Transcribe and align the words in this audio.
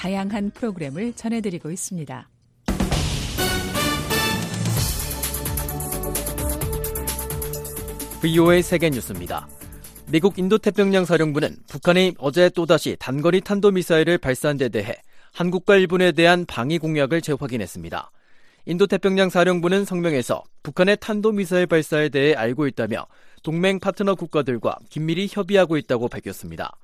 다양한 0.00 0.50
프로그램을 0.52 1.12
전해드리고 1.12 1.70
있습니다. 1.70 2.26
VOA 8.22 8.62
세계 8.62 8.88
뉴스입니다. 8.88 9.46
미국 10.10 10.38
인도태평양 10.38 11.04
사령부는 11.04 11.54
북한이 11.68 12.14
어제 12.16 12.48
또다시 12.48 12.96
단거리 12.98 13.42
탄도미사일을 13.42 14.16
발사한 14.16 14.56
데 14.56 14.70
대해 14.70 14.94
한국과 15.34 15.76
일본에 15.76 16.12
대한 16.12 16.46
방위 16.46 16.78
공약을 16.78 17.20
재확인했습니다. 17.20 18.10
인도태평양 18.64 19.28
사령부는 19.28 19.84
성명에서 19.84 20.42
북한의 20.62 20.96
탄도미사일 20.98 21.66
발사에 21.66 22.08
대해 22.08 22.32
알고 22.32 22.66
있다며 22.68 23.06
동맹 23.42 23.78
파트너 23.78 24.14
국가들과 24.14 24.78
긴밀히 24.88 25.28
협의하고 25.30 25.76
있다고 25.76 26.08
밝혔습니다. 26.08 26.74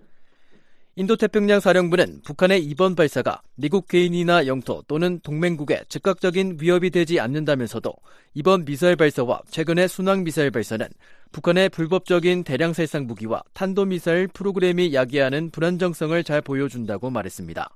인도태평양 0.98 1.60
사령부는 1.60 2.22
북한의 2.24 2.64
이번 2.64 2.94
발사가 2.94 3.42
미국 3.54 3.86
개인이나 3.86 4.46
영토 4.46 4.82
또는 4.88 5.20
동맹국에 5.22 5.82
즉각적인 5.90 6.56
위협이 6.58 6.88
되지 6.88 7.20
않는다면서도 7.20 7.92
이번 8.32 8.64
미사일 8.64 8.96
발사와 8.96 9.42
최근의 9.50 9.88
순항 9.88 10.24
미사일 10.24 10.50
발사는 10.50 10.88
북한의 11.32 11.68
불법적인 11.68 12.44
대량 12.44 12.72
살상 12.72 13.06
무기와 13.06 13.42
탄도미사일 13.52 14.28
프로그램이 14.28 14.94
야기하는 14.94 15.50
불안정성을 15.50 16.24
잘 16.24 16.40
보여준다고 16.40 17.10
말했습니다. 17.10 17.68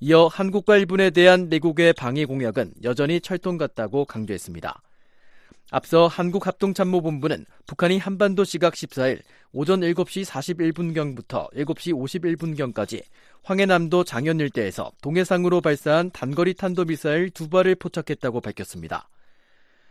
이어 0.00 0.26
한국과 0.26 0.76
일본에 0.76 1.08
대한 1.08 1.48
미국의 1.48 1.94
방위 1.94 2.26
공약은 2.26 2.74
여전히 2.84 3.22
철통 3.22 3.56
같다고 3.56 4.04
강조했습니다. 4.04 4.82
앞서 5.70 6.08
한국합동참모본부는 6.08 7.46
북한이 7.66 7.98
한반도 7.98 8.44
시각 8.44 8.74
14일 8.74 9.20
오전 9.52 9.80
7시 9.80 10.24
41분경부터 10.24 11.52
7시 11.54 11.94
51분경까지 11.94 13.02
황해남도 13.44 14.04
장현 14.04 14.40
일대에서 14.40 14.90
동해상으로 15.00 15.60
발사한 15.60 16.10
단거리 16.10 16.54
탄도미사일 16.54 17.30
두 17.30 17.48
발을 17.48 17.76
포착했다고 17.76 18.40
밝혔습니다. 18.40 19.08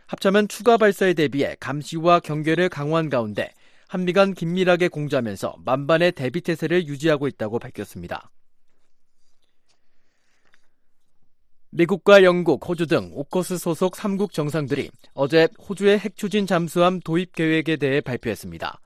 합참은 0.06 0.48
추가 0.48 0.76
발사에 0.76 1.14
대비해 1.14 1.56
감시와 1.60 2.20
경계를 2.20 2.68
강화한 2.68 3.08
가운데 3.08 3.52
한미 3.88 4.12
간 4.12 4.34
긴밀하게 4.34 4.88
공조하면서 4.88 5.56
만반의 5.64 6.12
대비 6.12 6.42
태세를 6.42 6.86
유지하고 6.86 7.26
있다고 7.26 7.58
밝혔습니다. 7.58 8.30
미국과 11.72 12.24
영국, 12.24 12.68
호주 12.68 12.88
등 12.88 13.12
오커스 13.14 13.58
소속 13.58 13.94
3국 13.94 14.32
정상들이 14.32 14.90
어제 15.14 15.46
호주의 15.68 15.96
핵 16.00 16.16
추진 16.16 16.44
잠수함 16.44 16.98
도입 16.98 17.32
계획에 17.32 17.76
대해 17.76 18.00
발표했습니다. 18.00 18.80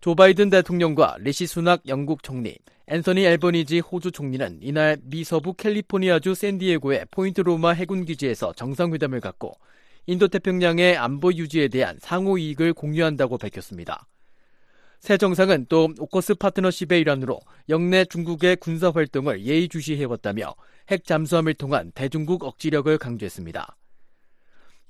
조 0.00 0.14
바이든 0.14 0.48
대통령과 0.48 1.16
리시 1.20 1.46
수낙 1.46 1.82
영국 1.86 2.22
총리, 2.22 2.56
앤서니 2.86 3.26
앨버니지 3.26 3.80
호주 3.80 4.12
총리는 4.12 4.58
이날 4.62 4.96
미 5.02 5.22
서부 5.22 5.52
캘리포니아주 5.52 6.34
샌디에고의 6.34 7.06
포인트 7.10 7.42
로마 7.42 7.72
해군 7.72 8.06
기지에서 8.06 8.54
정상회담을 8.54 9.20
갖고 9.20 9.52
인도태평양의 10.06 10.96
안보 10.96 11.30
유지에 11.30 11.68
대한 11.68 11.98
상호 12.00 12.38
이익을 12.38 12.72
공유한다고 12.72 13.36
밝혔습니다. 13.36 14.06
세 15.00 15.18
정상은 15.18 15.66
또 15.68 15.90
오커스 15.98 16.36
파트너십의 16.36 17.00
일환으로 17.02 17.38
영내 17.68 18.06
중국의 18.06 18.56
군사 18.56 18.90
활동을 18.90 19.44
예의주시해왔다며 19.44 20.54
핵 20.88 21.04
잠수함을 21.04 21.54
통한 21.54 21.92
대중국 21.94 22.44
억지력을 22.44 22.96
강조했습니다. 22.98 23.76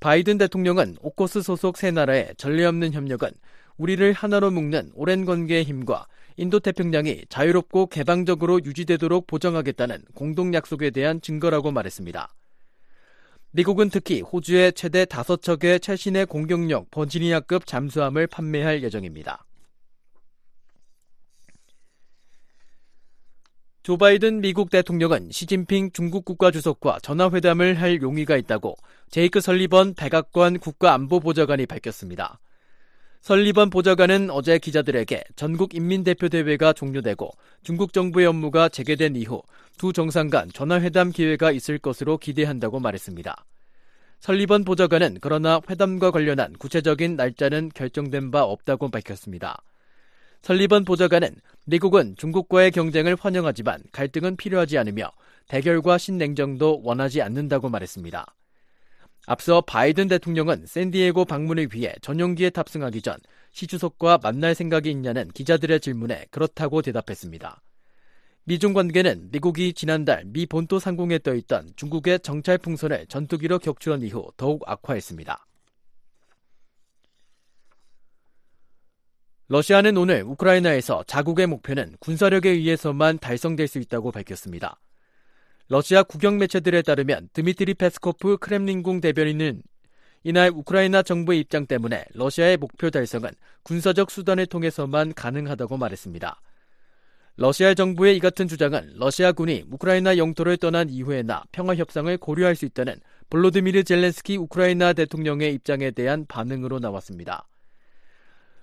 바이든 0.01 0.39
대통령은 0.39 0.97
오코스 1.01 1.43
소속 1.43 1.77
세 1.77 1.91
나라의 1.91 2.35
전례 2.37 2.65
없는 2.65 2.93
협력은 2.93 3.31
우리를 3.79 4.13
하나로 4.13 4.51
묶는 4.51 4.93
오랜 4.95 5.25
관계의 5.25 5.65
힘과 5.65 6.07
인도태평양이 6.37 7.25
자유롭고 7.29 7.87
개방적으로 7.87 8.61
유지되도록 8.65 9.27
보장하겠다는 9.27 10.05
공동 10.15 10.55
약속에 10.55 10.91
대한 10.91 11.21
증거라고 11.21 11.73
말했습니다. 11.73 12.33
미국은 13.51 13.91
특히 13.91 14.21
호주의 14.21 14.73
최대 14.75 15.05
5척의 15.05 15.83
최신의 15.83 16.27
공격력 16.27 16.93
버지니아급 16.93 17.67
잠수함을 17.67 18.29
판매할 18.29 18.85
예정입니다. 18.85 19.48
조 23.89 23.97
바이든 23.97 24.43
미국 24.43 24.69
대통령은 24.69 25.31
시진핑 25.31 25.93
중국 25.95 26.27
국가주석과 26.27 26.99
전화회담을 27.01 27.81
할 27.81 28.03
용의가 28.03 28.37
있다고 28.37 28.77
제이크 29.09 29.41
설리번 29.41 29.95
백악관 29.95 30.59
국가안보보좌관이 30.59 31.65
밝혔습니다. 31.65 32.39
설리번 33.23 33.71
보좌관은 33.71 34.29
어제 34.29 34.59
기자들에게 34.59 35.25
전국 35.37 35.75
인민대표대회가 35.75 36.75
종료되고 36.75 37.31
중국 37.63 37.95
정부의 37.95 38.27
업무가 38.27 38.69
재개된 38.69 39.17
이후 39.17 39.41
두 39.79 39.95
정상 39.95 40.29
간 40.29 40.51
전화회담 40.53 41.11
기회가 41.11 41.51
있을 41.51 41.79
것으로 41.79 42.19
기대한다고 42.19 42.81
말했습니다. 42.81 43.47
설리번 44.21 44.65
보좌관은 44.65 45.17
그러나 45.23 45.63
회담과 45.67 46.11
관련한 46.11 46.53
구체적인 46.59 47.17
날짜는 47.17 47.71
결정된 47.75 48.33
바 48.33 48.43
없다고 48.43 48.91
밝혔습니다. 48.91 49.63
설리번 50.43 50.85
보좌관은 50.85 51.35
미국은 51.65 52.15
중국과의 52.17 52.71
경쟁을 52.71 53.17
환영하지만 53.19 53.83
갈등은 53.93 54.37
필요하지 54.37 54.79
않으며 54.79 55.11
대결과 55.49 55.99
신냉정도 55.99 56.81
원하지 56.83 57.23
않는다고 57.23 57.69
말했습니다. 57.69 58.35
앞서 59.27 59.61
바이든 59.61 60.09
대통령은 60.09 60.65
샌디에고 60.67 61.25
방문을 61.27 61.69
위해 61.73 61.95
전용기에 62.01 62.51
탑승하기 62.51 63.03
전 63.03 63.19
시 63.59 63.67
주석과 63.67 64.19
만날 64.23 64.55
생각이 64.55 64.89
있냐는 64.89 65.29
기자들의 65.29 65.81
질문에 65.81 66.27
그렇다고 66.31 66.81
대답했습니다. 66.83 67.61
미중 68.45 68.73
관계는 68.73 69.31
미국이 69.33 69.73
지난달 69.75 70.23
미 70.27 70.47
본토 70.47 70.79
상공에 70.79 71.19
떠있던 71.19 71.73
중국의 71.75 72.21
정찰 72.21 72.57
풍선을 72.57 73.07
전투기로 73.09 73.59
격추한 73.59 74.03
이후 74.03 74.31
더욱 74.37 74.63
악화했습니다. 74.67 75.48
러시아는 79.51 79.97
오늘 79.97 80.23
우크라이나에서 80.25 81.05
자국의 81.07 81.47
목표는 81.47 81.97
군사력에 82.01 82.51
의해서만 82.51 83.19
달성될 83.19 83.67
수 83.67 83.79
있다고 83.79 84.13
밝혔습니다. 84.13 84.79
러시아 85.69 86.03
국영 86.03 86.37
매체들에 86.37 86.83
따르면 86.83 87.31
드미트리 87.33 87.73
페스코프 87.73 88.37
크렘린궁 88.37 89.01
대변인은 89.01 89.63
이날 90.25 90.51
우크라이나 90.51 91.03
정부의 91.03 91.41
입장 91.41 91.67
때문에 91.67 92.05
러시아의 92.13 92.59
목표 92.59 92.91
달성은 92.91 93.31
군사적 93.63 94.11
수단을 94.11 94.45
통해서만 94.45 95.15
가능하다고 95.15 95.79
말했습니다. 95.79 96.43
러시아 97.37 97.73
정부의 97.73 98.19
이 98.19 98.21
같은 98.21 98.49
주장은 98.49 98.97
러시아군이 98.97 99.65
우크라이나 99.71 100.19
영토를 100.19 100.59
떠난 100.59 100.91
이후에나 100.91 101.45
평화 101.53 101.75
협상을 101.75 102.15
고려할 102.19 102.55
수 102.55 102.67
있다는 102.67 102.97
볼로드미르 103.31 103.85
젤렌스키 103.85 104.37
우크라이나 104.37 104.93
대통령의 104.93 105.55
입장에 105.55 105.91
대한 105.91 106.27
반응으로 106.27 106.81
나왔습니다. 106.81 107.47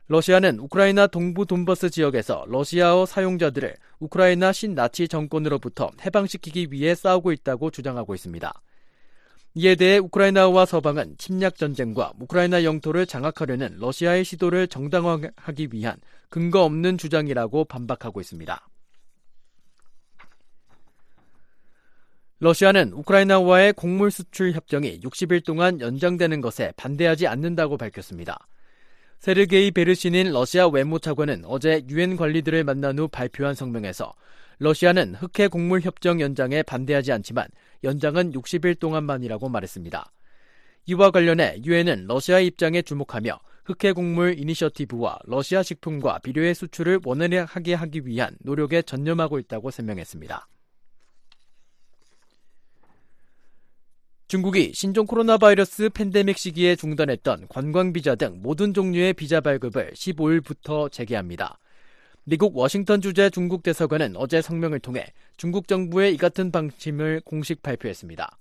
러시아는 0.07 0.59
우크라이나 0.59 1.07
동부 1.07 1.47
돈버스 1.47 1.89
지역에서 1.89 2.45
러시아어 2.47 3.07
사용자들을 3.07 3.75
우크라이나 3.99 4.53
신나치 4.53 5.07
정권으로부터 5.07 5.89
해방시키기 6.05 6.67
위해 6.69 6.93
싸우고 6.93 7.31
있다고 7.31 7.71
주장하고 7.71 8.13
있습니다. 8.13 8.53
이에 9.55 9.75
대해 9.75 9.97
우크라이나와 9.97 10.65
서방은 10.65 11.15
침략 11.17 11.55
전쟁과 11.55 12.13
우크라이나 12.19 12.63
영토를 12.63 13.07
장악하려는 13.07 13.77
러시아의 13.79 14.25
시도를 14.25 14.67
정당화하기 14.67 15.69
위한 15.71 15.97
근거 16.29 16.63
없는 16.63 16.97
주장이라고 16.97 17.65
반박하고 17.65 18.19
있습니다. 18.21 18.67
러시아는 22.39 22.91
우크라이나와의 22.93 23.73
곡물 23.73 24.11
수출 24.11 24.51
협정이 24.51 24.99
60일 24.99 25.43
동안 25.45 25.79
연장되는 25.79 26.41
것에 26.41 26.73
반대하지 26.75 27.25
않는다고 27.25 27.77
밝혔습니다. 27.77 28.37
세르게이 29.25 29.71
베르신인 29.71 30.33
러시아 30.33 30.67
외무차관은 30.67 31.45
어제 31.45 31.83
유엔 31.89 32.15
관리들을 32.15 32.63
만난 32.63 32.99
후 32.99 33.07
발표한 33.07 33.55
성명에서 33.55 34.13
러시아는 34.59 35.15
흑해 35.15 35.47
곡물 35.47 35.81
협정 35.81 36.21
연장에 36.21 36.61
반대하지 36.61 37.11
않지만 37.11 37.47
연장은 37.83 38.33
60일 38.33 38.79
동안만이라고 38.79 39.49
말했습니다. 39.49 40.11
이와 40.85 41.09
관련해 41.09 41.61
유엔은 41.65 42.05
러시아 42.05 42.39
입장에 42.39 42.83
주목하며 42.83 43.39
흑해 43.65 43.93
곡물 43.93 44.37
이니셔티브와 44.37 45.17
러시아 45.23 45.63
식품과 45.63 46.19
비료의 46.19 46.53
수출을 46.53 46.99
원활하게 47.03 47.73
하기 47.73 48.05
위한 48.05 48.37
노력에 48.41 48.83
전념하고 48.83 49.39
있다고 49.39 49.71
설명했습니다. 49.71 50.47
중국이 54.27 54.71
신종 54.73 55.05
코로나 55.05 55.37
바이러스 55.37 55.89
팬데믹 55.89 56.39
시기에 56.39 56.75
중단했던 56.75 57.45
관광 57.47 57.93
비자 57.93 58.15
등 58.15 58.39
모든 58.41 58.73
종류의 58.73 59.13
비자 59.13 59.39
발급을 59.39 59.91
15일부터 59.93 60.91
재개합니다. 60.91 61.59
미국 62.23 62.57
워싱턴 62.57 63.01
주재 63.01 63.29
중국 63.29 63.61
대사관은 63.61 64.15
어제 64.15 64.41
성명을 64.41 64.79
통해 64.79 65.05
중국 65.37 65.67
정부의 65.67 66.15
이 66.15 66.17
같은 66.17 66.51
방침을 66.51 67.21
공식 67.23 67.61
발표했습니다. 67.61 68.39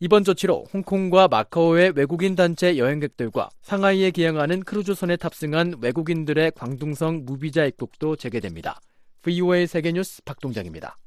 이번 0.00 0.24
조치로 0.24 0.66
홍콩과 0.74 1.28
마카오의 1.28 1.92
외국인 1.96 2.34
단체 2.34 2.76
여행객들과 2.76 3.48
상하이에 3.62 4.10
기항하는 4.10 4.60
크루즈선에 4.60 5.16
탑승한 5.16 5.76
외국인들의 5.80 6.52
광둥성 6.54 7.22
무비자 7.24 7.64
입국도 7.64 8.16
재개됩니다. 8.16 8.78
VOA 9.22 9.66
세계뉴스 9.66 10.22
박동장입니다. 10.24 10.98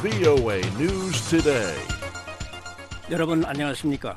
VOA 0.00 0.60
News 0.78 1.28
Today. 1.28 1.76
여러분 3.10 3.44
안녕하십니까? 3.44 4.16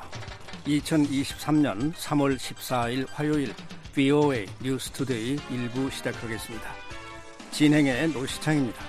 2023년 0.64 1.92
3월 1.94 2.36
14일 2.36 3.08
화요일 3.10 3.52
VOA 3.92 4.46
뉴스 4.62 4.92
Today 4.92 5.40
일부 5.50 5.90
시작하겠습니다. 5.90 6.70
진행에 7.50 8.10
노시창입니다. 8.10 8.80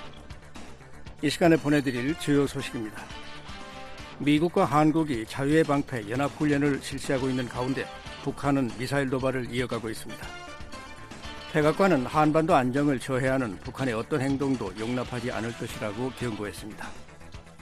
이 1.20 1.28
시간에 1.28 1.56
보내드릴 1.56 2.16
주요 2.20 2.46
소식입니다. 2.46 3.02
미국과 4.20 4.64
한국이 4.64 5.26
자유의 5.26 5.64
방패 5.64 6.08
연합훈련을 6.08 6.80
실시하고 6.80 7.28
있는 7.28 7.48
가운데 7.48 7.86
북한은 8.22 8.70
미사일 8.78 9.10
도발을 9.10 9.52
이어가고 9.52 9.90
있습니다. 9.90 10.43
백악관은 11.54 12.04
한반도 12.06 12.52
안정을 12.52 12.98
저해하는 12.98 13.56
북한의 13.60 13.94
어떤 13.94 14.20
행동도 14.20 14.72
용납하지 14.76 15.30
않을 15.30 15.52
것이라고 15.52 16.10
경고했습니다. 16.18 16.88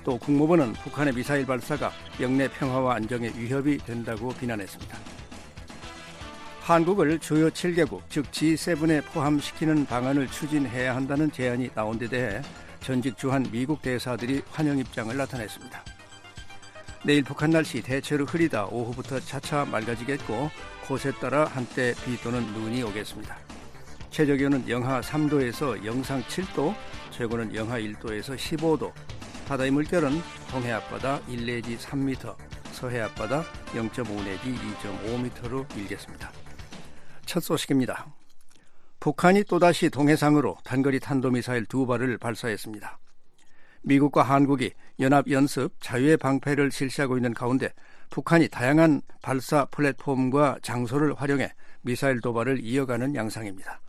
또 0.03 0.17
국무부는 0.17 0.73
북한의 0.73 1.13
미사일 1.13 1.45
발사가 1.45 1.93
영내 2.19 2.49
평화와 2.49 2.95
안정에 2.95 3.31
위협이 3.37 3.77
된다고 3.85 4.31
비난했습니다. 4.31 4.97
한국을 6.63 7.19
주요 7.19 7.51
7개국, 7.51 8.01
즉 8.09 8.31
G7에 8.31 9.05
포함시키는 9.13 9.85
방안을 9.85 10.27
추진해야 10.29 10.97
한다는 10.97 11.31
제안이 11.31 11.69
나온 11.75 11.99
데 11.99 12.09
대해 12.09 12.41
전직 12.81 13.19
주한 13.19 13.47
미국 13.53 13.83
대사들이 13.83 14.41
환영 14.53 14.79
입장을 14.79 15.15
나타냈습니다. 15.15 15.85
내일 17.05 17.23
북한 17.23 17.51
날씨 17.51 17.83
대체로 17.83 18.25
흐리다 18.25 18.69
오후부터 18.69 19.21
차차 19.21 19.67
맑아지겠고 19.67 20.51
곳에 20.89 21.13
따라 21.21 21.45
한때 21.45 21.93
비 22.07 22.17
또는 22.23 22.43
눈이 22.55 22.83
오겠습니다. 22.85 23.52
최저 24.13 24.37
기온은 24.37 24.69
영하 24.69 25.01
3도에서 25.01 25.83
영상 25.87 26.23
7도, 26.25 26.75
최고는 27.13 27.55
영하 27.55 27.79
1도에서 27.79 28.37
15도. 28.37 28.93
바다의 29.49 29.71
물결은 29.71 30.11
동해 30.51 30.71
앞바다 30.73 31.19
1 31.29 31.47
내지 31.47 31.79
3m, 31.79 32.37
서해 32.73 33.01
앞바다 33.01 33.43
0.5 33.69 34.23
내지 34.23 34.55
2.5m로 34.55 35.77
일겠습니다. 35.79 36.31
첫 37.25 37.41
소식입니다. 37.41 38.07
북한이 39.01 39.45
또다시 39.45 39.89
동해상으로 39.89 40.59
단거리 40.63 41.01
탄도미사일 41.01 41.65
두 41.65 41.87
발을 41.87 42.19
발사했습니다. 42.19 42.99
미국과 43.81 44.25
한국이 44.25 44.73
연합 45.01 45.31
연습 45.31 45.73
자유의 45.81 46.19
방패를 46.19 46.71
실시하고 46.71 47.17
있는 47.17 47.33
가운데 47.33 47.71
북한이 48.11 48.49
다양한 48.49 49.01
발사 49.23 49.65
플랫폼과 49.65 50.59
장소를 50.61 51.15
활용해 51.15 51.51
미사일 51.81 52.21
도발을 52.21 52.63
이어가는 52.63 53.15
양상입니다. 53.15 53.81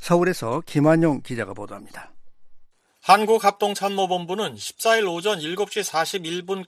서울에서 0.00 0.62
김한용 0.66 1.22
기자가 1.22 1.52
보도합니다. 1.52 2.12
한국합동참모본부는 3.02 4.56
14일 4.56 5.10
오전 5.10 5.38
7시 5.38 5.82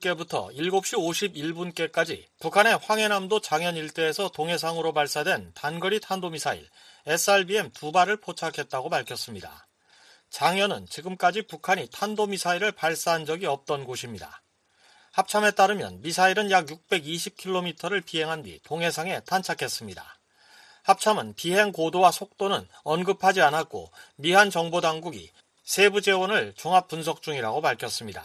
41분께부터 0.00 0.54
7시 0.56 0.96
51분께까지 1.74 2.24
북한의 2.40 2.78
황해남도 2.82 3.40
장현 3.40 3.76
일대에서 3.76 4.30
동해상으로 4.30 4.92
발사된 4.92 5.52
단거리 5.54 6.00
탄도미사일 6.00 6.66
SRBM 7.06 7.70
두 7.72 7.92
발을 7.92 8.18
포착했다고 8.18 8.88
밝혔습니다. 8.88 9.66
장현은 10.30 10.86
지금까지 10.86 11.42
북한이 11.42 11.88
탄도미사일을 11.92 12.72
발사한 12.72 13.26
적이 13.26 13.46
없던 13.46 13.84
곳입니다. 13.84 14.42
합참에 15.12 15.50
따르면 15.50 16.00
미사일은 16.00 16.50
약 16.50 16.66
620km를 16.66 18.04
비행한 18.06 18.42
뒤 18.42 18.58
동해상에 18.62 19.20
탄착했습니다. 19.20 20.21
합참은 20.82 21.34
비행 21.34 21.72
고도와 21.72 22.10
속도는 22.10 22.66
언급하지 22.82 23.40
않았고 23.40 23.90
미한 24.16 24.50
정보당국이 24.50 25.30
세부 25.62 26.00
재원을 26.00 26.52
종합 26.56 26.88
분석 26.88 27.22
중이라고 27.22 27.60
밝혔습니다. 27.60 28.22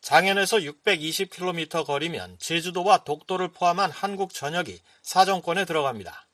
장현에서 0.00 0.58
620km 0.58 1.86
거리면 1.86 2.36
제주도와 2.38 3.04
독도를 3.04 3.48
포함한 3.48 3.90
한국 3.90 4.34
전역이 4.34 4.80
사정권에 5.02 5.64
들어갑니다. 5.64 6.26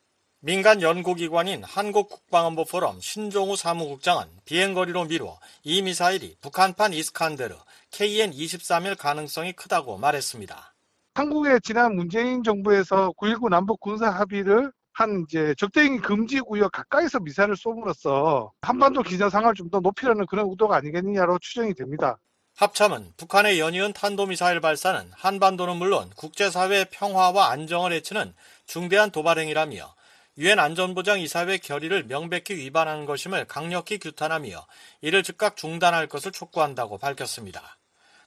민간 0.43 0.81
연구기관인 0.81 1.63
한국국방안보 1.65 2.65
포럼 2.65 2.99
신종우 3.01 3.57
사무국장은 3.57 4.27
비행거리로 4.45 5.05
미루어 5.05 5.39
이 5.63 5.83
미사일이 5.83 6.35
북한판 6.41 6.95
이스칸데르 6.95 7.55
KN-23일 7.91 8.97
가능성이 8.97 9.53
크다고 9.53 9.99
말했습니다. 9.99 10.75
한국의 11.15 11.61
지난 11.63 11.95
문재인 11.95 12.43
정부에서 12.43 13.13
9.19 13.19 13.51
남북 13.51 13.81
군사 13.81 14.09
합의를 14.09 14.73
한 14.93 15.25
이제 15.29 15.55
적대행위 15.57 15.99
금지 16.01 16.41
구역 16.41 16.73
가까이서 16.73 17.21
미사일을 17.21 17.57
쏘므로써 17.57 18.53
한반도 18.63 19.03
기전 19.03 19.31
상황을 19.31 19.55
좀 19.55 19.71
더 19.71 19.81
높이려는 19.81 20.27
그런 20.27 20.49
의도가 20.51 20.77
아니겠느냐로 20.77 21.39
추정이 21.39 21.75
됩니다. 21.75 22.19
합참은 22.57 23.13
북한의 23.17 23.61
연이은 23.61 23.93
탄도미사일 23.93 24.61
발사는 24.61 25.11
한반도는 25.15 25.77
물론 25.77 26.11
국제사회의 26.17 26.87
평화와 26.91 27.51
안정을 27.51 27.93
해치는 27.93 28.35
중대한 28.67 29.11
도발행위라며 29.11 29.95
유엔 30.39 30.59
안전보장 30.59 31.21
이사회 31.21 31.59
결의를 31.59 32.05
명백히 32.05 32.55
위반하는 32.57 33.07
것임을 33.07 33.47
강력히 33.47 33.99
규탄하며 33.99 34.67
이를 35.03 35.23
즉각 35.23 35.57
중단할 35.57 36.07
것을 36.09 36.33
촉구한다고 36.33 36.99
밝혔습니다. 36.99 37.79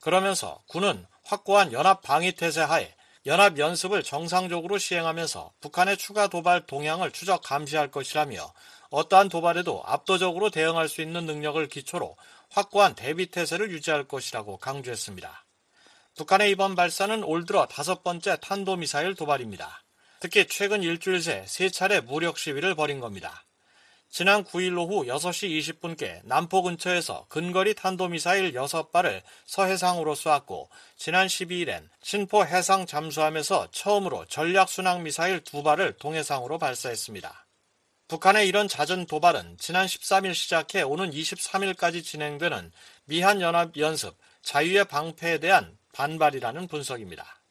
그러면서 0.01 0.61
군은 0.67 1.05
확고한 1.25 1.71
연합 1.73 2.01
방위 2.01 2.33
태세 2.33 2.61
하에 2.61 2.93
연합 3.25 3.57
연습을 3.57 4.03
정상적으로 4.03 4.77
시행하면서 4.77 5.53
북한의 5.61 5.97
추가 5.97 6.27
도발 6.27 6.65
동향을 6.65 7.11
추적 7.11 7.41
감시할 7.41 7.89
것이라며 7.89 8.53
어떠한 8.89 9.29
도발에도 9.29 9.81
압도적으로 9.85 10.49
대응할 10.49 10.89
수 10.89 11.01
있는 11.01 11.25
능력을 11.25 11.65
기초로 11.67 12.17
확고한 12.49 12.95
대비 12.95 13.27
태세를 13.27 13.71
유지할 13.71 14.03
것이라고 14.07 14.57
강조했습니다. 14.57 15.45
북한의 16.15 16.51
이번 16.51 16.75
발사는 16.75 17.23
올 17.23 17.45
들어 17.45 17.65
다섯 17.65 18.03
번째 18.03 18.37
탄도미사일 18.41 19.15
도발입니다. 19.15 19.81
특히 20.19 20.47
최근 20.47 20.83
일주일 20.83 21.21
새 21.21 21.45
세 21.47 21.69
차례 21.69 22.01
무력 22.01 22.37
시위를 22.37 22.75
벌인 22.75 22.99
겁니다. 22.99 23.45
지난 24.13 24.43
9일 24.43 24.77
오후 24.77 25.07
6시 25.07 25.81
20분께 25.81 26.21
남포 26.25 26.61
근처에서 26.61 27.25
근거리 27.29 27.73
탄도미사일 27.73 28.53
6발을 28.53 29.23
서해상으로 29.47 30.13
쏘았고 30.13 30.69
지난 30.97 31.25
12일엔 31.25 31.89
신포 32.03 32.45
해상 32.45 32.85
잠수함에서 32.85 33.69
처음으로 33.71 34.25
전략순항 34.25 35.01
미사일 35.01 35.39
2발을 35.41 35.97
동해상으로 35.97 36.59
발사했습니다. 36.59 37.47
북한의 38.07 38.47
이런 38.47 38.67
잦은 38.67 39.07
도발은 39.07 39.57
지난 39.57 39.87
13일 39.87 40.35
시작해 40.35 40.83
오는 40.83 41.09
23일까지 41.09 42.03
진행되는 42.03 42.71
미한연합연습 43.05 44.15
자유의 44.43 44.85
방패에 44.85 45.39
대한 45.39 45.75
반발이라는 45.91 46.67
분석입니다. 46.67 47.42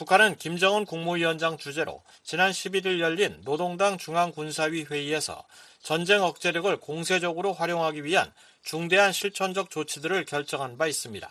북한은 0.00 0.36
김정은 0.36 0.86
국무위원장 0.86 1.58
주재로 1.58 2.02
지난 2.22 2.52
11일 2.52 3.00
열린 3.00 3.38
노동당 3.44 3.98
중앙군사위 3.98 4.84
회의에서 4.84 5.44
전쟁 5.82 6.22
억제력을 6.22 6.74
공세적으로 6.78 7.52
활용하기 7.52 8.04
위한 8.04 8.32
중대한 8.62 9.12
실천적 9.12 9.68
조치들을 9.68 10.24
결정한 10.24 10.78
바 10.78 10.86
있습니다. 10.86 11.28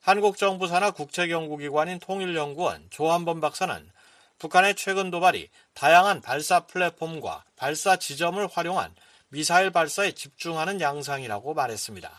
한국 0.00 0.38
정부 0.38 0.68
산하 0.68 0.92
국책연구기관인 0.92 1.98
통일연구원 1.98 2.86
조한범 2.88 3.42
박사는 3.42 3.90
북한의 4.38 4.74
최근 4.74 5.10
도발이 5.10 5.50
다양한 5.74 6.22
발사 6.22 6.60
플랫폼과 6.60 7.44
발사 7.56 7.96
지점을 7.96 8.48
활용한 8.50 8.94
미사일 9.28 9.70
발사에 9.70 10.12
집중하는 10.12 10.80
양상이라고 10.80 11.52
말했습니다. 11.52 12.10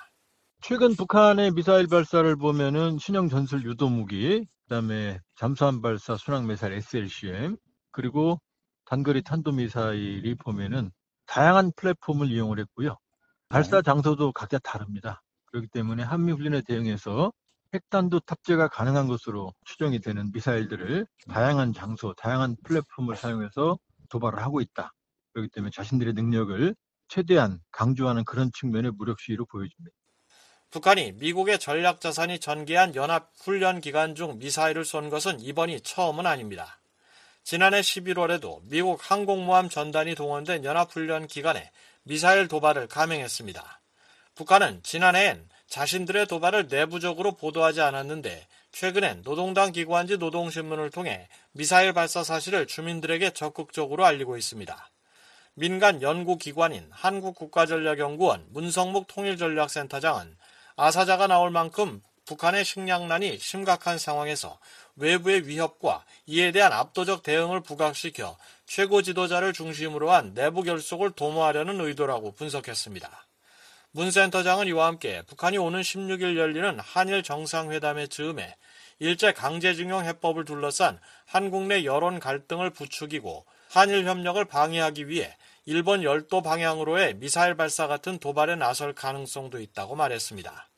최근 0.61 0.95
북한의 0.95 1.49
미사일 1.51 1.87
발사를 1.87 2.35
보면은 2.35 2.99
신형 2.99 3.27
전술 3.27 3.63
유도 3.63 3.89
무기, 3.89 4.45
그다음에 4.73 5.19
잠수함 5.35 5.81
발사 5.83 6.15
순항 6.15 6.47
미사일 6.47 6.73
SLCM, 6.73 7.57
그리고 7.91 8.41
단거리 8.85 9.21
탄도 9.21 9.51
미사일이 9.51 10.33
보면은 10.33 10.89
다양한 11.27 11.71
플랫폼을 11.75 12.31
이용을 12.31 12.57
했고요. 12.59 12.97
발사 13.49 13.83
장소도 13.83 14.31
각자 14.31 14.57
다릅니다. 14.57 15.21
그렇기 15.45 15.67
때문에 15.67 16.01
한미 16.01 16.31
훈련에 16.31 16.63
대응해서 16.65 17.31
핵단도 17.75 18.21
탑재가 18.21 18.69
가능한 18.69 19.07
것으로 19.07 19.53
추정이 19.65 19.99
되는 19.99 20.31
미사일들을 20.33 21.05
다양한 21.29 21.73
장소, 21.73 22.15
다양한 22.15 22.55
플랫폼을 22.63 23.15
사용해서 23.15 23.77
도발을 24.09 24.41
하고 24.41 24.59
있다. 24.59 24.91
그렇기 25.33 25.49
때문에 25.53 25.69
자신들의 25.69 26.13
능력을 26.13 26.75
최대한 27.09 27.59
강조하는 27.71 28.25
그런 28.25 28.49
측면의 28.51 28.93
무력 28.97 29.19
시위로 29.19 29.45
보여집니다. 29.45 29.95
북한이 30.73 31.11
미국의 31.17 31.59
전략 31.59 32.01
자산이 32.01 32.39
전개한 32.39 32.95
연합 32.95 33.29
훈련 33.39 33.79
기간 33.79 34.15
중 34.15 34.39
미사일을 34.39 34.85
쏜 34.85 35.11
것은 35.11 35.39
이번이 35.39 35.81
처음은 35.81 36.25
아닙니다. 36.25 36.79
지난해 37.43 37.81
11월에도 37.81 38.59
미국 38.63 38.99
항공모함 38.99 39.69
전단이 39.69 40.15
동원된 40.15 40.63
연합훈련 40.63 41.27
기간에 41.27 41.69
미사일 42.01 42.47
도발을 42.47 42.87
감행했습니다. 42.87 43.81
북한은 44.33 44.81
지난해엔 44.81 45.47
자신들의 45.67 46.25
도발을 46.25 46.69
내부적으로 46.71 47.33
보도하지 47.33 47.81
않았는데 47.81 48.47
최근엔 48.71 49.21
노동당 49.21 49.71
기관지 49.71 50.17
노동신문을 50.17 50.89
통해 50.89 51.27
미사일 51.51 51.93
발사 51.93 52.23
사실을 52.23 52.65
주민들에게 52.65 53.29
적극적으로 53.29 54.05
알리고 54.05 54.37
있습니다. 54.37 54.89
민간 55.53 56.01
연구기관인 56.01 56.87
한국국가전략연구원 56.89 58.47
문성묵 58.49 59.05
통일전략센터장은 59.07 60.35
아사자가 60.75 61.27
나올 61.27 61.51
만큼 61.51 62.01
북한의 62.25 62.63
식량난이 62.65 63.37
심각한 63.39 63.97
상황에서 63.97 64.59
외부의 64.95 65.47
위협과 65.47 66.05
이에 66.25 66.51
대한 66.51 66.71
압도적 66.71 67.23
대응을 67.23 67.61
부각시켜 67.61 68.37
최고 68.65 69.01
지도자를 69.01 69.53
중심으로 69.53 70.11
한 70.11 70.33
내부 70.33 70.63
결속을 70.63 71.11
도모하려는 71.11 71.81
의도라고 71.81 72.33
분석했습니다. 72.33 73.27
문 73.91 74.09
센터장은 74.09 74.67
이와 74.67 74.87
함께 74.87 75.21
북한이 75.27 75.57
오는 75.57 75.81
16일 75.81 76.37
열리는 76.37 76.79
한일 76.79 77.21
정상회담의 77.21 78.07
즈음에 78.07 78.55
일제 78.99 79.33
강제징용 79.33 80.05
해법을 80.05 80.45
둘러싼 80.45 80.99
한국 81.25 81.67
내 81.67 81.83
여론 81.83 82.19
갈등을 82.19 82.69
부추기고 82.71 83.45
한일 83.69 84.05
협력을 84.05 84.43
방해하기 84.45 85.09
위해 85.09 85.35
일본 85.65 86.03
열도 86.03 86.41
방향으로의 86.41 87.15
미사일 87.15 87.55
발사 87.55 87.87
같은 87.87 88.19
도발에 88.19 88.55
나설 88.55 88.93
가능성도 88.93 89.59
있다고 89.61 89.95
말했습니다. 89.95 90.69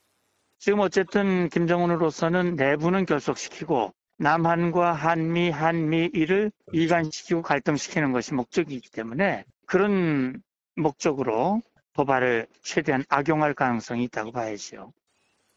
지금 0.60 0.80
어쨌든 0.80 1.50
김정은으로서는 1.50 2.56
내부는 2.56 3.06
결속시키고 3.06 3.94
남한과 4.18 4.94
한미, 4.94 5.50
한미일을 5.50 6.52
이간시키고 6.72 7.42
갈등시키는 7.42 8.12
것이 8.12 8.34
목적이기 8.34 8.90
때문에 8.92 9.44
그런 9.66 10.42
목적으로 10.76 11.62
도발을 11.94 12.48
최대한 12.62 13.04
악용할 13.10 13.54
가능성이 13.54 14.04
있다고 14.06 14.32
봐야죠. 14.32 14.94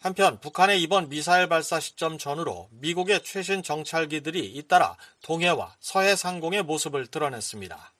한편 0.00 0.38
북한의 0.40 0.80
이번 0.80 1.08
미사일 1.08 1.48
발사 1.48 1.80
시점 1.80 2.18
전후로 2.18 2.68
미국의 2.70 3.24
최신 3.24 3.62
정찰기들이 3.62 4.46
잇따라 4.46 4.96
동해와 5.22 5.74
서해 5.80 6.14
상공의 6.14 6.62
모습을 6.62 7.08
드러냈습니다. 7.08 7.92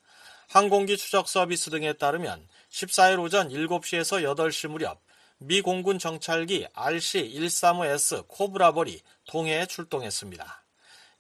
항공기 0.49 0.97
추적 0.97 1.29
서비스 1.29 1.69
등에 1.69 1.93
따르면 1.93 2.49
14일 2.71 3.21
오전 3.21 3.51
7시에서 3.51 4.25
8시 4.35 4.69
무렵 4.69 4.99
미 5.37 5.61
공군 5.61 5.99
정찰기 5.99 6.69
RC-135S 6.75 8.27
코브라벌이 8.29 9.03
동해에 9.27 9.67
출동했습니다. 9.67 10.65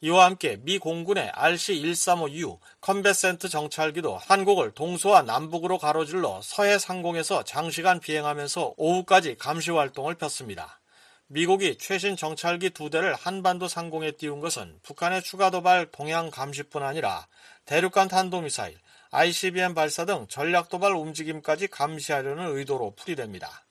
이와 0.00 0.24
함께 0.24 0.56
미 0.62 0.78
공군의 0.78 1.30
RC-135U 1.34 2.58
컨베센트 2.80 3.50
정찰기도 3.50 4.16
한국을 4.16 4.70
동서와 4.70 5.20
남북으로 5.22 5.76
가로질러 5.76 6.40
서해 6.42 6.78
상공에서 6.78 7.42
장시간 7.44 8.00
비행하면서 8.00 8.74
오후까지 8.78 9.36
감시 9.36 9.70
활동을 9.70 10.14
폈습니다. 10.14 10.80
미국이 11.26 11.76
최신 11.76 12.16
정찰기 12.16 12.70
두 12.70 12.88
대를 12.88 13.14
한반도 13.14 13.68
상공에 13.68 14.12
띄운 14.12 14.40
것은 14.40 14.78
북한의 14.82 15.22
추가 15.22 15.50
도발 15.50 15.90
동향 15.92 16.30
감시뿐 16.30 16.82
아니라 16.82 17.26
대륙간 17.66 18.08
탄도미사일, 18.08 18.78
ICBM 19.10 19.74
발사 19.74 20.04
등 20.04 20.26
전략 20.28 20.68
도발 20.68 20.92
움직임까지 20.92 21.68
감시하려는 21.68 22.56
의도로 22.56 22.94
풀이됩니다. 22.96 23.64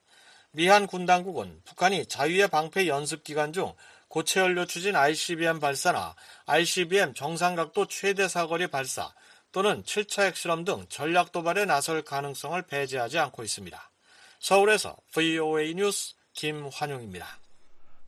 미한 0.51 0.87
군 0.87 1.05
당국은 1.05 1.61
북한이 1.65 2.07
자유의 2.07 2.47
방패 2.47 2.87
연습 2.87 3.23
기간 3.23 3.53
중 3.53 3.73
고체 4.07 4.39
연료 4.39 4.65
추진 4.65 4.95
ICBM 4.95 5.59
발사나 5.59 6.15
ICBM 6.45 7.13
정상각도 7.13 7.87
최대 7.87 8.27
사거리 8.27 8.67
발사 8.67 9.11
또는 9.51 9.83
7차 9.83 10.23
핵실험 10.23 10.65
등 10.65 10.85
전략 10.89 11.31
도발에 11.31 11.65
나설 11.65 12.01
가능성을 12.01 12.61
배제하지 12.63 13.19
않고 13.19 13.43
있습니다. 13.43 13.91
서울에서 14.39 14.95
VOA 15.13 15.73
뉴스 15.75 16.15
김환용입니다. 16.33 17.25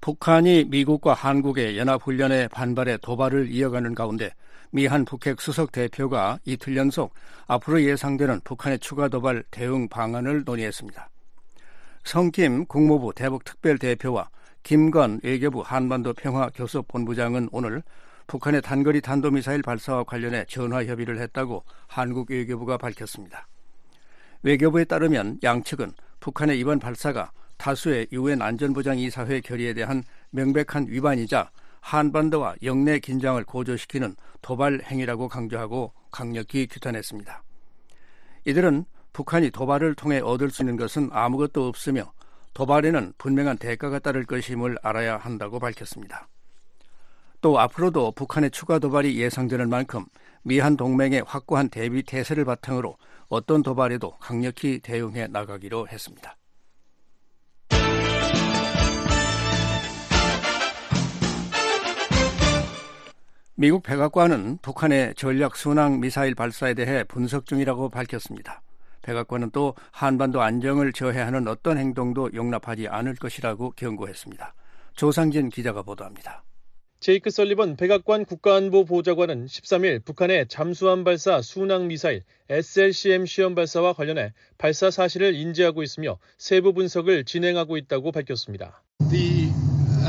북한이 0.01 0.65
미국과 0.65 1.13
한국의 1.13 1.77
연합훈련에 1.77 2.47
반발해 2.47 2.97
도발을 2.97 3.51
이어가는 3.51 3.95
가운데 3.95 4.31
미한 4.71 5.05
북핵 5.05 5.41
수석 5.41 5.71
대표가 5.71 6.39
이틀 6.45 6.77
연속 6.77 7.13
앞으로 7.47 7.81
예상되는 7.83 8.41
북한의 8.43 8.79
추가 8.79 9.07
도발 9.07 9.43
대응 9.49 9.87
방안을 9.87 10.43
논의했습니다. 10.45 11.09
성김 12.03 12.65
국무부 12.65 13.13
대북특별대표와 13.13 14.29
김건 14.63 15.21
외교부 15.23 15.61
한반도 15.61 16.13
평화교섭본부장은 16.13 17.49
오늘 17.51 17.81
북한의 18.27 18.61
단거리 18.61 19.01
탄도미사일 19.01 19.63
발사와 19.63 20.03
관련해 20.03 20.45
전화 20.47 20.85
협의를 20.85 21.19
했다고 21.19 21.63
한국 21.87 22.29
외교부가 22.29 22.77
밝혔습니다. 22.77 23.47
외교부에 24.43 24.85
따르면 24.85 25.39
양측은 25.41 25.93
북한의 26.19 26.59
이번 26.59 26.79
발사가 26.79 27.31
다수의 27.57 28.07
유엔 28.13 28.41
안전보장이사회 28.41 29.41
결의에 29.41 29.73
대한 29.73 30.03
명백한 30.29 30.87
위반이자 30.87 31.49
한반도와 31.81 32.55
영내 32.63 32.99
긴장을 32.99 33.43
고조시키는 33.43 34.15
도발 34.41 34.81
행위라고 34.83 35.27
강조하고 35.27 35.93
강력히 36.11 36.67
규탄했습니다. 36.67 37.43
이들은 38.45 38.85
북한이 39.13 39.51
도발을 39.51 39.95
통해 39.95 40.19
얻을 40.19 40.49
수 40.49 40.61
있는 40.61 40.77
것은 40.77 41.09
아무것도 41.11 41.67
없으며 41.67 42.11
도발에는 42.53 43.13
분명한 43.17 43.57
대가가 43.57 43.99
따를 43.99 44.25
것임을 44.25 44.77
알아야 44.81 45.17
한다고 45.17 45.59
밝혔습니다. 45.59 46.27
또 47.41 47.59
앞으로도 47.59 48.11
북한의 48.11 48.51
추가 48.51 48.79
도발이 48.79 49.17
예상되는 49.17 49.69
만큼 49.69 50.05
미한 50.43 50.75
동맹의 50.75 51.23
확고한 51.25 51.69
대비 51.69 52.03
태세를 52.03 52.45
바탕으로 52.45 52.97
어떤 53.27 53.63
도발에도 53.63 54.11
강력히 54.19 54.79
대응해 54.79 55.27
나가기로 55.27 55.87
했습니다. 55.87 56.35
미국 63.61 63.83
백악관은 63.83 64.59
북한의 64.61 65.15
전략 65.15 65.57
순항 65.57 65.99
미사일 65.99 66.33
발사에 66.33 66.73
대해 66.75 67.03
분석 67.03 67.45
중이라고 67.45 67.89
밝혔습니다. 67.89 68.61
백악관은 69.01 69.49
또 69.51 69.75
한반도 69.91 70.41
안정을 70.41 70.93
저해하는 70.93 71.45
어떤 71.45 71.77
행동도 71.77 72.29
용납하지 72.33 72.87
않을 72.87 73.15
것이라고 73.15 73.71
경고했습니다. 73.71 74.53
조상진 74.95 75.49
기자가 75.49 75.81
보도합니다. 75.81 76.45
제이크 77.01 77.31
설리번 77.31 77.75
백악관 77.75 78.23
국가안보 78.23 78.85
보좌관은 78.85 79.47
13일 79.47 80.05
북한의 80.05 80.47
잠수함 80.47 81.03
발사 81.03 81.41
순항 81.41 81.89
미사일 81.89 82.23
SLCM 82.47 83.25
시험 83.25 83.55
발사와 83.55 83.91
관련해 83.91 84.31
발사 84.57 84.89
사실을 84.89 85.35
인지하고 85.35 85.83
있으며 85.83 86.17
세부 86.37 86.71
분석을 86.71 87.25
진행하고 87.25 87.75
있다고 87.75 88.13
밝혔습니다. 88.13 88.81
The 89.09 89.28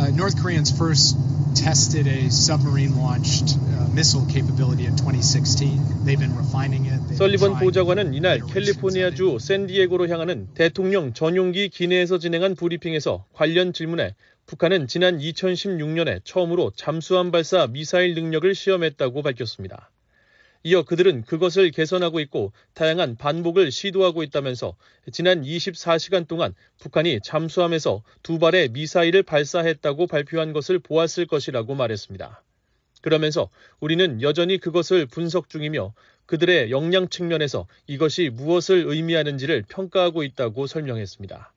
uh, 0.00 0.10
North 0.16 0.40
Koreans 0.40 0.70
first 0.70 1.16
tested 1.54 2.06
a 2.06 2.30
submarine 2.30 2.96
launched 2.96 3.56
uh, 3.56 3.88
missile 3.92 4.24
capability 4.26 4.86
in 4.86 4.96
2016. 4.96 6.04
They've 6.04 6.18
been 6.18 6.36
refining 6.36 6.86
it. 6.86 7.00
They've 7.08 7.18
설리번 7.18 7.58
보좌관은 7.58 8.14
이날 8.14 8.40
캘리포니아주 8.40 9.38
샌디에고로 9.40 10.08
향하는 10.08 10.48
대통령 10.54 11.12
전용기 11.12 11.68
기내에서 11.68 12.18
진행한 12.18 12.54
브리핑에서 12.54 13.26
관련 13.32 13.72
질문에 13.72 14.14
북한은 14.46 14.88
지난 14.88 15.18
2016년에 15.18 16.22
처음으로 16.24 16.72
잠수함 16.74 17.30
발사 17.30 17.66
미사일 17.66 18.14
능력을 18.14 18.54
시험했다고 18.54 19.22
밝혔습니다. 19.22 19.90
이어 20.62 20.82
그들은 20.82 21.22
그것을 21.22 21.70
개선하고 21.70 22.20
있고 22.20 22.52
다양한 22.74 23.16
반복을 23.16 23.70
시도하고 23.70 24.22
있다면서 24.22 24.76
지난 25.10 25.42
24시간 25.42 26.28
동안 26.28 26.54
북한이 26.80 27.20
잠수함에서 27.24 28.02
두 28.22 28.38
발의 28.38 28.68
미사일을 28.68 29.22
발사했다고 29.22 30.06
발표한 30.06 30.52
것을 30.52 30.78
보았을 30.78 31.26
것이라고 31.26 31.74
말했습니다. 31.74 32.42
그러면서 33.00 33.48
우리는 33.80 34.20
여전히 34.20 34.58
그것을 34.58 35.06
분석 35.06 35.48
중이며 35.48 35.94
그들의 36.26 36.70
역량 36.70 37.08
측면에서 37.08 37.66
이것이 37.86 38.28
무엇을 38.28 38.84
의미하는지를 38.86 39.64
평가하고 39.68 40.22
있다고 40.22 40.66
설명했습니다. 40.66 41.52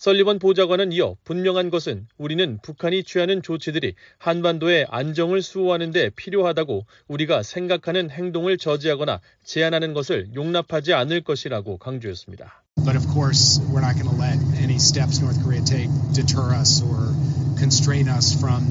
설리번 0.00 0.38
보좌관은 0.38 0.92
이어 0.92 1.14
분명한 1.24 1.68
것은 1.68 2.06
우리는 2.16 2.58
북한이 2.62 3.04
취하는 3.04 3.42
조치들이 3.42 3.96
한반도의 4.16 4.86
안정을 4.88 5.42
수호하는 5.42 5.90
데 5.90 6.08
필요하다고 6.16 6.86
우리가 7.06 7.42
생각하는 7.42 8.08
행동을 8.08 8.56
저지하거나 8.56 9.20
제한하는 9.44 9.92
것을 9.92 10.30
용납하지 10.34 10.94
않을 10.94 11.20
것이라고 11.20 11.76
강조했습니다. 11.76 12.62
But 12.82 12.96
of 12.96 13.12
course, 13.12 13.60
we're 13.68 13.84
not 13.84 14.00
going 14.00 14.08
to 14.08 14.16
let 14.16 14.40
any 14.56 14.76
steps 14.76 15.20
North 15.20 15.38
Korea 15.44 15.60
take 15.62 15.90
deter 16.14 16.48
us 16.58 16.82
or 16.82 17.12
constrain 17.58 18.08
us 18.08 18.32
from 18.38 18.64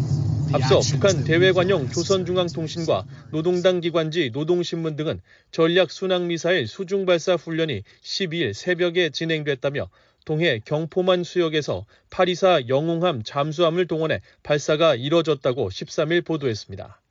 앞서 0.52 0.80
북한 0.80 1.24
대외관용 1.26 1.90
조선중앙통신과 1.90 3.06
노동당 3.32 3.82
기관지 3.82 4.32
노동신문 4.34 4.96
등은 4.96 5.22
전략 5.52 5.92
순항미사일 5.92 6.66
수중발사 6.66 7.36
훈련이 7.36 7.84
12일 8.02 8.54
새벽에 8.54 9.12
진행됐다며 9.12 9.90
동해 10.30 10.62
경포만 10.64 11.24
수역에서 11.24 11.88
파리사 12.12 12.68
영웅함 12.68 13.24
잠수함을 13.24 13.88
동원해 13.88 14.22
발사가 14.44 14.94
이뤄졌다고 14.94 15.70
13일 15.70 16.24
보도했습니다. 16.24 17.02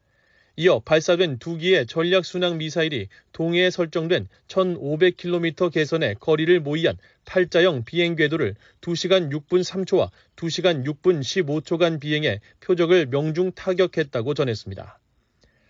이어 0.55 0.79
발사된 0.79 1.41
두 1.41 1.57
기의 1.57 1.89
전략 1.89 2.25
순항 2.25 2.59
미사일이 2.59 3.09
동해에 3.33 3.71
설정된 3.71 4.29
1,500km 4.47 5.73
계선의 5.73 6.15
거리를 6.21 6.61
모의한 6.61 6.97
팔자형 7.25 7.83
비행 7.85 8.15
궤도를 8.15 8.55
2시간 8.83 9.33
6분 9.33 9.65
3초와 9.65 10.11
2시간 10.37 10.85
6분 10.87 11.19
15초간 11.19 11.99
비행해 11.99 12.41
표적을 12.61 13.07
명중 13.07 13.51
타격했다고 13.51 14.35
전했습니다. 14.35 15.01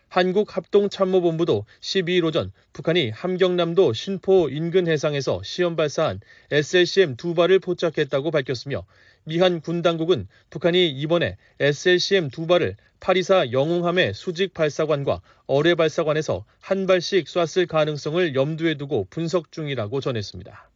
한국합동참모본부도 0.09 1.65
12일 1.81 2.25
오전 2.25 2.53
북한이 2.73 3.11
함경남도 3.11 3.93
신포 3.93 4.49
인근 4.49 4.89
해상에서 4.89 5.43
시험 5.43 5.77
발사한 5.77 6.21
SLCM 6.51 7.17
두 7.17 7.35
발을 7.35 7.59
포착했다고 7.59 8.31
밝혔으며 8.31 8.85
미한 9.25 9.61
군 9.61 9.83
당국은 9.83 10.27
북한이 10.51 10.89
이번에 10.91 11.37
SLCM 11.61 12.31
두 12.31 12.47
발을 12.47 12.77
파리사 13.01 13.53
영웅함의 13.53 14.15
수직 14.15 14.55
발사관과 14.55 15.21
어뢰 15.47 15.75
발사관에서 15.75 16.45
한 16.61 16.87
발씩 16.87 17.27
쐈을 17.29 17.67
가능성을 17.67 18.35
염두에 18.35 18.77
두고 18.77 19.07
분석 19.11 19.53
중이라고 19.53 20.01
전했습니다. 20.01 20.71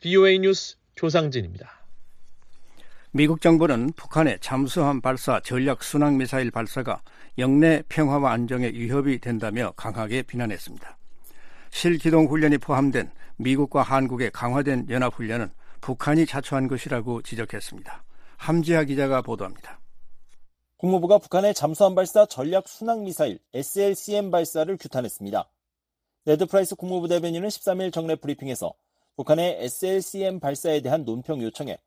BOA 0.00 0.38
뉴스 0.38 0.76
조상진입니다. 0.94 1.80
미국 3.12 3.40
정부는 3.40 3.92
북한의 3.96 4.38
잠수함 4.40 5.00
발사 5.00 5.40
전략 5.40 5.82
순항 5.82 6.16
미사일 6.16 6.50
발사가 6.50 7.02
영내 7.40 7.82
평화와 7.88 8.32
안정에 8.32 8.68
위협이 8.68 9.18
된다며 9.18 9.72
강하게 9.74 10.22
비난했습니다. 10.22 10.98
실기동 11.70 12.26
훈련이 12.26 12.58
포함된 12.58 13.10
미국과 13.38 13.82
한국의 13.82 14.30
강화된 14.30 14.86
연합 14.90 15.14
훈련은 15.14 15.50
북한이 15.80 16.26
자초한 16.26 16.68
것이라고 16.68 17.22
지적했습니다. 17.22 18.04
함지하 18.36 18.84
기자가 18.84 19.22
보도합니다. 19.22 19.80
국무부가 20.76 21.18
북한의 21.18 21.54
잠수함 21.54 21.94
발사 21.94 22.26
전략 22.26 22.68
순항 22.68 23.04
미사일 23.04 23.38
SLCM 23.54 24.30
발사를 24.30 24.76
규탄했습니다. 24.76 25.48
네드 26.26 26.46
프라이스 26.46 26.74
국무부 26.74 27.08
대변인은 27.08 27.48
13일 27.48 27.92
정례 27.92 28.16
브리핑에서 28.16 28.72
북한의 29.16 29.64
SLCM 29.64 30.40
발사에 30.40 30.80
대한 30.80 31.04
논평 31.04 31.42
요청에 31.42 31.78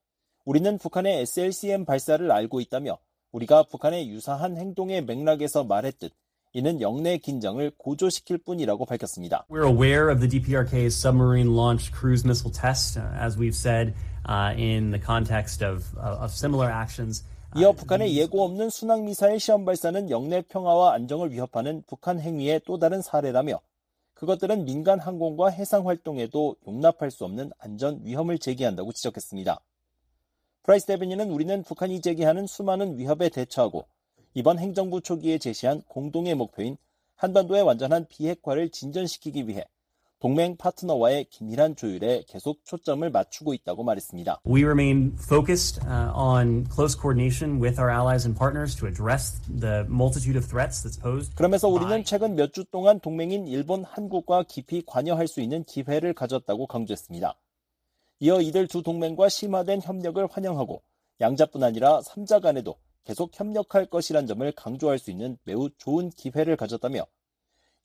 우리는 0.46 0.78
북한의 0.78 1.22
SLCM 1.22 1.86
발사를 1.86 2.32
알고 2.32 2.60
있다며 2.62 2.98
우리가 3.34 3.64
북한의 3.64 4.10
유사한 4.10 4.58
행동의 4.58 5.04
맥락에서 5.04 5.64
말했듯 5.64 6.12
이는 6.54 6.82
역내 6.82 7.18
긴장을 7.18 7.72
고조시킬 7.78 8.38
뿐이라고 8.38 8.86
밝혔습니다. 8.86 9.46
We're 9.50 9.68
aware 9.68 10.12
of 10.12 10.20
the 10.22 10.30
DPRK's 10.30 10.96
submarine 10.96 11.56
launched 11.56 11.92
cruise 11.92 12.24
missile 12.24 12.54
test, 12.54 13.00
as 13.00 13.38
we've 13.38 13.58
said 13.58 13.96
uh, 14.30 14.54
in 14.56 14.92
the 14.92 15.02
context 15.04 15.66
of, 15.66 15.84
of 15.98 16.32
similar 16.32 16.72
actions. 16.72 17.26
이어 17.56 17.72
북한의 17.72 18.16
예고 18.16 18.44
없는 18.46 18.70
순항 18.70 19.06
미사일 19.06 19.40
시험 19.40 19.66
발사는 19.66 20.10
역내 20.10 20.44
평화와 20.44 20.94
안정을 20.94 21.32
위협하는 21.32 21.84
북한 21.88 22.20
행위의 22.20 22.62
또 22.66 22.80
다른 22.80 23.02
사례라며 23.02 23.60
그것들은 24.14 24.66
민간 24.66 25.00
항공과 25.00 25.50
해상 25.50 25.88
활동에도 25.88 26.56
용납할 26.68 27.12
수 27.12 27.26
없는 27.26 27.52
안전 27.60 28.00
위험을 28.04 28.40
제기한다고 28.40 28.92
지적했습니다. 28.94 29.60
프라이스 30.64 30.86
대변인은 30.86 31.30
우리는 31.30 31.62
북한이 31.64 32.00
제기하는 32.02 32.48
수많은 32.48 32.98
위협에 32.98 33.30
대처하고 33.30 33.86
이번 34.34 34.60
행정부 34.60 35.02
초기에 35.02 35.38
제시한 35.38 35.82
공동의 35.90 36.36
목표인 36.36 36.78
한반도의 37.16 37.64
완전한 37.64 38.06
비핵화를 38.08 38.70
진전시키기 38.70 39.48
위해 39.48 39.66
동맹 40.20 40.56
파트너와의 40.56 41.26
긴밀한 41.26 41.76
조율에 41.76 42.24
계속 42.30 42.64
초점을 42.64 43.08
맞추고 43.10 43.54
있다고 43.56 43.84
말했습니다. 43.84 44.40
We 44.48 44.64
remain 44.64 45.18
focused 45.20 45.82
uh, 45.86 46.16
on 46.16 46.66
close 46.74 46.96
coordination 46.98 47.62
with 47.62 47.78
our 47.78 47.92
allies 47.92 48.26
and 48.26 48.40
partners 48.40 48.74
to 48.80 48.88
address 48.88 49.42
the 49.50 49.84
multitude 49.90 50.38
of 50.38 50.48
threats 50.48 50.82
that's 50.82 50.98
posed. 50.98 51.36
그러면서 51.36 51.68
우리는 51.68 52.06
최근 52.06 52.36
몇 52.36 52.54
주 52.54 52.64
동안 52.64 53.02
동맹인 53.02 53.48
일본, 53.48 53.84
한국과 53.84 54.44
깊이 54.48 54.82
관여할 54.86 55.28
수 55.28 55.42
있는 55.42 55.66
기회를 55.66 56.14
가졌다고 56.14 56.68
강조했습니다. 56.68 57.36
이어 58.20 58.42
이들 58.42 58.68
두 58.68 58.84
동맹과 58.84 59.30
심화된 59.30 59.82
협력을 59.82 60.26
환영하고 60.30 60.82
양자뿐 61.20 61.64
아니라 61.64 62.02
3자 62.02 62.42
간에도 62.42 62.78
계속 63.04 63.38
협력할 63.38 63.88
것이란 63.88 64.28
점을 64.28 64.50
강조할 64.54 64.98
수 64.98 65.12
있는 65.12 65.38
매우 65.44 65.70
좋은 65.78 66.10
기회를 66.10 66.56
가졌다며 66.56 67.06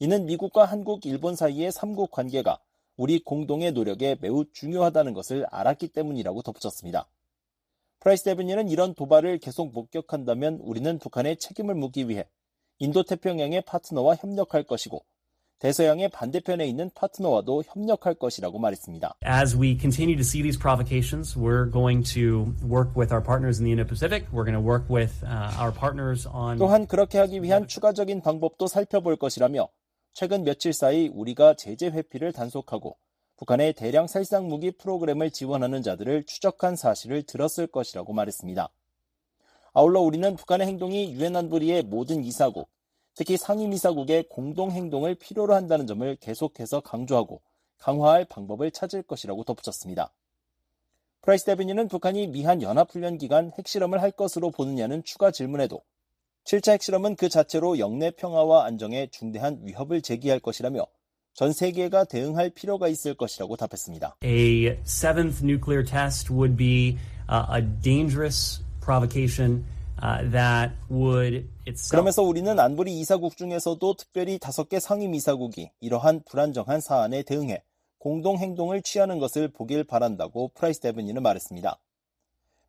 이는 0.00 0.26
미국과 0.26 0.64
한국, 0.64 1.06
일본 1.06 1.34
사이의 1.34 1.72
삼국 1.72 2.10
관계가 2.10 2.60
우리 2.96 3.18
공동의 3.18 3.72
노력에 3.72 4.16
매우 4.20 4.44
중요하다는 4.52 5.12
것을 5.14 5.46
알았기 5.50 5.88
때문이라고 5.88 6.42
덧붙였습니다. 6.42 7.08
프라이스 8.00 8.24
대변인은 8.24 8.68
이런 8.68 8.94
도발을 8.94 9.38
계속 9.38 9.72
목격한다면 9.72 10.60
우리는 10.62 10.98
북한에 10.98 11.34
책임을 11.34 11.74
묻기 11.74 12.08
위해 12.08 12.28
인도태평양의 12.78 13.62
파트너와 13.62 14.14
협력할 14.16 14.62
것이고 14.64 15.04
대서양의 15.58 16.10
반대편에 16.10 16.66
있는 16.66 16.90
파트너와도 16.94 17.64
협력할 17.66 18.14
것이라고 18.14 18.58
말했습니다. 18.58 19.16
As 19.26 19.56
we 19.56 19.76
continue 19.78 20.16
to 20.16 20.22
see 20.22 20.42
these 20.42 20.58
provocations, 20.58 21.36
we're 21.36 21.70
going 21.70 22.02
to 22.14 22.54
work 22.62 22.94
with 22.96 23.12
our 23.12 23.22
partners 23.22 23.58
in 23.58 23.64
the 23.64 23.72
Indo-Pacific. 23.72 24.26
We're 24.32 24.46
going 24.46 24.54
to 24.54 24.62
work 24.62 24.88
with 24.88 25.24
uh, 25.24 25.50
our 25.58 25.72
partners 25.72 26.28
on 26.28 26.58
또한 26.58 26.86
그렇게 26.86 27.18
하기 27.18 27.42
위한 27.42 27.66
추가적인 27.66 28.22
방법도 28.22 28.68
살펴볼 28.68 29.16
것이라며 29.16 29.68
최근 30.12 30.44
며칠 30.44 30.72
사이 30.72 31.08
우리가 31.08 31.54
제재 31.54 31.88
회피를 31.88 32.32
단속하고 32.32 32.96
북한의 33.36 33.72
대량 33.74 34.06
살상 34.06 34.48
무기 34.48 34.72
프로그램을 34.72 35.30
지원하는 35.30 35.82
자들을 35.82 36.24
추적한 36.24 36.76
사실을 36.76 37.22
들었을 37.22 37.68
것이라고 37.68 38.12
말했습니다. 38.12 38.68
아울러 39.74 40.00
우리는 40.00 40.34
북한의 40.34 40.66
행동이 40.66 41.12
유엔 41.12 41.36
안보리의 41.36 41.84
모든 41.84 42.24
이사국, 42.24 42.68
특히 43.18 43.36
상임이사국의 43.36 44.26
공동 44.28 44.70
행동을 44.70 45.16
필요로 45.16 45.52
한다는 45.52 45.88
점을 45.88 46.16
계속해서 46.20 46.78
강조하고 46.78 47.42
강화할 47.78 48.24
방법을 48.24 48.70
찾을 48.70 49.02
것이라고 49.02 49.42
덧붙였습니다. 49.42 50.12
프라이스 51.22 51.46
대변인은 51.46 51.88
북한이 51.88 52.28
미한 52.28 52.62
연합훈련 52.62 53.18
기간 53.18 53.50
핵실험을 53.58 54.00
할 54.00 54.12
것으로 54.12 54.52
보느냐는 54.52 55.02
추가 55.02 55.32
질문에도 55.32 55.82
7차 56.44 56.74
핵실험은 56.74 57.16
그 57.16 57.28
자체로 57.28 57.80
역내 57.80 58.12
평화와 58.12 58.66
안정에 58.66 59.08
중대한 59.10 59.58
위협을 59.62 60.00
제기할 60.00 60.38
것이라며 60.38 60.86
전 61.34 61.52
세계가 61.52 62.04
대응할 62.04 62.50
필요가 62.50 62.86
있을 62.86 63.14
것이라고 63.14 63.56
답했습니다. 63.56 64.14
A 64.22 64.78
seventh 64.84 65.44
nuclear 65.44 65.84
test 65.84 66.32
would 66.32 66.56
be 66.56 66.96
uh, 67.28 67.52
a 67.52 67.62
dangerous 67.82 68.62
provocation 68.80 69.64
uh, 70.02 70.70
그러면서 71.90 72.22
우리는 72.22 72.58
안보리 72.58 72.98
이사국 73.00 73.36
중에서도 73.36 73.94
특별히 73.94 74.38
다섯 74.38 74.68
개 74.68 74.80
상임 74.80 75.14
이사국이 75.14 75.70
이러한 75.80 76.22
불안정한 76.24 76.80
사안에 76.80 77.22
대응해 77.22 77.62
공동 77.98 78.38
행동을 78.38 78.82
취하는 78.82 79.18
것을 79.18 79.48
보길 79.48 79.84
바란다고 79.84 80.52
프라이스 80.54 80.80
대변인은 80.80 81.22
말했습니다. 81.22 81.78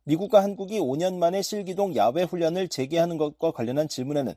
미국과 0.04 0.42
한국이 0.42 0.80
5년 0.80 1.16
만에 1.18 1.42
실기동 1.42 1.94
야외 1.94 2.24
훈련을 2.24 2.68
재개하는 2.68 3.16
것과 3.16 3.52
관련한 3.52 3.86
질문에는 3.88 4.34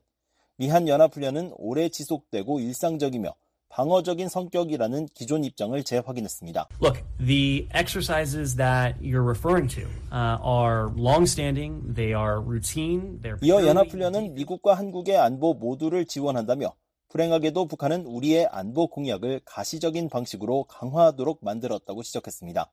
미한 0.57 0.87
연합 0.87 1.15
훈련은 1.15 1.53
오래 1.57 1.89
지속되고 1.89 2.59
일상적이며 2.59 3.33
방어적인 3.73 4.29
성격이라는 4.29 5.07
기존 5.15 5.43
입장을 5.43 5.83
재확인했습니다. 5.83 6.67
Look, 6.79 7.01
the 7.17 7.67
exercises 7.73 8.55
that 8.55 8.95
you're 9.01 9.27
referring 9.27 9.67
to 9.73 9.87
uh, 10.11 10.37
are 10.45 10.93
long-standing. 10.95 11.95
They 11.95 12.13
are 12.13 12.39
routine. 12.39 13.19
They're 13.19 13.39
이어 13.41 13.65
연합훈련은 13.65 14.35
미국과 14.35 14.75
한국의 14.75 15.17
안보 15.17 15.55
모두를 15.55 16.05
지원한다며 16.05 16.75
불행하게도 17.09 17.65
북한은 17.65 18.05
우리의 18.05 18.47
안보 18.51 18.87
공약을 18.87 19.41
가시적인 19.43 20.09
방식으로 20.09 20.65
강화하도록 20.65 21.39
만들었다고 21.41 22.03
지적했습니다. 22.03 22.71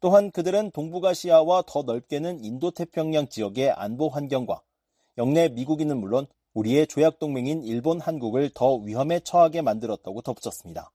또한 0.00 0.30
그들은 0.30 0.70
동북아시아와 0.70 1.64
더 1.66 1.82
넓게는 1.82 2.44
인도태평양 2.44 3.28
지역의 3.28 3.72
안보 3.72 4.08
환경과 4.08 4.62
영내 5.18 5.48
미국인은 5.48 5.98
물론 5.98 6.28
우리의 6.58 6.88
조약 6.88 7.20
동맹인 7.20 7.62
일본, 7.62 8.00
한국을 8.00 8.50
더 8.52 8.74
위험에 8.74 9.20
처하게 9.20 9.62
만들었다고 9.62 10.22
덧붙였습니다. 10.22 10.90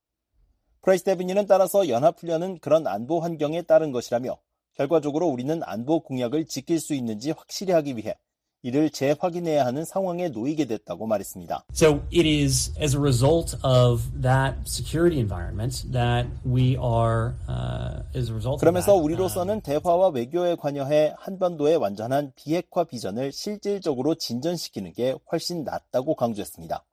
프라이스 0.81 1.05
대변인은 1.05 1.45
따라서 1.45 1.87
연합훈련은 1.87 2.59
그런 2.59 2.85
안보 2.85 3.21
환경에 3.21 3.61
따른 3.61 3.93
것이라며 3.93 4.37
결과적으로 4.73 5.27
우리는 5.27 5.61
안보 5.63 6.01
공약을 6.03 6.47
지킬 6.47 6.81
수 6.81 6.93
있는지 6.93 7.31
확실히 7.31 7.71
하기 7.71 7.95
위해 7.95 8.17
이를 8.63 8.89
재확인해야 8.89 9.65
하는 9.65 9.83
상황에 9.83 10.29
놓이게 10.29 10.65
됐다고 10.65 11.05
말했습니다. 11.05 11.65
So 11.73 12.01
it 12.13 12.25
is 12.25 12.73
as 12.79 12.95
a 12.95 12.99
result 12.99 13.57
of 13.63 14.01
that 14.21 14.55
security 14.65 15.19
environment 15.19 15.91
that 15.91 16.29
we 16.45 16.77
are 16.77 17.33
uh, 17.49 18.01
as 18.15 18.29
a 18.29 18.33
result 18.33 18.61
그러면서 18.61 18.95
우리로서는 18.95 19.61
대화와 19.61 20.09
외교에 20.09 20.55
관여해 20.55 21.13
한반도의 21.17 21.75
완전한 21.75 22.31
비핵화 22.35 22.85
비전을 22.85 23.33
실질적으로 23.33 24.15
진전시키는 24.15 24.93
게 24.93 25.13
훨씬 25.31 25.65
낫다고 25.65 26.15
강조했습니다. 26.15 26.85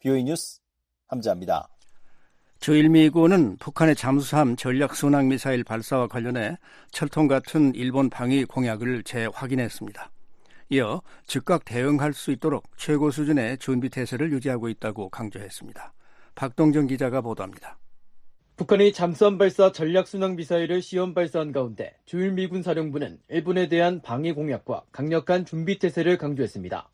BOE 0.00 0.24
뉴스 0.24 0.60
함자입니다. 1.06 1.68
주일 2.60 2.90
미군은 2.90 3.56
북한의 3.56 3.96
잠수함 3.96 4.56
전략 4.56 4.96
순항 4.96 5.28
미사일 5.28 5.64
발사와 5.64 6.08
관련해 6.08 6.56
철통 6.92 7.26
같은 7.26 7.74
일본 7.74 8.10
방위 8.10 8.44
공약을 8.44 9.02
재확인했습니다. 9.04 10.13
이어 10.70 11.02
즉각 11.26 11.64
대응할 11.64 12.12
수 12.12 12.30
있도록 12.32 12.64
최고 12.76 13.10
수준의 13.10 13.58
준비 13.58 13.88
태세를 13.88 14.32
유지하고 14.32 14.68
있다고 14.68 15.10
강조했습니다. 15.10 15.92
박동정 16.34 16.86
기자가 16.86 17.20
보도합니다. 17.20 17.78
북한이 18.56 18.92
잠수함 18.92 19.36
발사 19.36 19.72
전략 19.72 20.06
순항 20.06 20.36
미사일을 20.36 20.80
시험 20.80 21.12
발사한 21.12 21.50
가운데 21.50 21.96
주일 22.04 22.32
미군 22.32 22.62
사령부는 22.62 23.18
일본에 23.28 23.68
대한 23.68 24.00
방위 24.00 24.32
공약과 24.32 24.84
강력한 24.92 25.44
준비 25.44 25.80
태세를 25.80 26.18
강조했습니다. 26.18 26.88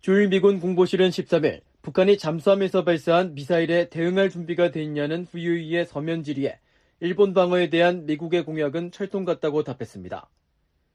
주일 0.00 0.28
미군 0.28 0.60
공보실은 0.60 1.10
13일 1.10 1.62
북한이 1.82 2.16
잠수함에서 2.16 2.84
발사한 2.84 3.34
미사일에 3.34 3.88
대응할 3.88 4.30
준비가 4.30 4.70
돼 4.70 4.82
있냐는 4.82 5.26
후유이의 5.30 5.86
서면 5.86 6.22
질의에 6.22 6.60
일본 7.00 7.34
방어에 7.34 7.70
대한 7.70 8.06
미국의 8.06 8.44
공약은 8.44 8.92
철통 8.92 9.24
같다고 9.24 9.64
답했습니다. 9.64 10.28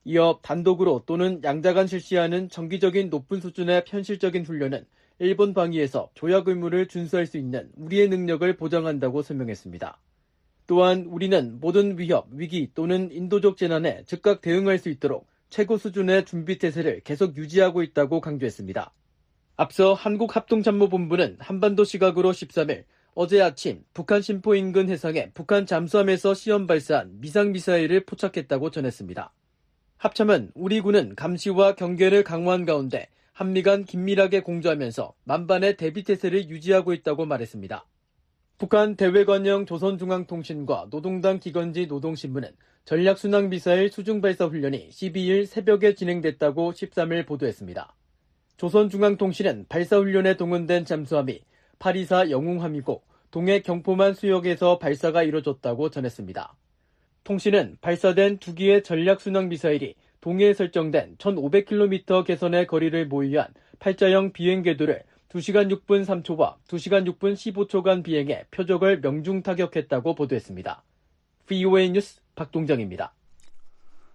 이어 0.06 0.40
단독으로 0.44 1.04
또는 1.08 1.42
양자간 1.44 1.88
실시하는 1.88 2.48
정기적인 2.48 3.10
높은 3.10 3.42
수준의 3.42 3.86
현실적인 3.88 4.46
훈련은 4.46 4.86
일본 5.18 5.54
방위에서 5.54 6.10
조약 6.14 6.48
의무를 6.48 6.88
준수할 6.88 7.26
수 7.26 7.38
있는 7.38 7.72
우리의 7.76 8.10
능력을 8.10 8.56
보장한다고 8.56 9.24
설명했습니다. 9.24 10.00
또한 10.68 11.06
우리는 11.08 11.60
모든 11.60 11.98
위협, 11.98 12.28
위기 12.32 12.72
또는 12.76 13.12
인도적 13.12 13.58
재난에 13.58 14.04
즉각 14.06 14.42
대응할 14.42 14.78
수 14.78 14.90
있도록 14.90 15.28
최고 15.50 15.78
수준의 15.78 16.26
준비 16.26 16.60
태세를 16.60 17.02
계속 17.02 17.36
유지하고 17.38 17.82
있다고 17.82 18.22
강조했습니다. 18.22 18.94
앞서 19.58 19.94
한국합동참모본부는 19.94 21.38
한반도 21.40 21.84
시각으로 21.84 22.32
13일 22.32 22.84
어제 23.14 23.42
아침 23.42 23.84
북한 23.94 24.22
심포 24.22 24.54
인근 24.56 24.90
해상에 24.90 25.32
북한 25.34 25.66
잠수함에서 25.66 26.34
시험 26.34 26.68
발사한 26.68 27.22
미상미사일을 27.22 28.06
포착했다고 28.06 28.70
전했습니다. 28.70 29.32
합참은 30.06 30.52
우리 30.54 30.82
군은 30.82 31.16
감시와 31.16 31.74
경계를 31.74 32.24
강화한 32.24 32.64
가운데 32.64 33.08
한미 33.34 33.64
간 33.64 33.86
긴밀하게 33.86 34.42
공조하면서 34.42 35.16
만반의 35.24 35.78
대비태세를 35.78 36.48
유지하고 36.48 36.94
있다고 36.94 37.26
말했습니다. 37.26 37.88
북한 38.60 38.98
대외관영 38.98 39.66
조선중앙통신과 39.66 40.90
노동당 40.92 41.40
기관지 41.40 41.88
노동신문은 41.88 42.50
전략순항미사일 42.86 43.90
수중발사 43.90 44.46
훈련이 44.46 44.90
12일 44.92 45.48
새벽에 45.48 45.96
진행됐다고 45.96 46.74
13일 46.74 47.26
보도했습니다. 47.26 47.96
조선중앙통신은 48.58 49.66
발사훈련에 49.70 50.38
동원된 50.38 50.86
잠수함이 50.86 51.42
824 51.80 52.30
영웅함이고 52.30 53.02
동해 53.32 53.62
경포만 53.62 54.14
수역에서 54.14 54.78
발사가 54.78 55.24
이뤄졌다고 55.24 55.90
전했습니다. 55.90 56.56
통신은 57.26 57.78
발사된 57.82 58.38
두 58.38 58.54
기의 58.54 58.84
전략 58.84 59.20
순항 59.20 59.50
미사일이 59.50 59.96
동해에 60.22 60.54
설정된 60.54 61.18
1,500km 61.18 62.24
개선의 62.24 62.68
거리를 62.68 63.08
모의한 63.08 63.48
팔자형 63.80 64.32
비행 64.32 64.62
궤도를 64.62 65.02
2시간 65.30 65.72
6분 65.72 66.06
3초와 66.06 66.56
2시간 66.68 67.04
6분 67.12 67.34
15초간 67.34 68.04
비행해 68.04 68.46
표적을 68.52 69.02
명중 69.02 69.42
타격했다고 69.42 70.14
보도했습니다. 70.14 70.84
VOA 71.48 71.90
뉴스 71.90 72.22
박동정입니다. 72.36 73.14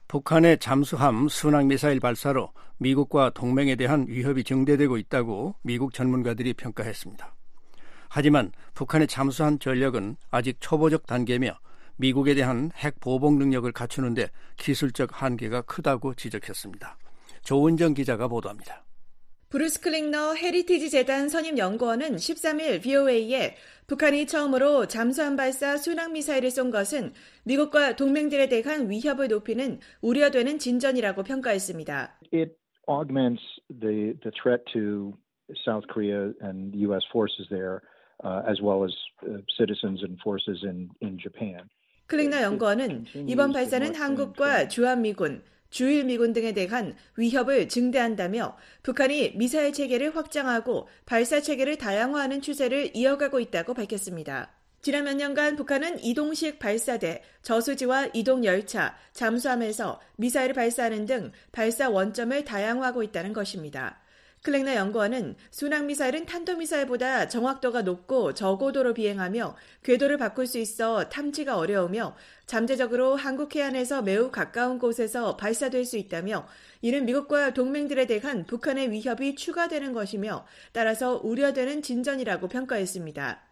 북한의 0.07 0.59
잠수함 0.59 1.29
순항 1.29 1.67
미사일 1.67 1.99
발사로 1.99 2.53
미국과 2.79 3.31
동맹에 3.31 3.75
대한 3.75 4.07
위협이 4.09 4.45
증대되고 4.45 4.97
있다고 4.97 5.57
미국 5.63 5.93
전문가들이 5.95 6.55
평가했습니다. 6.55 7.35
하지만 8.09 8.53
북한의 8.75 9.09
잠수함 9.09 9.59
전력은 9.59 10.17
아직 10.31 10.59
초보적 10.61 11.07
단계며 11.07 11.59
미국에 12.01 12.35
대한 12.35 12.71
핵 12.77 12.99
보복 12.99 13.37
능력을 13.37 13.71
갖추는데 13.73 14.29
기술적 14.57 15.23
한계가 15.23 15.63
크다고 15.63 16.15
지적했습니다. 16.15 16.97
조은정 17.43 17.95
기자가 17.95 18.27
보도합니다. 18.27 18.85
브루스 19.51 19.81
클링너 19.81 20.35
헤리티지 20.35 20.91
재단 20.91 21.29
선임 21.29 21.59
연구원은 21.59 22.17
13일 22.17 22.83
VOA에 22.83 23.57
북한이 23.89 24.27
처음으로 24.27 24.87
잠수함 24.87 25.37
발사 25.37 25.77
순항 25.77 26.13
미사일을 26.13 26.51
쏜 26.51 26.71
것은 26.71 27.13
미국과 27.45 27.97
동맹들에 27.97 28.49
대한 28.49 28.89
위협을 28.89 29.27
높이는 29.29 29.81
우려되는 30.01 30.59
진전이라고 30.59 31.25
평가했습니다. 31.25 32.21
It 32.33 32.55
augments 32.89 33.43
the 33.69 34.15
the 34.23 34.31
threat 34.41 34.63
to 34.73 35.19
South 35.67 35.85
Korea 35.93 36.33
and 36.41 36.73
U.S. 36.87 37.03
forces 37.11 37.49
there, 37.51 37.83
uh, 38.23 38.43
as 38.49 38.63
well 38.63 38.85
as 38.85 38.95
uh, 39.27 39.43
citizens 39.59 40.03
and 40.07 40.17
forces 40.23 40.63
in 40.63 40.91
in 41.03 41.19
Japan. 41.19 41.67
클링너 42.11 42.43
연구원은 42.43 43.07
이번 43.29 43.53
발사는 43.53 43.95
한국과 43.95 44.67
주한미군, 44.67 45.45
주일미군 45.71 46.33
등에 46.33 46.53
대한 46.53 46.97
위협을 47.17 47.69
증대한다며 47.69 48.57
북한이 48.83 49.35
미사일 49.37 49.73
체계를 49.73 50.17
확장하고 50.17 50.89
발사 51.07 51.41
체계를 51.41 51.79
다양화하는 51.79 52.43
추세를 52.43 52.97
이어가고 52.97 53.39
있다고 53.39 53.75
밝혔습니다. 53.75 54.51
지난 54.83 55.05
몇 55.05 55.15
년간 55.15 55.55
북한은 55.55 56.03
이동식 56.03 56.59
발사대, 56.59 57.23
저수지와 57.43 58.09
이동 58.13 58.45
열차, 58.45 58.97
잠수함에서 59.13 60.01
미사일을 60.17 60.55
발사하는 60.55 61.07
등 61.07 61.31
발사 61.53 61.89
원점을 61.91 62.45
다양화하고 62.45 63.05
있다는 63.05 63.33
것입니다. 63.33 64.01
클랭너 64.43 64.75
연구원은 64.75 65.37
순항미사일은 65.51 66.25
탄도미사일보다 66.25 67.29
정확도가 67.29 67.83
높고 67.83 68.33
저고도로 68.33 68.95
비행하며 68.95 69.55
궤도를 69.83 70.17
바꿀 70.17 70.47
수 70.47 70.57
있어 70.57 71.11
탐지가 71.11 71.59
어려우며 71.59 72.17
잠재적으로 72.47 73.17
한국 73.17 73.55
해안에서 73.55 74.01
매우 74.01 74.31
가까운 74.31 74.79
곳에서 74.79 75.37
발사될 75.37 75.85
수 75.85 75.99
있다며 75.99 76.49
이는 76.81 77.05
미국과 77.05 77.53
동맹들에 77.53 78.07
대한 78.07 78.47
북한의 78.47 78.91
위협이 78.91 79.35
추가되는 79.35 79.93
것이며 79.93 80.47
따라서 80.73 81.21
우려되는 81.23 81.83
진전이라고 81.83 82.49
평가했습니다. 82.49 83.50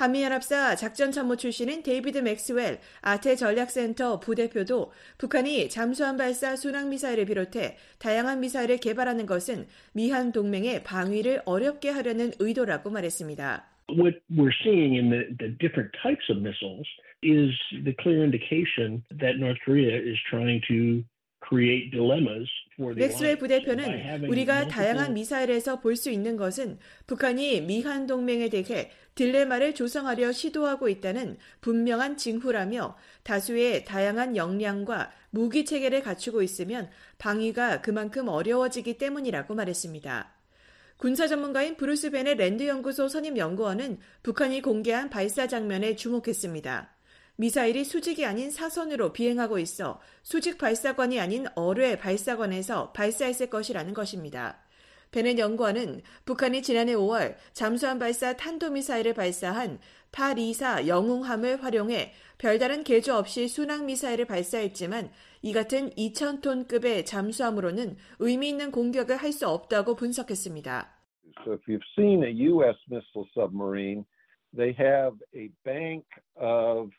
한미연합사 0.00 0.76
작전참모 0.76 1.36
출신인 1.36 1.82
데이비드 1.82 2.16
맥스웰 2.16 2.78
아태 3.02 3.36
전략센터 3.36 4.18
부대표도 4.18 4.92
북한이 5.18 5.68
잠수함 5.68 6.16
발사 6.16 6.56
순항미사일을 6.56 7.26
비롯해 7.26 7.76
다양한 7.98 8.40
미사일을 8.40 8.78
개발하는 8.78 9.26
것은 9.26 9.66
미한 9.92 10.32
동맹의 10.32 10.84
방위를 10.84 11.42
어렵게 11.44 11.90
하려는 11.90 12.32
의도라고 12.38 12.88
말했습니다. 12.88 13.66
What 13.90 14.22
we're 14.32 14.56
seeing 14.64 14.96
in 14.96 15.10
the, 15.10 15.36
the 15.36 15.52
different 15.58 15.92
types 16.00 16.30
of 16.30 16.40
missiles 16.40 16.88
is 17.22 17.52
the 17.84 17.92
clear 18.00 18.24
indication 18.24 19.04
that 19.20 19.36
North 19.36 19.60
Korea 19.66 20.00
is 20.00 20.16
trying 20.30 20.62
to 20.68 21.04
맥스웰 22.88 23.38
부대표는 23.38 24.28
우리가 24.28 24.68
다양한 24.68 25.14
미사일에서 25.14 25.80
볼 25.80 25.96
수 25.96 26.10
있는 26.10 26.36
것은 26.36 26.78
북한이 27.06 27.60
미한 27.62 28.06
동맹에 28.06 28.48
대해 28.48 28.90
딜레마를 29.14 29.74
조성하려 29.74 30.32
시도하고 30.32 30.88
있다는 30.88 31.36
분명한 31.60 32.16
징후라며 32.16 32.96
다수의 33.22 33.84
다양한 33.84 34.36
역량과 34.36 35.10
무기 35.30 35.64
체계를 35.64 36.02
갖추고 36.02 36.42
있으면 36.42 36.88
방위가 37.18 37.82
그만큼 37.82 38.28
어려워지기 38.28 38.96
때문이라고 38.98 39.54
말했습니다. 39.54 40.32
군사 40.96 41.26
전문가인 41.26 41.76
브루스 41.76 42.10
베넷 42.10 42.36
랜드 42.36 42.66
연구소 42.66 43.08
선임 43.08 43.36
연구원은 43.36 43.98
북한이 44.22 44.62
공개한 44.62 45.10
발사 45.10 45.46
장면에 45.46 45.96
주목했습니다. 45.96 46.94
미사일이 47.40 47.84
수직이 47.84 48.26
아닌 48.26 48.50
사선으로 48.50 49.14
비행하고 49.14 49.58
있어 49.60 49.98
수직 50.22 50.58
발사관이 50.58 51.18
아닌 51.18 51.46
어뢰 51.54 51.96
발사관에서 51.96 52.92
발사했을 52.92 53.48
것이라는 53.48 53.94
것입니다. 53.94 54.58
베넷 55.10 55.38
연구원은 55.38 56.02
북한이 56.26 56.60
지난해 56.60 56.92
5월 56.92 57.36
잠수함 57.54 57.98
발사 57.98 58.36
탄도미사일을 58.36 59.14
발사한 59.14 59.78
824 60.12 60.86
영웅함을 60.86 61.64
활용해 61.64 62.12
별다른 62.36 62.84
개조 62.84 63.14
없이 63.14 63.48
순항미사일을 63.48 64.26
발사했지만 64.26 65.10
이 65.40 65.54
같은 65.54 65.88
2,000톤급의 65.96 67.06
잠수함으로는 67.06 67.96
의미 68.18 68.50
있는 68.50 68.70
공격을 68.70 69.16
할 69.16 69.32
수 69.32 69.48
없다고 69.48 69.96
분석했습니다. 69.96 70.90
So 71.44 71.54
if 71.54 71.62
you've 71.66 71.80
seen 71.96 72.22
a 72.22 72.30
U.S. 72.50 72.76
missile 72.90 73.26
submarine, 73.32 74.04
they 74.54 74.74
have 74.78 75.16
a 75.34 75.48
bank 75.64 76.04
of 76.36 76.90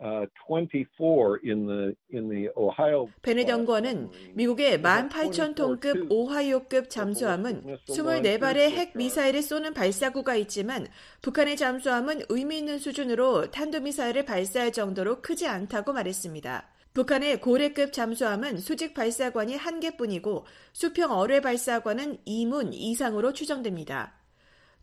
uh, 0.00 0.26
24 0.46 1.40
in 1.44 1.66
the 1.66 1.94
in 2.12 2.28
the 2.28 2.48
Ohio. 2.56 3.08
베넷 3.22 3.48
연구원은 3.48 4.10
미국의 4.34 4.78
18,000톤급 4.80 6.10
오하이오급 6.10 6.90
잠수함은 6.90 7.78
24발의 7.88 8.58
핵 8.70 8.96
미사일을 8.96 9.42
쏘는 9.42 9.74
발사구가 9.74 10.36
있지만 10.36 10.86
북한의 11.22 11.56
잠수함은 11.56 12.22
의미 12.28 12.58
있는 12.58 12.78
수준으로 12.78 13.50
탄도미사일을 13.50 14.24
발사할 14.24 14.72
정도로 14.72 15.20
크지 15.20 15.46
않다고 15.46 15.92
말했습니다. 15.92 16.68
북한의 16.94 17.40
고래급 17.40 17.92
잠수함은 17.92 18.58
수직 18.58 18.94
발사관이 18.94 19.56
한 19.56 19.78
개뿐이고 19.78 20.46
수평 20.72 21.12
어뢰 21.12 21.40
발사관은 21.40 22.18
2문 22.26 22.70
이상으로 22.72 23.32
추정됩니다. 23.32 24.14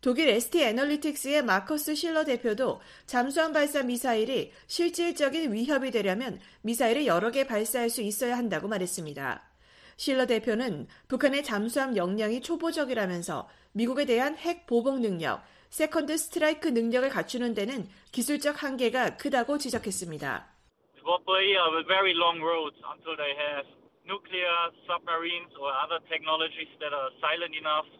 독일 0.00 0.28
ST 0.28 0.62
애널리틱스의 0.62 1.42
마커스 1.42 1.94
실러 1.94 2.24
대표도 2.24 2.80
잠수함 3.06 3.52
발사 3.52 3.82
미사일이 3.82 4.52
실질적인 4.66 5.52
위협이 5.52 5.90
되려면 5.90 6.38
미사일을 6.62 7.06
여러 7.06 7.30
개 7.30 7.46
발사할 7.46 7.90
수 7.90 8.02
있어야 8.02 8.36
한다고 8.36 8.68
말했습니다. 8.68 9.42
실러 9.96 10.26
대표는 10.26 10.86
북한의 11.08 11.42
잠수함 11.42 11.96
역량이 11.96 12.42
초보적이라면서 12.42 13.48
미국에 13.72 14.04
대한 14.04 14.36
핵 14.36 14.66
보복 14.66 15.00
능력, 15.00 15.42
second 15.70 16.16
strike 16.16 16.68
능력을 16.68 17.08
갖추는 17.08 17.54
데는 17.54 17.88
기술적 18.12 18.62
한계가 18.62 19.16
크다고 19.16 19.58
지적했습니다. 19.58 20.52
Nuclear 24.06 24.70
submarines 24.86 25.50
or 25.58 25.66
other 25.82 25.98
technologies 26.06 26.70
that 26.78 26.94
are 26.94 27.10
silent 27.18 27.50
enough 27.58 27.90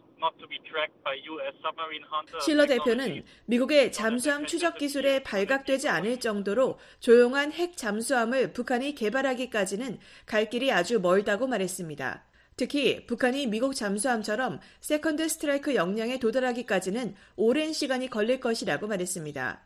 실러 2.41 2.65
대표는 2.65 3.23
미국의 3.45 3.91
잠수함 3.91 4.45
추적 4.45 4.77
기술에 4.77 5.23
발각되지 5.23 5.89
않을 5.89 6.19
정도로 6.19 6.79
조용한 6.99 7.51
핵 7.51 7.77
잠수함을 7.77 8.53
북한이 8.53 8.95
개발하기까지는 8.95 9.99
갈 10.25 10.49
길이 10.49 10.71
아주 10.71 10.99
멀다고 10.99 11.47
말했습니다. 11.47 12.23
특히 12.57 13.05
북한이 13.05 13.47
미국 13.47 13.75
잠수함처럼 13.75 14.59
second 14.81 15.27
strike 15.29 15.75
역량에 15.75 16.17
도달하기까지는 16.17 17.15
오랜 17.35 17.71
시간이 17.71 18.09
걸릴 18.09 18.39
것이라고 18.39 18.87
말했습니다. 18.87 19.61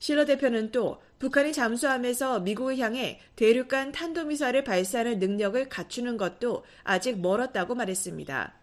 실러 0.00 0.24
대표는 0.24 0.72
또 0.72 1.00
북한이 1.20 1.52
잠수함에서 1.52 2.40
미국을 2.40 2.78
향해 2.78 3.20
대륙간 3.36 3.92
탄도미사일을 3.92 4.64
발사하는 4.64 5.20
능력을 5.20 5.68
갖추는 5.68 6.16
것도 6.16 6.64
아직 6.82 7.20
멀었다고 7.20 7.76
말했습니다. 7.76 8.61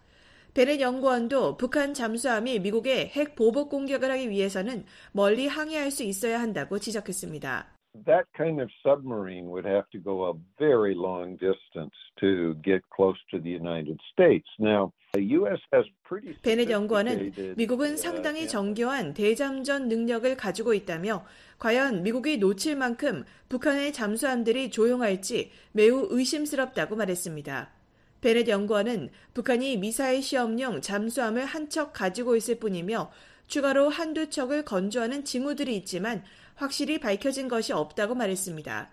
베넷 0.53 0.81
연구원도 0.81 1.57
북한 1.57 1.93
잠수함이 1.93 2.59
미국의 2.59 3.09
핵 3.09 3.35
보복 3.35 3.69
공격을 3.69 4.09
하기 4.11 4.29
위해서는 4.29 4.83
멀리 5.11 5.47
항해할 5.47 5.91
수 5.91 6.03
있어야 6.03 6.39
한다고 6.41 6.79
지적했습니다. 6.79 7.67
That 8.05 8.25
kind 8.35 8.61
of 8.61 8.69
submarine 8.85 9.49
would 9.49 9.67
have 9.67 9.89
to 9.91 9.99
go 10.01 10.29
a 10.29 10.33
very 10.59 10.93
long 10.93 11.37
distance 11.37 11.93
to 12.19 12.55
get 12.63 12.81
close 12.95 13.17
to 13.31 13.41
the 13.41 13.51
United 13.51 13.97
States. 14.11 14.45
Now, 14.59 14.91
the 15.13 15.25
U.S. 15.37 15.59
has 15.73 15.85
pretty. 16.07 16.35
베넷 16.41 16.69
연구원은 16.69 17.55
미국은 17.57 17.97
상당히 17.97 18.47
정교한 18.47 19.13
대잠전 19.13 19.87
능력을 19.87 20.37
가지고 20.37 20.73
있다며 20.73 21.25
과연 21.57 22.03
미국이 22.03 22.37
놓칠 22.37 22.75
만큼 22.75 23.23
북한의 23.49 23.91
잠수함들이 23.91 24.69
조용할지 24.69 25.51
매우 25.71 26.07
의심스럽다고 26.11 26.95
말했습니다. 26.95 27.78
베넷 28.21 28.47
연구원은 28.47 29.09
북한이 29.33 29.77
미사일 29.77 30.21
시험용 30.21 30.81
잠수함을 30.81 31.45
한 31.45 31.69
척 31.69 31.93
가지고 31.93 32.35
있을 32.35 32.55
뿐이며 32.59 33.11
추가로 33.47 33.89
한두 33.89 34.29
척을 34.29 34.65
건조하는 34.65 35.23
징후들이 35.23 35.75
있지만 35.77 36.23
확실히 36.55 36.99
밝혀진 36.99 37.47
것이 37.47 37.73
없다고 37.73 38.15
말했습니다. 38.15 38.89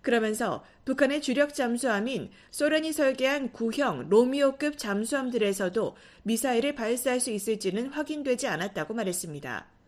그러면서 0.00 0.64
북한의 0.84 1.20
주력 1.20 1.54
잠수함인 1.54 2.30
소련이 2.50 2.92
설계한 2.92 3.52
구형 3.52 4.08
로미오급 4.08 4.78
잠수함들에서도 4.78 5.96
미사일을 6.22 6.74
발사할 6.74 7.20
수 7.20 7.30
있을지는 7.30 7.88
확인되지 7.88 8.46
않았다고 8.46 8.94
말했습니다. 8.94 9.79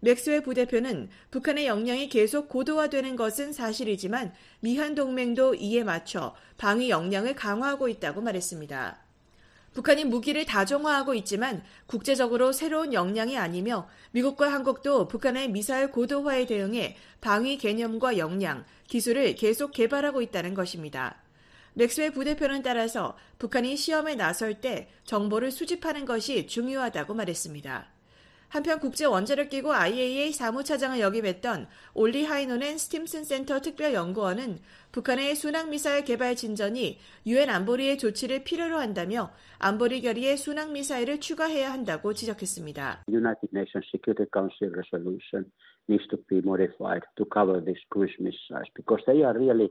맥스웰 0.00 0.42
부대표는 0.42 1.08
북한의 1.30 1.66
역량이 1.66 2.08
계속 2.08 2.48
고도화되는 2.48 3.16
것은 3.16 3.52
사실이지만 3.52 4.32
미한 4.60 4.94
동맹도 4.94 5.54
이에 5.54 5.84
맞춰 5.84 6.34
방위 6.58 6.90
역량을 6.90 7.34
강화하고 7.34 7.88
있다고 7.88 8.20
말했습니다. 8.20 8.98
북한이 9.72 10.06
무기를 10.06 10.46
다종화하고 10.46 11.14
있지만 11.16 11.62
국제적으로 11.86 12.52
새로운 12.52 12.94
역량이 12.94 13.36
아니며 13.36 13.88
미국과 14.12 14.50
한국도 14.50 15.06
북한의 15.08 15.50
미사일 15.50 15.90
고도화에 15.90 16.46
대응해 16.46 16.96
방위 17.20 17.58
개념과 17.58 18.16
역량, 18.16 18.64
기술을 18.88 19.34
계속 19.34 19.72
개발하고 19.72 20.22
있다는 20.22 20.54
것입니다. 20.54 21.20
맥스웰 21.74 22.10
부대표는 22.12 22.62
따라서 22.62 23.18
북한이 23.38 23.76
시험에 23.76 24.14
나설 24.14 24.62
때 24.62 24.88
정보를 25.04 25.50
수집하는 25.50 26.06
것이 26.06 26.46
중요하다고 26.46 27.12
말했습니다. 27.12 27.95
한편 28.48 28.78
국제 28.78 29.04
원자력 29.04 29.50
기구 29.50 29.74
IAEA 29.74 30.32
사무차장을 30.32 31.00
역임했던 31.00 31.66
올리 31.94 32.24
하이노넨 32.24 32.78
스팀슨 32.78 33.24
센터 33.24 33.60
특별 33.60 33.92
연구원은 33.92 34.58
북한의 34.92 35.34
순항 35.34 35.70
미사일 35.70 36.04
개발 36.04 36.36
진전이 36.36 36.98
유엔 37.26 37.50
안보리의 37.50 37.98
조치를 37.98 38.44
필요로 38.44 38.78
한다며 38.78 39.30
안보리 39.58 40.00
결의에 40.00 40.36
순항 40.36 40.72
미사일을 40.72 41.20
추가해야 41.20 41.72
한다고 41.72 42.14
지적했습니다. 42.14 43.04
Needs 45.88 46.08
to 46.08 46.18
be 46.26 46.38
modified 46.38 47.06
to 47.14 47.24
cover 47.32 47.64
these 47.64 47.78
cruise 47.94 48.12
missiles 48.18 48.66
because 48.74 49.00
they 49.06 49.22
are 49.22 49.38
really 49.38 49.70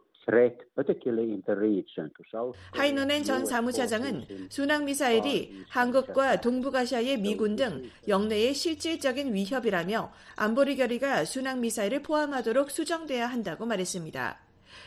하이노넨 2.72 3.24
전 3.24 3.46
사무차장은 3.46 4.48
순항 4.50 4.86
미사일이 4.86 5.64
한국과 5.70 6.42
동북아시아의 6.42 7.20
미군 7.20 7.56
등 7.56 7.90
역내의 8.08 8.54
실질적인 8.54 9.34
위협이라며 9.34 10.12
안보리 10.36 10.78
결의가 10.78 11.26
순항 11.26 11.62
미사일을 11.62 12.02
포함하도록 12.02 12.72
수정돼야 12.72 13.28
한다고 13.28 13.66
말했습니다. 13.66 14.40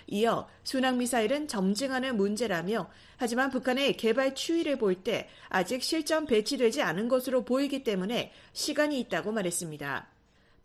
이어 0.08 0.48
순항 0.64 0.98
미사일은 0.98 1.48
점증하는 1.48 2.16
문제라며 2.16 2.90
하지만 3.16 3.50
북한의 3.50 3.96
개발 3.96 4.34
추이를 4.34 4.76
볼 4.76 5.02
때 5.02 5.28
아직 5.48 5.82
실전 5.82 6.26
배치되지 6.26 6.82
않은 6.82 7.08
것으로 7.08 7.44
보이기 7.44 7.84
때문에 7.84 8.32
시간이 8.52 8.98
있다고 9.00 9.32
말했습니다. 9.32 10.17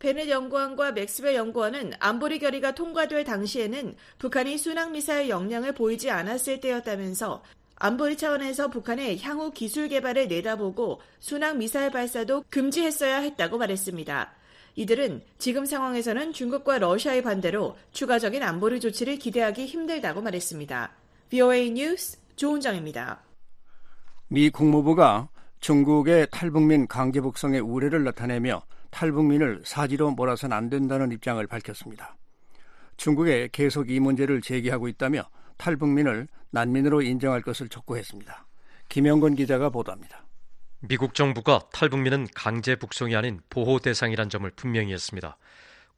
베넷 0.04 0.28
연구원과 0.28 0.92
맥스웰 0.92 1.34
연구원은 1.34 1.94
안보리 1.98 2.38
결의가 2.38 2.74
통과될 2.74 3.24
당시에는 3.24 3.96
북한이 4.18 4.58
순항미사일 4.58 5.30
역량을 5.30 5.72
보이지 5.72 6.10
않았을 6.10 6.60
때였다면서 6.60 7.42
안보리 7.76 8.18
차원에서 8.18 8.68
북한의 8.68 9.22
향후 9.22 9.50
기술 9.50 9.88
개발을 9.88 10.28
내다보고 10.28 11.00
순항미사일 11.20 11.90
발사도 11.90 12.44
금지했어야 12.50 13.20
했다고 13.20 13.56
말했습니다. 13.56 14.34
이들은 14.76 15.22
지금 15.38 15.64
상황에서는 15.64 16.34
중국과 16.34 16.80
러시아의 16.80 17.22
반대로 17.22 17.78
추가적인 17.92 18.42
안보리 18.42 18.80
조치를 18.80 19.16
기대하기 19.16 19.64
힘들다고 19.64 20.20
말했습니다. 20.20 20.92
VOA 21.30 21.70
뉴스 21.70 22.18
조은정입니다. 22.36 23.22
미 24.28 24.50
국무부가 24.50 25.30
중국의 25.60 26.28
탈북민 26.30 26.88
강제 26.88 27.22
북송의 27.22 27.60
우려를 27.60 28.04
나타내며 28.04 28.64
탈북민을 28.94 29.62
사지로 29.64 30.12
몰아서는 30.12 30.56
안 30.56 30.70
된다는 30.70 31.10
입장을 31.10 31.44
밝혔습니다. 31.48 32.16
중국에 32.96 33.48
계속 33.50 33.90
이 33.90 33.98
문제를 33.98 34.40
제기하고 34.40 34.86
있다며 34.86 35.28
탈북민을 35.56 36.28
난민으로 36.50 37.02
인정할 37.02 37.42
것을 37.42 37.68
촉구했습니다. 37.68 38.46
김영건 38.88 39.34
기자가 39.34 39.70
보도합니다. 39.70 40.24
미국 40.78 41.14
정부가 41.14 41.60
탈북민은 41.72 42.28
강제 42.34 42.76
북송이 42.76 43.16
아닌 43.16 43.40
보호 43.50 43.80
대상이란 43.80 44.28
점을 44.30 44.48
분명히 44.54 44.92
했습니다. 44.92 45.38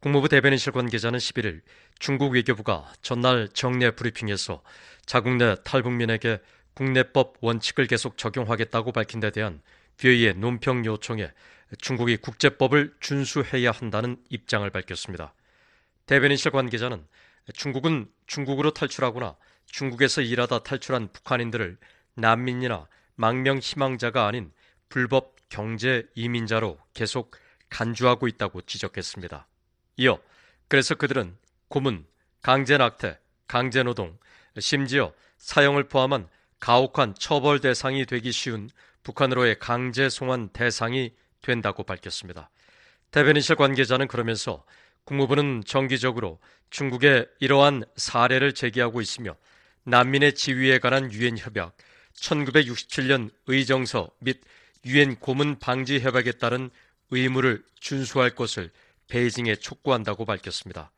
국무부 0.01 0.31
대변인실 0.31 0.73
관계자는 0.73 1.19
11일 1.19 1.61
중국 1.99 2.33
외교부가 2.33 2.91
전날 3.03 3.49
정례 3.53 3.91
브리핑에서 3.91 4.63
자국 5.05 5.37
내 5.37 5.55
탈북민에게 5.65 6.39
국내법 6.73 7.35
원칙을 7.41 7.89
계속 7.89 8.17
적용하겠다고 8.17 8.93
밝힌 8.93 9.21
데 9.21 9.31
대한 9.31 9.61
뷰이의 9.99 10.35
논평 10.35 10.85
요청에 10.87 11.31
중국이 11.81 12.17
국제법을 12.17 12.95
준수해야 13.01 13.71
한다는 13.71 14.17
입장을 14.31 14.69
밝혔습니다. 14.71 15.35
대변인실 16.07 16.53
관계자는 16.53 17.07
중국은 17.55 18.09
중국으로 18.27 18.73
탈출하거나 18.73 19.37
중국에서 19.67 20.23
일하다 20.23 20.61
탈출한 20.61 21.09
북한인들을 21.13 21.77
난민이나 22.15 22.87
망명 23.15 23.59
희망자가 23.59 24.27
아닌 24.27 24.53
불법 24.89 25.37
경제 25.49 26.07
이민자로 26.15 26.79
계속 26.95 27.37
간주하고 27.69 28.29
있다고 28.29 28.63
지적했습니다. 28.63 29.47
이어 29.97 30.21
그래서 30.69 30.95
그들은 30.95 31.37
고문, 31.69 32.07
강제 32.43 32.79
낙태, 32.79 33.19
강제 33.49 33.83
노동, 33.83 34.19
심지어 34.59 35.13
사형을 35.39 35.89
포함한 35.89 36.29
가혹한 36.61 37.15
처벌 37.19 37.61
대상이 37.61 38.07
되기 38.07 38.33
쉬운 38.33 38.71
북한으로의 39.03 39.59
강제 39.59 40.09
송환 40.09 40.49
대상이 40.51 41.13
된다고 41.47 41.85
밝혔습니다. 41.85 42.51
대변인실 43.13 43.57
관계자는 43.57 44.09
그러면서 44.09 44.65
국무부는 45.05 45.63
정기적으로 45.65 46.41
중국의 46.71 47.29
이러한 47.39 47.85
사례를 47.97 48.53
제기하고 48.53 49.01
있으며 49.01 49.37
난민의 49.85 50.35
지위에 50.35 50.81
관한 50.81 51.13
유엔 51.13 51.39
협약, 51.39 51.77
1967년 52.15 53.31
의정서 53.47 54.11
및 54.19 54.41
유엔 54.85 55.17
고문 55.17 55.59
방지 55.61 56.01
협약에 56.01 56.33
따른 56.33 56.71
의무를 57.11 57.63
준수할 57.79 58.31
것을 58.31 58.71
베이징에 59.09 59.55
촉구한다고 59.57 60.25
밝혔습니다. 60.25 60.91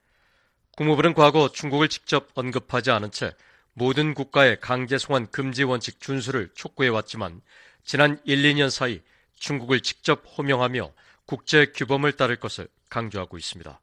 국무부는 0.77 1.13
과거 1.13 1.53
중국을 1.53 1.89
직접 1.89 2.31
언급하지 2.35 2.91
않은 2.91 3.11
채 3.11 3.35
모든 3.75 4.15
국가의 4.15 4.59
강제 4.61 4.97
송환 4.97 5.31
금지 5.31 5.65
원칙 5.65 6.01
준수를 6.01 6.51
촉구해 6.55 6.89
왔지만 6.89 7.43
지난 7.85 8.21
1, 8.25 8.43
2년 8.43 8.71
사이 8.71 9.03
중국을 9.39 9.81
직접 9.81 10.25
호명하며 10.37 10.93
국제 11.27 11.67
규범을 11.67 12.13
따를 12.13 12.37
것을 12.37 12.69
강조하고 12.89 13.39
있습니다. 13.39 13.81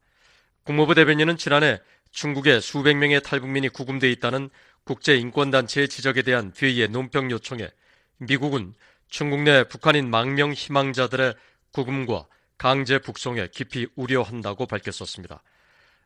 국무부 0.63 0.95
대변인은 0.95 1.37
지난해 1.37 1.79
중국의 2.11 2.61
수백 2.61 2.97
명의 2.97 3.21
탈북민이 3.21 3.69
구금돼 3.69 4.11
있다는 4.11 4.49
국제인권단체의 4.85 5.89
지적에 5.89 6.21
대한 6.21 6.53
회의의 6.59 6.89
논평 6.89 7.31
요청에 7.31 7.69
미국은 8.17 8.73
중국 9.09 9.41
내 9.41 9.63
북한인 9.65 10.09
망명 10.09 10.53
희망자들의 10.53 11.35
구금과 11.71 12.25
강제 12.57 12.99
북송에 12.99 13.49
깊이 13.51 13.87
우려한다고 13.95 14.65
밝혔었습니다. 14.65 15.41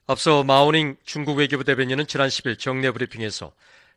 앞서 0.07 0.43
마오닝 0.43 0.97
중국 1.03 1.37
외교부 1.37 1.63
대변인은 1.63 2.07
지난 2.07 2.29
10일 2.29 2.57
정례 2.57 2.89
브리핑에서 2.91 3.53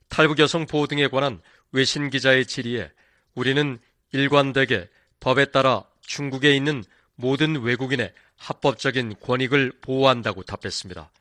탈북 0.09 0.39
여성 0.41 0.67
보호 0.67 0.87
등에 0.87 1.09
관한 1.09 1.41
외신 1.73 2.11
기자의 2.11 2.47
질의에 2.47 2.91
우리는 3.35 3.79
일관되게 4.13 4.91
법에 5.23 5.45
따라 5.47 5.85
중국에 6.01 6.55
있는 6.55 6.83
모든 7.15 7.63
외국인의 7.63 8.13
합법적인 8.39 9.15
권익을 9.21 9.73
보호한다고 9.81 10.43
답했습니다. 10.43 11.13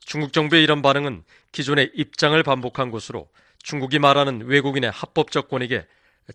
중국 0.00 0.32
정부의 0.32 0.62
이런 0.62 0.80
반응은 0.80 1.22
기존의 1.52 1.92
입장을 1.94 2.42
반복한 2.42 2.90
것으로 2.90 3.28
중국이 3.62 3.98
말하는 3.98 4.46
외국인의 4.46 4.90
합법적 4.90 5.50
권익에 5.50 5.86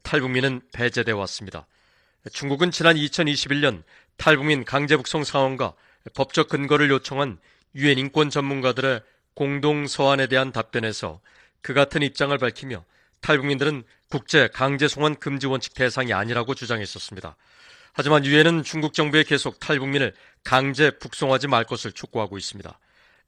탈북민은 0.03 0.61
배제돼 0.71 1.11
왔습니다. 1.11 1.65
중국은 2.31 2.69
지난 2.69 2.95
2021년 2.95 3.81
탈북민 4.17 4.63
강제 4.63 4.95
북송 4.95 5.23
상황과 5.23 5.73
법적 6.13 6.49
근거를 6.49 6.91
요청한 6.91 7.39
유엔 7.73 7.97
인권 7.97 8.29
전문가들의 8.29 9.01
공동 9.33 9.87
서한에 9.87 10.27
대한 10.27 10.51
답변에서 10.51 11.19
그 11.61 11.73
같은 11.73 12.03
입장을 12.03 12.37
밝히며 12.37 12.85
탈북민들은 13.21 13.83
국제 14.09 14.47
강제 14.47 14.87
송환 14.87 15.15
금지 15.15 15.47
원칙 15.47 15.73
대상이 15.73 16.13
아니라고 16.13 16.55
주장했었습니다. 16.55 17.35
하지만 17.93 18.25
유엔은 18.25 18.63
중국 18.63 18.93
정부에 18.93 19.23
계속 19.23 19.59
탈북민을 19.59 20.13
강제 20.43 20.91
북송하지 20.91 21.47
말 21.47 21.63
것을 21.63 21.91
촉구하고 21.91 22.37
있습니다. 22.37 22.79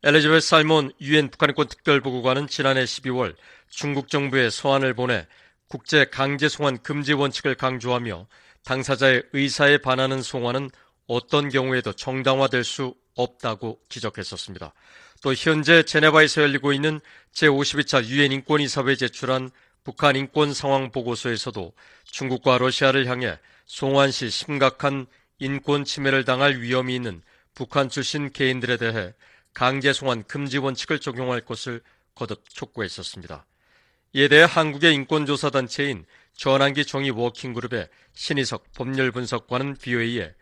엘리자베스 0.04 0.48
살몬 0.48 0.94
유엔 1.02 1.30
북한인권 1.30 1.68
특별보고관은 1.68 2.48
지난해 2.48 2.86
12월 2.86 3.36
중국 3.70 4.08
정부에 4.08 4.50
서한을 4.50 4.94
보내 4.94 5.28
국제 5.68 6.06
강제 6.06 6.48
송환 6.48 6.82
금지 6.82 7.14
원칙을 7.14 7.56
강조하며 7.56 8.28
당사자의 8.64 9.24
의사에 9.34 9.80
반하는 9.80 10.22
송환은 10.22 10.70
어떤 11.08 11.50
경우에도 11.50 11.92
정당화될 11.92 12.64
수 12.64 12.96
없다고 13.16 13.80
지적했었습니다. 13.90 14.74
또 15.22 15.34
현재 15.34 15.84
제네바에서 15.84 16.44
열리고 16.44 16.72
있는 16.72 17.02
제52차 17.34 18.06
유엔 18.06 18.32
인권이사회에 18.32 18.96
제출한 18.96 19.50
북한 19.84 20.16
인권 20.16 20.54
상황 20.54 20.92
보고서에서도 20.92 21.74
중국과 22.06 22.58
러시아를 22.58 23.08
향해 23.08 23.38
송환 23.66 24.12
시 24.12 24.30
심각한 24.30 25.06
인권 25.40 25.86
침해를 25.86 26.26
당할 26.26 26.60
위험이 26.60 26.96
있는 26.96 27.22
북한 27.54 27.90
출신 27.90 28.32
개인들에 28.32 28.78
대해 28.78 29.14
강제 29.54 29.94
송환 29.94 30.24
금지 30.24 30.58
원칙을 30.58 31.00
적용할 31.00 31.42
것을 31.42 31.82
거듭 32.16 32.48
촉구했었습니다. 32.50 33.46
이에 34.14 34.28
대해 34.28 34.44
한국의 34.44 34.94
인권조사단체인 34.96 36.06
전환기 36.34 36.86
정의 36.86 37.12
워킹그룹의 37.12 37.90
신희석 38.14 38.74
법률 38.74 39.12
분석관은 39.12 39.76
VOA에 39.76 40.34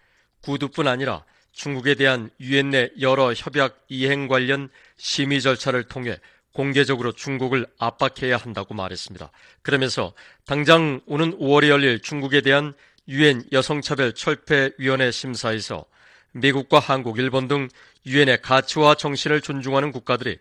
구두뿐 0.41 0.87
아니라 0.87 1.25
중국에 1.51 1.95
대한 1.95 2.29
유엔 2.39 2.69
내 2.69 2.91
여러 3.01 3.33
협약 3.33 3.85
이행 3.89 4.27
관련 4.27 4.69
심의 4.97 5.41
절차를 5.41 5.83
통해 5.83 6.19
공개적으로 6.53 7.11
중국을 7.11 7.67
압박해야 7.77 8.37
한다고 8.37 8.73
말했습니다. 8.73 9.29
그러면서 9.61 10.13
당장 10.45 11.01
오는 11.05 11.37
5월에 11.37 11.69
열릴 11.69 12.01
중국에 12.01 12.41
대한 12.41 12.73
유엔 13.07 13.43
여성차별 13.51 14.15
철폐위원회 14.15 15.11
심사에서 15.11 15.85
미국과 16.33 16.79
한국, 16.79 17.19
일본 17.19 17.47
등 17.47 17.69
유엔의 18.05 18.41
가치와 18.41 18.95
정신을 18.95 19.41
존중하는 19.41 19.91
국가들이 19.91 20.39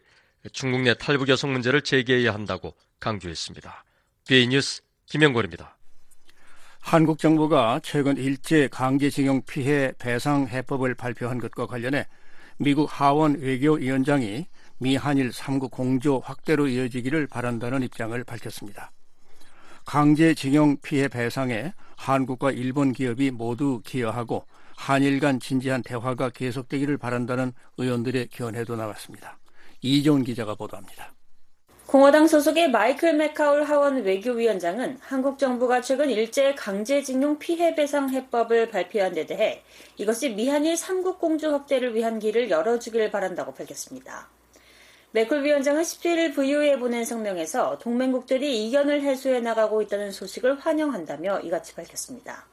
중국 0.52 0.82
내 0.82 0.94
탈북 0.94 1.28
여성 1.28 1.52
문제를 1.52 1.82
제기해야 1.82 2.32
한다고 2.32 2.74
강조했습니다. 3.00 3.84
BA 4.26 4.48
뉴스 4.48 4.82
김영걸입니다. 5.06 5.76
한국 6.80 7.18
정부가 7.18 7.80
최근 7.82 8.16
일제 8.16 8.68
강제징용 8.68 9.42
피해 9.42 9.92
배상 9.98 10.46
해법을 10.46 10.94
발표한 10.94 11.38
것과 11.38 11.66
관련해 11.66 12.06
미국 12.58 12.88
하원 12.88 13.40
외교위원장이 13.40 14.46
미한일 14.78 15.30
3국 15.30 15.70
공조 15.70 16.20
확대로 16.24 16.68
이어지기를 16.68 17.26
바란다는 17.26 17.82
입장을 17.82 18.22
밝혔습니다. 18.24 18.92
강제징용 19.86 20.78
피해 20.82 21.08
배상에 21.08 21.72
한국과 21.96 22.50
일본 22.50 22.92
기업이 22.92 23.30
모두 23.30 23.80
기여하고 23.84 24.44
한일 24.76 25.20
간 25.20 25.40
진지한 25.40 25.82
대화가 25.82 26.30
계속되기를 26.30 26.98
바란다는 26.98 27.52
의원들의 27.78 28.28
견해도 28.28 28.76
나왔습니다. 28.76 29.38
이종 29.80 30.24
기자가 30.24 30.54
보도합니다. 30.54 31.12
공화당 31.86 32.26
소속의 32.26 32.72
마이클 32.72 33.14
맥카울 33.14 33.62
하원 33.62 34.02
외교위원장은 34.02 34.98
한국 35.00 35.38
정부가 35.38 35.80
최근 35.80 36.10
일제 36.10 36.52
강제징용 36.56 37.38
피해 37.38 37.76
배상 37.76 38.10
해법을 38.10 38.70
발표한 38.70 39.14
데 39.14 39.24
대해 39.24 39.62
이것이 39.96 40.30
미한일 40.30 40.74
3국 40.74 41.20
공조 41.20 41.52
확대를 41.52 41.94
위한 41.94 42.18
길을 42.18 42.50
열어주길 42.50 43.12
바란다고 43.12 43.54
밝혔습니다. 43.54 44.28
맥클 45.16 45.44
위원장은 45.44 45.80
17일 45.80 46.34
VOA에 46.34 46.78
보낸 46.78 47.06
성명에서 47.06 47.78
동맹국들이 47.78 48.66
이견을 48.66 49.00
해소해 49.00 49.40
나가고 49.40 49.80
있다는 49.80 50.12
소식을 50.12 50.58
환영한다며 50.58 51.40
이같이 51.40 51.74
밝혔습니다. 51.74 52.44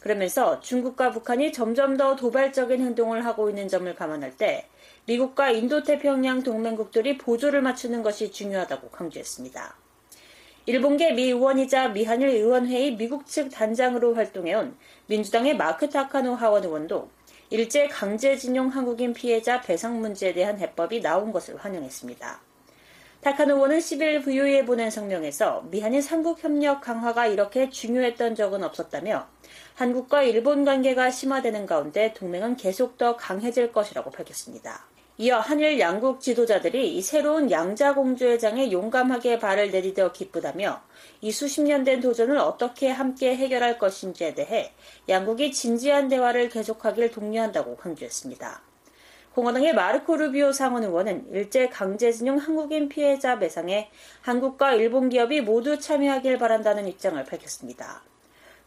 그러면서 0.00 0.60
중국과 0.60 1.10
북한이 1.10 1.52
점점 1.52 1.98
더 1.98 2.16
도발적인 2.16 2.80
행동을 2.80 3.26
하고 3.26 3.50
있는 3.50 3.68
점을 3.68 3.94
감안할 3.94 4.38
때 4.38 4.66
미국과 5.04 5.50
인도태평양 5.50 6.42
동맹국들이 6.42 7.18
보조를 7.18 7.60
맞추는 7.60 8.02
것이 8.02 8.32
중요하다고 8.32 8.88
강조했습니다. 8.88 9.76
일본계 10.64 11.12
미 11.12 11.24
의원이자 11.24 11.88
미한일 11.88 12.28
의원회의 12.28 12.96
미국 12.96 13.26
측 13.26 13.50
단장으로 13.50 14.14
활동해온 14.14 14.74
민주당의 15.04 15.54
마크 15.58 15.90
타카노 15.90 16.34
하원 16.34 16.64
의원도 16.64 17.10
일제 17.52 17.88
강제징용 17.88 18.68
한국인 18.68 19.12
피해자 19.12 19.60
배상 19.60 20.00
문제에 20.00 20.32
대한 20.32 20.60
해법이 20.60 21.00
나온 21.00 21.32
것을 21.32 21.56
환영했습니다. 21.56 22.40
타카노 23.22 23.56
의원은 23.56 23.78
10일 23.78 24.24
VOA에 24.24 24.64
보낸 24.64 24.88
성명에서 24.88 25.66
미한일 25.68 26.00
삼국 26.00 26.44
협력 26.44 26.80
강화가 26.80 27.26
이렇게 27.26 27.68
중요했던 27.68 28.36
적은 28.36 28.62
없었다며 28.62 29.26
한국과 29.74 30.22
일본 30.22 30.64
관계가 30.64 31.10
심화되는 31.10 31.66
가운데 31.66 32.14
동맹은 32.14 32.56
계속 32.56 32.96
더 32.96 33.16
강해질 33.16 33.72
것이라고 33.72 34.12
밝혔습니다. 34.12 34.84
이어 35.20 35.38
한일 35.38 35.78
양국 35.78 36.22
지도자들이 36.22 36.96
이 36.96 37.02
새로운 37.02 37.50
양자 37.50 37.92
공조의 37.92 38.38
장에 38.38 38.72
용감하게 38.72 39.38
발을 39.38 39.70
내디뎌 39.70 40.12
기쁘다며 40.12 40.80
이 41.20 41.30
수십 41.30 41.60
년 41.60 41.84
된 41.84 42.00
도전을 42.00 42.38
어떻게 42.38 42.88
함께 42.88 43.36
해결할 43.36 43.78
것인지에 43.78 44.32
대해 44.32 44.72
양국이 45.10 45.52
진지한 45.52 46.08
대화를 46.08 46.48
계속하길 46.48 47.10
독려한다고 47.10 47.76
강조했습니다. 47.76 48.62
공화당의 49.34 49.74
마르코 49.74 50.16
루비오 50.16 50.52
상원 50.52 50.84
의원은 50.84 51.26
일제 51.32 51.68
강제징용 51.68 52.38
한국인 52.38 52.88
피해자 52.88 53.38
배상에 53.38 53.90
한국과 54.22 54.72
일본 54.72 55.10
기업이 55.10 55.42
모두 55.42 55.78
참여하길 55.78 56.38
바란다는 56.38 56.88
입장을 56.88 57.22
밝혔습니다. 57.22 58.02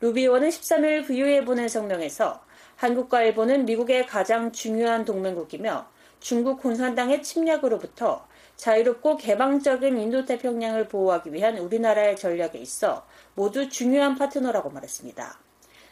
루비 0.01 0.21
의원은 0.21 0.49
13일 0.49 1.07
VO에 1.07 1.45
보낸 1.45 1.67
성명에서 1.67 2.43
한국과 2.75 3.23
일본은 3.23 3.65
미국의 3.65 4.05
가장 4.05 4.51
중요한 4.51 5.03
동맹국이며 5.03 5.92
중국 6.23 6.61
공산당의 6.61 7.21
침략으로부터 7.21 8.25
자유롭고 8.55 9.17
개방적인 9.17 9.99
인도태평양을 9.99 10.87
보호하기 10.87 11.33
위한 11.33 11.57
우리나라의 11.57 12.15
전략에 12.15 12.59
있어 12.59 13.05
모두 13.35 13.67
중요한 13.67 14.15
파트너라고 14.15 14.69
말했습니다. 14.69 15.37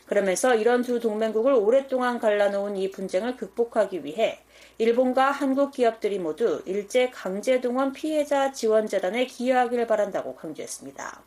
그러면서 0.06 0.56
이런 0.56 0.84
두 0.84 1.02
동맹국을 1.02 1.52
오랫동안 1.52 2.18
갈라놓은 2.18 2.78
이 2.78 2.92
분쟁을 2.92 3.36
극복하기 3.36 4.06
위해 4.06 4.40
일본과 4.78 5.32
한국 5.32 5.72
기업들이 5.72 6.18
모두 6.18 6.62
일제 6.66 7.10
강제동원 7.10 7.92
피해자 7.92 8.54
지원재단에 8.54 9.26
기여하기를 9.26 9.86
바란다고 9.86 10.36
강조했습니다. 10.36 11.24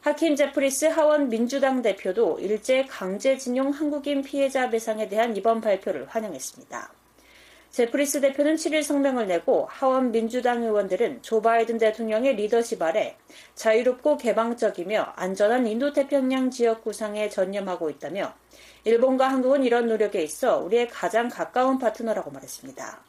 하킴 0.00 0.34
제프리스 0.34 0.86
하원 0.86 1.28
민주당 1.28 1.82
대표도 1.82 2.40
일제 2.40 2.84
강제징용 2.86 3.70
한국인 3.70 4.22
피해자 4.22 4.70
배상에 4.70 5.08
대한 5.08 5.36
이번 5.36 5.60
발표를 5.60 6.06
환영했습니다. 6.08 6.97
제프리스 7.78 8.20
대표는 8.20 8.56
7일 8.56 8.82
성명을 8.82 9.28
내고 9.28 9.68
하원 9.70 10.10
민주당 10.10 10.64
의원들은 10.64 11.22
조 11.22 11.40
바이든 11.40 11.78
대통령의 11.78 12.34
리더십 12.34 12.82
아래 12.82 13.16
자유롭고 13.54 14.16
개방적이며 14.16 15.12
안전한 15.14 15.64
인도태평양 15.64 16.50
지역 16.50 16.82
구상에 16.82 17.28
전념하고 17.28 17.88
있다며 17.88 18.34
일본과 18.82 19.28
한국은 19.28 19.62
이런 19.62 19.86
노력에 19.86 20.20
있어 20.20 20.58
우리의 20.58 20.88
가장 20.88 21.28
가까운 21.28 21.78
파트너라고 21.78 22.32
말했습니다. 22.32 23.04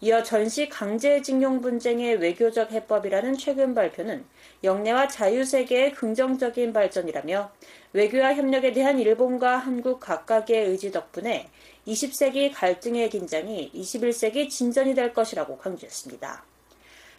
이어 0.00 0.22
전시 0.22 0.68
강제징용 0.68 1.60
분쟁의 1.60 2.16
외교적 2.16 2.70
해법이라는 2.70 3.36
최근 3.36 3.74
발표는 3.74 4.24
영내와 4.64 5.08
자유세계의 5.08 5.92
긍정적인 5.92 6.72
발전이라며 6.72 7.50
외교와 7.94 8.34
협력에 8.34 8.72
대한 8.72 8.98
일본과 8.98 9.56
한국 9.56 10.00
각각의 10.00 10.68
의지 10.68 10.90
덕분에 10.92 11.48
20세기 11.86 12.52
갈등의 12.54 13.10
긴장이 13.10 13.70
21세기 13.74 14.50
진전이 14.50 14.94
될 14.94 15.12
것이라고 15.12 15.58
강조했습니다. 15.58 16.44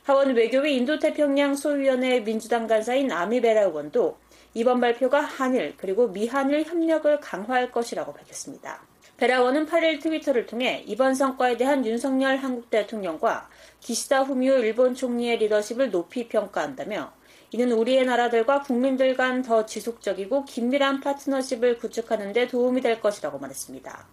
하원 0.03 0.35
외교위 0.35 0.75
인도태평양 0.77 1.55
소위원회 1.55 2.21
민주당 2.21 2.67
간사인 2.67 3.11
아미베라 3.11 3.63
의원도 3.63 4.17
이번 4.53 4.79
발표가 4.79 5.21
한일 5.21 5.75
그리고 5.77 6.07
미한일 6.07 6.63
협력을 6.63 7.19
강화할 7.19 7.71
것이라고 7.71 8.13
밝혔습니다. 8.13 8.81
베라원은 9.17 9.65
8일 9.65 10.01
트위터를 10.01 10.45
통해 10.45 10.83
이번 10.85 11.15
성과에 11.15 11.57
대한 11.57 11.85
윤석열 11.85 12.37
한국 12.37 12.69
대통령과 12.69 13.49
기시다 13.79 14.21
후미오 14.23 14.59
일본 14.59 14.93
총리의 14.93 15.37
리더십을 15.37 15.91
높이 15.91 16.27
평가한다며 16.27 17.11
이는 17.51 17.71
우리의 17.71 18.05
나라들과 18.05 18.61
국민들 18.61 19.15
간 19.15 19.41
더 19.41 19.65
지속적이고 19.65 20.45
긴밀한 20.45 21.01
파트너십을 21.01 21.77
구축하는 21.77 22.33
데 22.33 22.47
도움이 22.47 22.81
될 22.81 22.99
것이라고 22.99 23.39
말했습니다. 23.39 24.07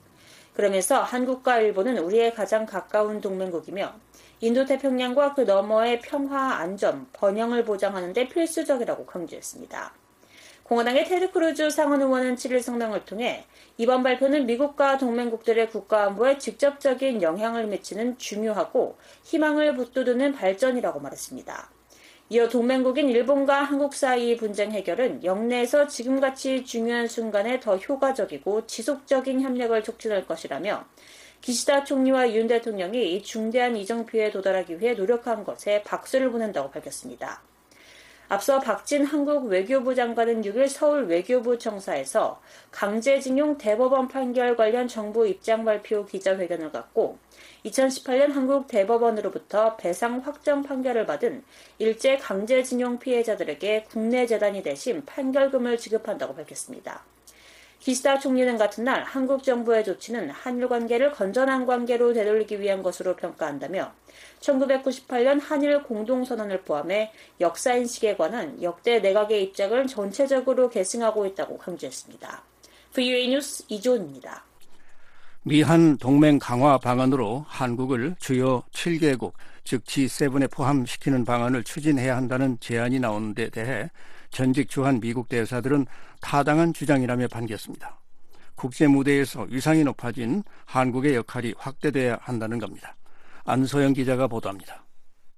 그러면서 0.54 1.02
한국과 1.02 1.58
일본은 1.58 1.98
우리의 1.98 2.34
가장 2.34 2.64
가까운 2.64 3.20
동맹국이며 3.20 3.92
인도태평양과 4.40 5.34
그 5.34 5.42
너머의 5.42 6.00
평화, 6.00 6.56
안전, 6.56 7.06
번영을 7.12 7.64
보장하는 7.64 8.12
데 8.12 8.28
필수적이라고 8.28 9.06
강조했습니다. 9.06 9.92
공화당의 10.64 11.04
테드 11.04 11.30
크루즈 11.32 11.68
상원 11.70 12.00
의원은 12.00 12.36
7일 12.36 12.62
성명을 12.62 13.04
통해 13.04 13.44
이번 13.76 14.02
발표는 14.02 14.46
미국과 14.46 14.96
동맹국들의 14.96 15.68
국가 15.68 16.04
안보에 16.04 16.38
직접적인 16.38 17.20
영향을 17.20 17.66
미치는 17.66 18.16
중요하고 18.16 18.96
희망을 19.24 19.74
북돋우는 19.74 20.32
발전이라고 20.32 21.00
말했습니다. 21.00 21.70
이어 22.30 22.48
동맹국인 22.48 23.10
일본과 23.10 23.64
한국 23.64 23.92
사이의 23.92 24.38
분쟁 24.38 24.72
해결은 24.72 25.22
역내에서 25.24 25.86
지금같이 25.86 26.64
중요한 26.64 27.06
순간에 27.06 27.60
더 27.60 27.76
효과적이고 27.76 28.66
지속적인 28.66 29.42
협력을 29.42 29.82
촉진할 29.82 30.26
것이라며 30.26 30.86
기시다 31.42 31.84
총리와 31.84 32.32
윤 32.32 32.46
대통령이 32.46 33.14
이 33.14 33.22
중대한 33.22 33.76
이정 33.76 34.06
피해에 34.06 34.30
도달하기 34.30 34.80
위해 34.80 34.94
노력한 34.94 35.44
것에 35.44 35.82
박수를 35.82 36.30
보낸다고 36.30 36.70
밝혔습니다. 36.70 37.42
앞서 38.28 38.58
박진 38.58 39.04
한국 39.04 39.44
외교부 39.44 39.94
장관은 39.94 40.40
6일 40.40 40.68
서울 40.68 41.04
외교부 41.04 41.58
청사에서 41.58 42.40
강제징용 42.70 43.58
대법원 43.58 44.08
판결 44.08 44.56
관련 44.56 44.88
정부 44.88 45.26
입장 45.26 45.66
발표 45.66 46.06
기자회견을 46.06 46.72
갖고 46.72 47.18
2018년 47.64 48.32
한국 48.32 48.66
대법원으로부터 48.68 49.76
배상 49.76 50.18
확정 50.18 50.62
판결을 50.62 51.06
받은 51.06 51.42
일제 51.78 52.18
강제징용 52.18 52.98
피해자들에게 52.98 53.84
국내 53.90 54.26
재단이 54.26 54.62
대신 54.62 55.04
판결금을 55.04 55.78
지급한다고 55.78 56.34
밝혔습니다. 56.34 57.04
기시다 57.80 58.18
총리는 58.18 58.56
같은 58.56 58.84
날 58.84 59.02
한국 59.02 59.42
정부의 59.42 59.84
조치는 59.84 60.30
한일 60.30 60.68
관계를 60.68 61.12
건전한 61.12 61.66
관계로 61.66 62.14
되돌리기 62.14 62.60
위한 62.60 62.82
것으로 62.82 63.14
평가한다며 63.14 63.92
1998년 64.40 65.38
한일 65.42 65.82
공동선언을 65.82 66.62
포함해 66.62 67.12
역사인식에 67.40 68.16
관한 68.16 68.62
역대 68.62 69.00
내각의 69.00 69.42
입장을 69.42 69.86
전체적으로 69.86 70.70
계승하고 70.70 71.26
있다고 71.26 71.58
강조했습니다. 71.58 72.42
VOA 72.94 73.28
뉴스 73.28 73.64
이조은입니다. 73.68 74.44
미한 75.46 75.98
동맹 75.98 76.38
강화 76.38 76.78
방안으로 76.78 77.44
한국을 77.46 78.16
주요 78.18 78.62
7개국, 78.72 79.34
즉 79.62 79.84
G7에 79.84 80.50
포함시키는 80.50 81.26
방안을 81.26 81.64
추진해야 81.64 82.16
한다는 82.16 82.56
제안이 82.60 82.98
나오는 82.98 83.34
데 83.34 83.50
대해 83.50 83.90
전직 84.30 84.70
주한 84.70 85.00
미국 85.00 85.28
대사들은 85.28 85.84
타당한 86.22 86.72
주장이라며 86.72 87.28
반겼습니다. 87.28 88.00
국제 88.54 88.86
무대에서 88.86 89.46
위상이 89.50 89.84
높아진 89.84 90.42
한국의 90.64 91.14
역할이 91.16 91.52
확대돼야 91.58 92.18
한다는 92.22 92.58
겁니다. 92.58 92.96
안소영 93.44 93.92
기자가 93.92 94.26
보도합니다. 94.26 94.83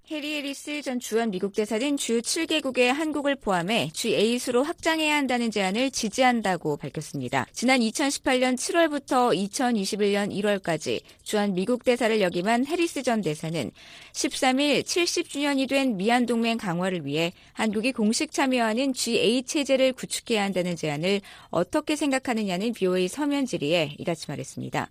해리 0.09 0.37
해리스 0.37 0.83
전 0.83 1.01
주한 1.01 1.33
미국 1.33 1.53
대사는 1.53 1.97
주 1.97 2.21
7개국의 2.21 2.93
한국을 2.93 3.35
포함해 3.35 3.91
주 3.93 4.07
8수로 4.11 4.63
확장해야 4.63 5.17
한다는 5.17 5.51
제안을 5.51 5.91
지지한다고 5.91 6.77
밝혔습니다. 6.77 7.45
지난 7.53 7.81
2018년 7.81 8.55
7월부터 8.55 9.35
2021년 9.51 10.31
1월까지 10.31 11.01
주한 11.25 11.55
미국 11.55 11.83
대사를 11.83 12.21
역임한 12.21 12.67
해리스 12.67 13.03
전 13.03 13.21
대사는 13.21 13.73
13일 14.13 14.85
70주년이 14.85 15.69
된 15.69 15.97
미한 15.97 16.25
동맹 16.25 16.57
강화를 16.57 17.05
위해 17.05 17.33
한국이 17.55 17.91
공식 17.91 18.31
참여하는 18.31 18.93
G8 18.93 19.45
체제를 19.45 19.93
구축해야 19.93 20.45
한다는 20.45 20.77
제안을 20.77 21.21
어떻게 21.51 21.97
생각하느냐는 21.97 22.75
VOA 22.75 23.09
서면 23.09 23.45
질의에 23.45 23.97
이같이 23.99 24.27
말했습니다. 24.29 24.89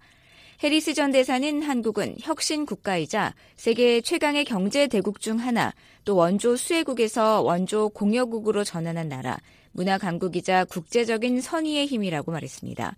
해리스 0.63 0.93
전 0.93 1.11
대사는 1.11 1.61
한국은 1.61 2.15
혁신 2.21 2.65
국가이자 2.65 3.33
세계 3.57 3.99
최강의 3.99 4.45
경제 4.45 4.87
대국 4.87 5.19
중 5.19 5.37
하나, 5.37 5.73
또 6.05 6.15
원조 6.15 6.55
수혜국에서 6.55 7.41
원조 7.41 7.89
공여국으로 7.89 8.63
전환한 8.63 9.09
나라, 9.09 9.37
문화 9.73 9.97
강국이자 9.97 10.63
국제적인 10.65 11.41
선의의 11.41 11.87
힘이라고 11.87 12.31
말했습니다. 12.31 12.95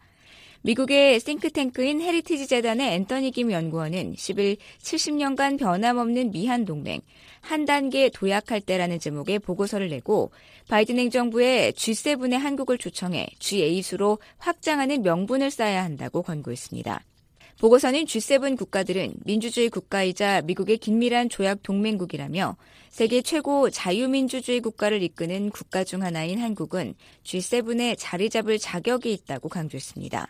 미국의 0.61 1.19
싱크탱크인 1.19 1.99
헤리티지 2.01 2.45
재단의 2.45 2.93
앤터니 2.93 3.31
김 3.31 3.51
연구원은 3.51 4.13
10일 4.13 4.57
70년간 4.81 5.57
변함없는 5.57 6.31
미한 6.31 6.63
동맹, 6.63 7.01
한 7.41 7.65
단계 7.65 8.09
도약할 8.09 8.61
때라는 8.61 8.99
제목의 8.99 9.39
보고서를 9.39 9.89
내고 9.89 10.31
바이든 10.67 10.99
행정부에 10.99 11.71
G7의 11.71 12.37
한국을 12.37 12.77
초청해 12.77 13.29
G8으로 13.39 14.19
확장하는 14.37 15.01
명분을 15.01 15.49
쌓아야 15.49 15.83
한다고 15.83 16.21
권고했습니다. 16.21 17.03
보고서는 17.59 18.05
G7 18.05 18.55
국가들은 18.55 19.15
민주주의 19.25 19.69
국가이자 19.69 20.41
미국의 20.43 20.77
긴밀한 20.77 21.29
조약 21.29 21.63
동맹국이라며 21.63 22.55
세계 22.89 23.21
최고 23.21 23.69
자유민주주의 23.71 24.61
국가를 24.61 25.01
이끄는 25.01 25.49
국가 25.49 25.83
중 25.83 26.03
하나인 26.03 26.39
한국은 26.39 26.93
G7에 27.23 27.95
자리 27.97 28.29
잡을 28.29 28.59
자격이 28.59 29.11
있다고 29.11 29.49
강조했습니다. 29.49 30.27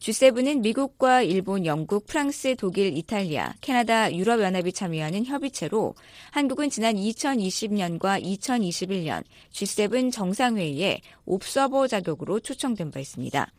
G7은 0.00 0.60
미국과 0.60 1.22
일본, 1.22 1.64
영국, 1.64 2.06
프랑스, 2.06 2.54
독일, 2.56 2.96
이탈리아, 2.96 3.54
캐나다, 3.60 4.12
유럽연합이 4.14 4.72
참여하는 4.72 5.24
협의체로 5.24 5.94
한국은 6.32 6.68
지난 6.68 6.96
2020년과 6.96 8.22
2021년 8.22 9.22
G7 9.52 10.12
정상회의에 10.12 11.00
옵서버 11.24 11.86
자격으로 11.86 12.40
초청된 12.40 12.90
바 12.90 13.00
있습니다. 13.00 13.52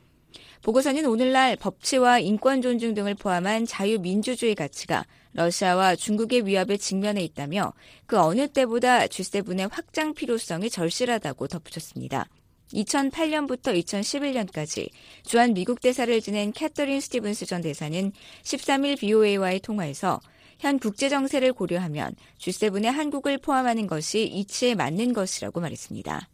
보고서는 0.62 1.06
오늘날 1.06 1.56
법치와 1.56 2.20
인권 2.20 2.62
존중 2.62 2.94
등을 2.94 3.16
포함한 3.16 3.66
자유민주주의 3.66 4.56
가치가 4.56 5.06
러시아와 5.34 5.96
중국의 5.96 6.46
위협에 6.46 6.78
직면해 6.78 7.22
있다며 7.24 7.74
그 8.06 8.20
어느 8.20 8.48
때보다 8.48 9.06
G7의 9.06 9.70
확장 9.72 10.14
필요성이 10.14 10.70
절실하다고 10.70 11.48
덧붙였습니다. 11.48 12.28
2008년부터 12.74 13.74
2011년까지 13.84 14.90
주한 15.24 15.54
미국 15.54 15.82
대사를 15.82 16.20
지낸 16.22 16.52
캐슬린 16.52 17.00
스티븐스 17.02 17.46
전 17.46 17.62
대사는 17.62 18.12
13일 18.44 19.00
BOA와의 19.00 19.62
통화에서 19.62 20.20
현 20.60 20.78
국제 20.78 21.08
정세를 21.08 21.54
고려하면 21.54 22.14
G7의 22.38 22.92
한국을 22.92 23.38
포함하는 23.38 23.88
것이 23.88 24.26
이치에 24.26 24.76
맞는 24.76 25.14
것이라고 25.14 25.62
말했습니다. 25.62 26.28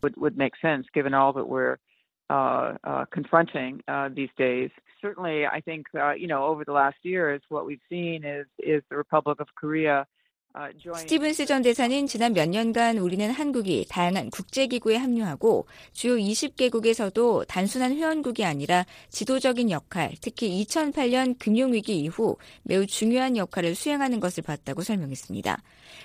Uh, 2.29 2.73
uh, 2.83 3.05
confronting 3.11 3.81
uh, 3.87 4.09
these 4.13 4.29
days. 4.37 4.69
Certainly, 5.01 5.45
I 5.45 5.61
think 5.61 5.85
you 6.17 6.27
know 6.27 6.45
over 6.45 6.63
the 6.65 6.71
last 6.71 6.97
years, 7.03 7.41
what 7.49 7.65
we've 7.65 7.79
seen 7.89 8.23
is 8.23 8.47
is 8.59 8.81
the 8.89 8.97
Republic 8.97 9.39
of 9.39 9.47
Korea 9.55 10.07
스티븐스 10.97 11.45
전 11.45 11.61
대사는 11.61 12.07
지난 12.07 12.33
몇 12.33 12.47
년간 12.47 12.97
우리는 12.97 13.29
한국이 13.29 13.85
다양한 13.89 14.29
국제기구에 14.29 14.95
합류하고 14.95 15.67
주요 15.91 16.15
20개국에서도 16.15 17.45
단순한 17.47 17.95
회원국이 17.95 18.45
아니라 18.45 18.85
지도적인 19.09 19.69
역할, 19.69 20.13
특히 20.21 20.63
2008년 20.63 21.37
금융위기 21.39 21.99
이후 21.99 22.37
매우 22.63 22.85
중요한 22.85 23.35
역할을 23.35 23.75
수행하는 23.75 24.19
것을 24.21 24.43
봤다고 24.43 24.81
설명했습니다. 24.81 25.61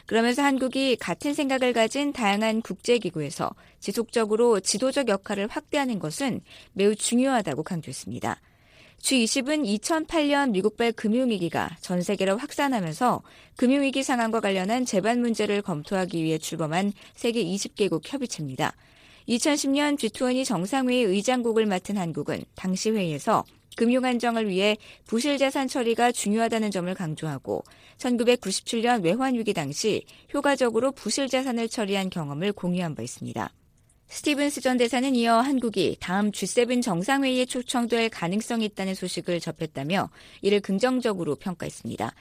그러면서 0.06 0.42
한국이 0.42 0.96
같은 0.96 1.32
생각을 1.32 1.72
가진 1.72 2.12
다양한 2.12 2.62
국제기구에서 2.62 3.50
지속적으로 3.78 4.58
지도적 4.58 5.08
역할을 5.08 5.46
확대하는 5.48 6.00
것은 6.00 6.40
매우 6.72 6.96
중요하다고 6.96 7.62
강조했습니다. 7.62 8.40
G20은 9.02 9.80
2008년 9.80 10.50
미국발 10.50 10.92
금융위기가 10.92 11.76
전 11.80 12.02
세계로 12.02 12.36
확산하면서 12.36 13.22
금융위기 13.56 14.02
상황과 14.02 14.40
관련한 14.40 14.84
재반 14.84 15.20
문제를 15.20 15.62
검토하기 15.62 16.22
위해 16.22 16.38
출범한 16.38 16.92
세계 17.14 17.42
20개국 17.44 18.02
협의체입니다. 18.04 18.74
2010년 19.28 19.96
G20 19.96 20.44
정상회의 20.44 21.04
의장국을 21.04 21.66
맡은 21.66 21.96
한국은 21.96 22.42
당시 22.54 22.90
회의에서 22.90 23.44
금융 23.76 24.04
안정을 24.04 24.48
위해 24.48 24.76
부실 25.06 25.38
자산 25.38 25.68
처리가 25.68 26.12
중요하다는 26.12 26.70
점을 26.70 26.92
강조하고 26.92 27.64
1997년 27.98 29.02
외환 29.02 29.34
위기 29.34 29.54
당시 29.54 30.04
효과적으로 30.34 30.92
부실 30.92 31.28
자산을 31.28 31.68
처리한 31.68 32.10
경험을 32.10 32.52
공유한 32.52 32.94
바 32.94 33.02
있습니다. 33.02 33.50
스티븐스 34.10 34.60
전 34.60 34.76
대사는 34.76 35.14
이어 35.14 35.38
한국이 35.38 35.96
다음 36.00 36.32
G7 36.32 36.82
정상회의에 36.82 37.44
초청될 37.44 38.08
가능성이 38.08 38.64
있다는 38.64 38.96
소식을 38.96 39.38
접했다며 39.38 40.10
이를 40.42 40.58
긍정적으로 40.58 41.36
평가했습니다. 41.36 42.12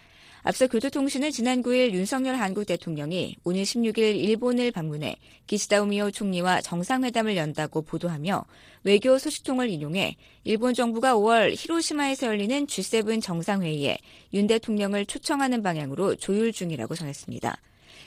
앞서 0.44 0.68
교토통신은 0.68 1.32
지난 1.32 1.64
9일 1.64 1.94
윤석열 1.94 2.36
한국 2.36 2.66
대통령이 2.68 3.38
오늘 3.44 3.64
16일 3.64 4.18
일본을 4.18 4.72
방문해 4.72 5.16
기시다 5.48 5.82
우미오 5.82 6.12
총리와 6.12 6.62
정상회담을 6.62 7.36
연다고 7.36 7.82
보도하며 7.82 8.46
외교 8.84 9.18
소식통을 9.18 9.68
인용해 9.70 10.16
일본 10.44 10.76
정부가 10.76 11.16
5월 11.16 11.56
히로시마에서 11.58 12.28
열리는 12.28 12.68
G7 12.68 13.20
정상회의에 13.20 13.98
윤 14.36 14.46
대통령을 14.46 15.08
초청하는 15.08 15.64
방향으로 15.64 16.16
조율 16.16 16.54
중이라고 16.54 16.94
전했습니다. 16.94 17.58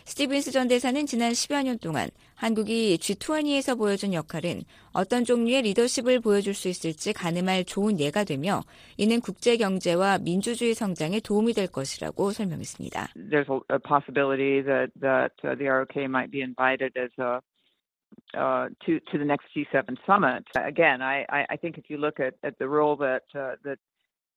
스티븐스 0.05 0.50
전 0.50 0.68
대사는 0.68 1.07
지난 1.07 1.30
10여 1.30 1.64
년 1.64 1.78
동안 1.78 2.09
한국이 2.34 2.98
G20에서 2.98 3.78
보여준 3.78 4.12
역할은 4.12 4.62
어떤 4.92 5.24
종류의 5.24 5.62
리더십을 5.62 6.20
보여줄 6.20 6.55
수 6.55 6.68
있을지 6.68 7.12
가늠할 7.12 7.64
좋은 7.64 8.00
예가 8.00 8.24
되며 8.24 8.62
이는 8.98 9.20
국제 9.20 9.57
경제와 9.57 10.18
민주주의 10.18 10.74
성장에 10.74 11.20
도움이 11.20 11.53
될 11.53 11.68
것이라고 11.68 12.32
설명했습니다. 12.32 13.14
There's 13.30 13.48
a 13.70 13.78
possibility 13.78 14.62
that 14.62 14.90
that 15.00 15.32
uh, 15.44 15.55
the 15.57 15.68
ROK 15.68 15.96
might 16.09 16.30
be 16.30 16.42
invited 16.42 16.92
as 16.98 17.11
a 17.18 17.40
uh, 18.36 18.68
to 18.84 18.98
to 19.11 19.18
the 19.18 19.24
next 19.24 19.46
G7 19.55 19.96
summit. 20.05 20.44
Again, 20.57 21.00
I, 21.00 21.24
I 21.30 21.57
think 21.57 21.78
if 21.78 21.88
you 21.88 21.96
look 21.96 22.18
at, 22.18 22.34
at 22.42 22.59
the 22.59 22.68
role 22.68 22.96
that 22.96 23.22
uh, 23.34 23.55
that 23.64 23.78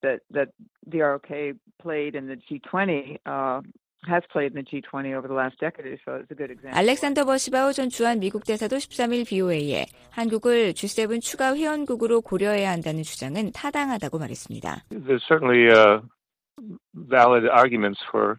that 0.03 0.22
that 0.30 0.49
the 0.86 1.01
ROK 1.01 1.57
played 1.82 2.16
in 2.16 2.28
the 2.28 2.38
G20. 2.38 3.18
Uh, 3.26 3.61
has 4.09 4.22
played 4.32 4.55
in 4.55 4.57
the 4.57 4.62
G20 4.62 5.14
over 5.14 5.28
the 5.28 5.34
last 5.34 5.59
decade 5.61 5.86
or 5.86 5.99
so. 6.05 6.14
It's 6.16 6.30
a 6.30 6.34
good 6.34 6.51
example. 6.51 6.78
알렉산더 6.78 7.24
버시바우 7.24 7.72
전 7.72 7.88
주한 7.91 8.18
미국 8.18 8.45
대사도 8.45 8.76
13일 8.76 9.28
BOA에 9.28 9.86
한국을 10.11 10.72
G7 10.72 11.20
추가 11.20 11.55
회원국으로 11.55 12.22
고려해야 12.22 12.70
한다는 12.70 13.03
주장은 13.03 13.53
타당하다고 13.53 14.18
말했습니다. 14.18 14.84
There's 14.91 15.22
certainly 15.28 15.68
uh, 15.68 16.01
valid 16.95 17.47
arguments 17.49 18.01
for 18.11 18.38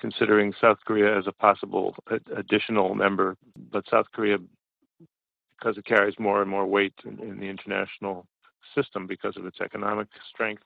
considering 0.00 0.52
South 0.60 0.78
Korea 0.86 1.16
as 1.16 1.26
a 1.26 1.32
possible 1.32 1.94
additional 2.36 2.94
member, 2.94 3.36
but 3.70 3.84
South 3.90 4.06
Korea, 4.12 4.38
because 5.58 5.76
it 5.76 5.84
carries 5.84 6.18
more 6.18 6.40
and 6.40 6.50
more 6.50 6.66
weight 6.66 6.94
in, 7.04 7.20
in 7.20 7.38
the 7.38 7.48
international 7.48 8.26
system 8.74 9.06
because 9.06 9.36
of 9.36 9.44
its 9.46 9.60
economic 9.60 10.08
strength. 10.28 10.62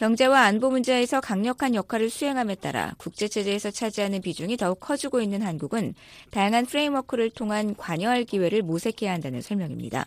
경제와 0.00 0.46
안보 0.46 0.70
문제에서 0.70 1.20
강력한 1.20 1.74
역할을 1.74 2.08
수행함에 2.08 2.54
따라 2.54 2.94
국제체제에서 2.96 3.70
차지하는 3.70 4.22
비중이 4.22 4.56
더욱 4.56 4.80
커지고 4.80 5.20
있는 5.20 5.42
한국은 5.42 5.92
다양한 6.30 6.64
프레임워크를 6.64 7.28
통한 7.28 7.74
관여할 7.76 8.24
기회를 8.24 8.62
모색해야 8.62 9.12
한다는 9.12 9.42
설명입니다. 9.42 10.06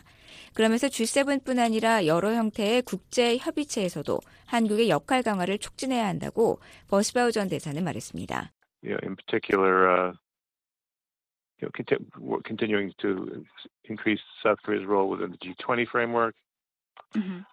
그러면서 0.52 0.88
G7뿐 0.88 1.60
아니라 1.60 2.06
여러 2.06 2.32
형태의 2.32 2.82
국제 2.82 3.36
협의체에서도 3.36 4.18
한국의 4.46 4.88
역할 4.88 5.22
강화를 5.22 5.58
촉진해야 5.58 6.08
한다고 6.08 6.58
버시바우 6.88 7.30
전 7.30 7.48
대사는 7.48 7.80
말했습니다. 7.84 8.50
You 8.82 8.96
know, 8.96 8.98
in 9.06 9.14
particular, 9.14 9.86
uh, 9.86 10.12
you 11.62 11.70
know, 11.70 12.40
continuing 12.44 12.92
to 12.98 13.44
increase 13.88 14.20
South 14.42 14.58
Korea's 14.66 14.84
role 14.84 15.08
within 15.08 15.30
the 15.30 15.38
G20 15.38 15.86
framework. 15.86 16.34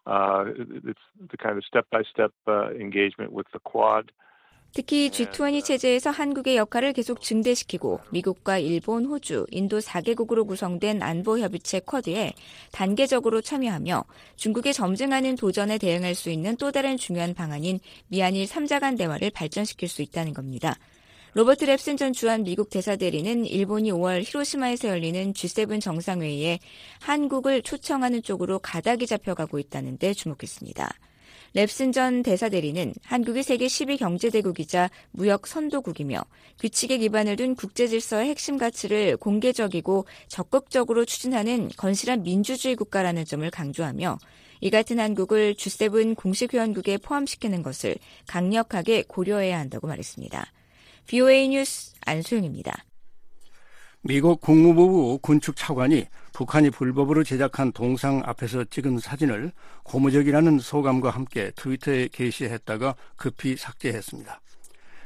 Uh, 0.05 0.45
it's 0.83 1.05
the 1.29 1.37
kind 1.37 1.57
of 1.57 1.63
step-by-step 1.63 2.33
uh, 2.47 2.71
engagement 2.71 3.31
with 3.31 3.47
the 3.53 3.59
Quad. 3.63 4.11
특히 4.73 5.09
G20 5.09 5.65
체제에서 5.65 6.11
한국의 6.11 6.55
역할을 6.55 6.93
계속 6.93 7.19
증대시키고 7.19 7.99
미국과 8.11 8.57
일본, 8.57 9.05
호주, 9.05 9.45
인도 9.51 9.79
4개국으로 9.79 10.47
구성된 10.47 11.01
안보협의체 11.01 11.81
쿼드에 11.81 12.31
단계적으로 12.71 13.41
참여하며 13.41 14.05
중국의 14.37 14.73
점증하는 14.73 15.35
도전에 15.35 15.77
대응할 15.77 16.15
수 16.15 16.29
있는 16.29 16.55
또 16.55 16.71
다른 16.71 16.95
중요한 16.95 17.33
방안인 17.33 17.79
미한일 18.07 18.45
3자 18.45 18.79
간 18.79 18.95
대화를 18.95 19.31
발전시킬 19.31 19.89
수 19.89 20.01
있다는 20.01 20.33
겁니다. 20.33 20.75
로버트 21.33 21.65
랩슨 21.65 21.97
전 21.97 22.11
주한 22.11 22.43
미국 22.43 22.69
대사대리는 22.69 23.45
일본이 23.45 23.89
5월 23.89 24.21
히로시마에서 24.21 24.89
열리는 24.89 25.31
G7 25.31 25.79
정상회의에 25.79 26.59
한국을 26.99 27.61
초청하는 27.61 28.21
쪽으로 28.21 28.59
가닥이 28.59 29.07
잡혀가고 29.07 29.57
있다는 29.57 29.97
데 29.97 30.13
주목했습니다. 30.13 30.89
랩슨 31.55 31.93
전 31.93 32.21
대사대리는 32.21 32.93
한국이 33.03 33.43
세계 33.43 33.67
10위 33.67 33.97
경제대국이자 33.97 34.89
무역 35.11 35.47
선도국이며 35.47 36.21
규칙에 36.59 36.97
기반을 36.97 37.37
둔 37.37 37.55
국제질서의 37.55 38.27
핵심 38.27 38.57
가치를 38.57 39.15
공개적이고 39.15 40.05
적극적으로 40.27 41.05
추진하는 41.05 41.69
건실한 41.77 42.23
민주주의 42.23 42.75
국가라는 42.75 43.23
점을 43.23 43.49
강조하며 43.49 44.17
이 44.59 44.69
같은 44.69 44.99
한국을 44.99 45.53
G7 45.53 46.13
공식 46.17 46.53
회원국에 46.53 46.97
포함시키는 46.97 47.63
것을 47.63 47.95
강력하게 48.27 49.03
고려해야 49.07 49.57
한다고 49.57 49.87
말했습니다. 49.87 50.51
BOA 51.11 51.49
뉴스 51.49 51.91
안소영입니다. 52.05 52.85
미국 54.01 54.39
국무부 54.39 55.19
군축 55.21 55.57
차관이 55.57 56.05
북한이 56.31 56.69
불법으로 56.69 57.25
제작한 57.25 57.73
동상 57.73 58.21
앞에서 58.23 58.63
찍은 58.63 58.99
사진을 58.99 59.51
고무적이라는 59.83 60.59
소감과 60.59 61.09
함께 61.09 61.51
트위터에 61.57 62.07
게시했다가 62.13 62.95
급히 63.17 63.57
삭제했습니다. 63.57 64.39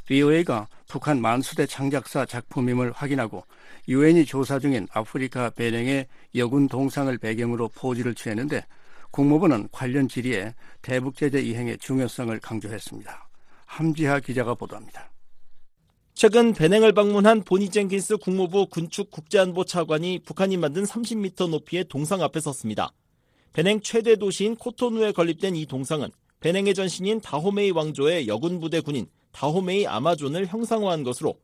BOA가 0.05 0.67
북한 0.87 1.19
만수대 1.19 1.65
창작사 1.65 2.23
작품임을 2.27 2.91
확인하고 2.91 3.43
유엔이 3.87 4.25
조사 4.25 4.59
중인 4.59 4.87
아프리카 4.93 5.49
베냉의 5.49 6.05
여군 6.35 6.67
동상을 6.67 7.17
배경으로 7.17 7.69
포즈를 7.69 8.13
취했는데 8.13 8.63
국무부는 9.09 9.69
관련 9.71 10.07
질의에 10.07 10.53
대북 10.83 11.15
제재 11.15 11.41
이행의 11.41 11.79
중요성을 11.79 12.39
강조했습니다. 12.41 13.27
함지하 13.65 14.19
기자가 14.19 14.53
보도합니다. 14.53 15.14
최근 16.17 16.53
베냉을 16.53 16.93
방문한 16.93 17.43
보니 17.43 17.71
젠킨스 17.71 18.19
국무부 18.19 18.67
군축 18.67 19.11
국제안보 19.11 19.65
차관이 19.65 20.19
북한이 20.19 20.55
만든 20.55 20.85
30m 20.85 21.49
높이의 21.49 21.83
동상 21.89 22.21
앞에 22.21 22.39
섰습니다. 22.39 22.93
베냉 23.51 23.81
최대 23.81 24.15
도시인 24.15 24.55
코토누에 24.55 25.11
건립된 25.11 25.57
이 25.57 25.65
동상은 25.65 26.09
베냉의 26.39 26.73
전신인 26.73 27.19
다호메이 27.19 27.71
왕조의 27.71 28.29
여군 28.29 28.61
부대 28.61 28.79
군인 28.79 29.07
다호메이 29.33 29.87
아마존을 29.87 30.47
형상화한 30.47 31.03
것으로 31.03 31.37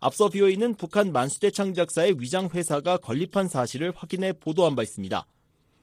앞서 0.00 0.28
비어있는 0.28 0.74
북한 0.74 1.12
만수대 1.12 1.52
창작사의 1.52 2.16
위장 2.18 2.48
회사가 2.52 2.96
건립한 2.96 3.46
사실을 3.46 3.92
확인해 3.94 4.32
보도한 4.32 4.74
바 4.74 4.82
있습니다. 4.82 5.24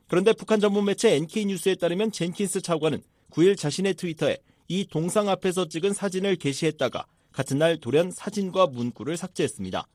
그런데 0.10 0.34
북한 0.34 0.60
전문 0.60 0.84
매체 0.84 1.16
NK뉴스에 1.16 1.76
따르면 1.76 2.12
젠킨스 2.12 2.60
차관은 2.60 3.04
9일 3.32 3.58
자신의 3.58 3.94
트위터에 3.94 4.38
이 4.68 4.86
동상 4.86 5.30
앞에서 5.30 5.70
찍은 5.70 5.94
사진을 5.94 6.36
게시했다가 6.36 7.06
같은 7.34 7.58
날 7.58 7.78
돌연 7.78 8.12
사진과 8.12 8.68
문구를 8.68 9.18
삭제했습니다. 9.18 9.88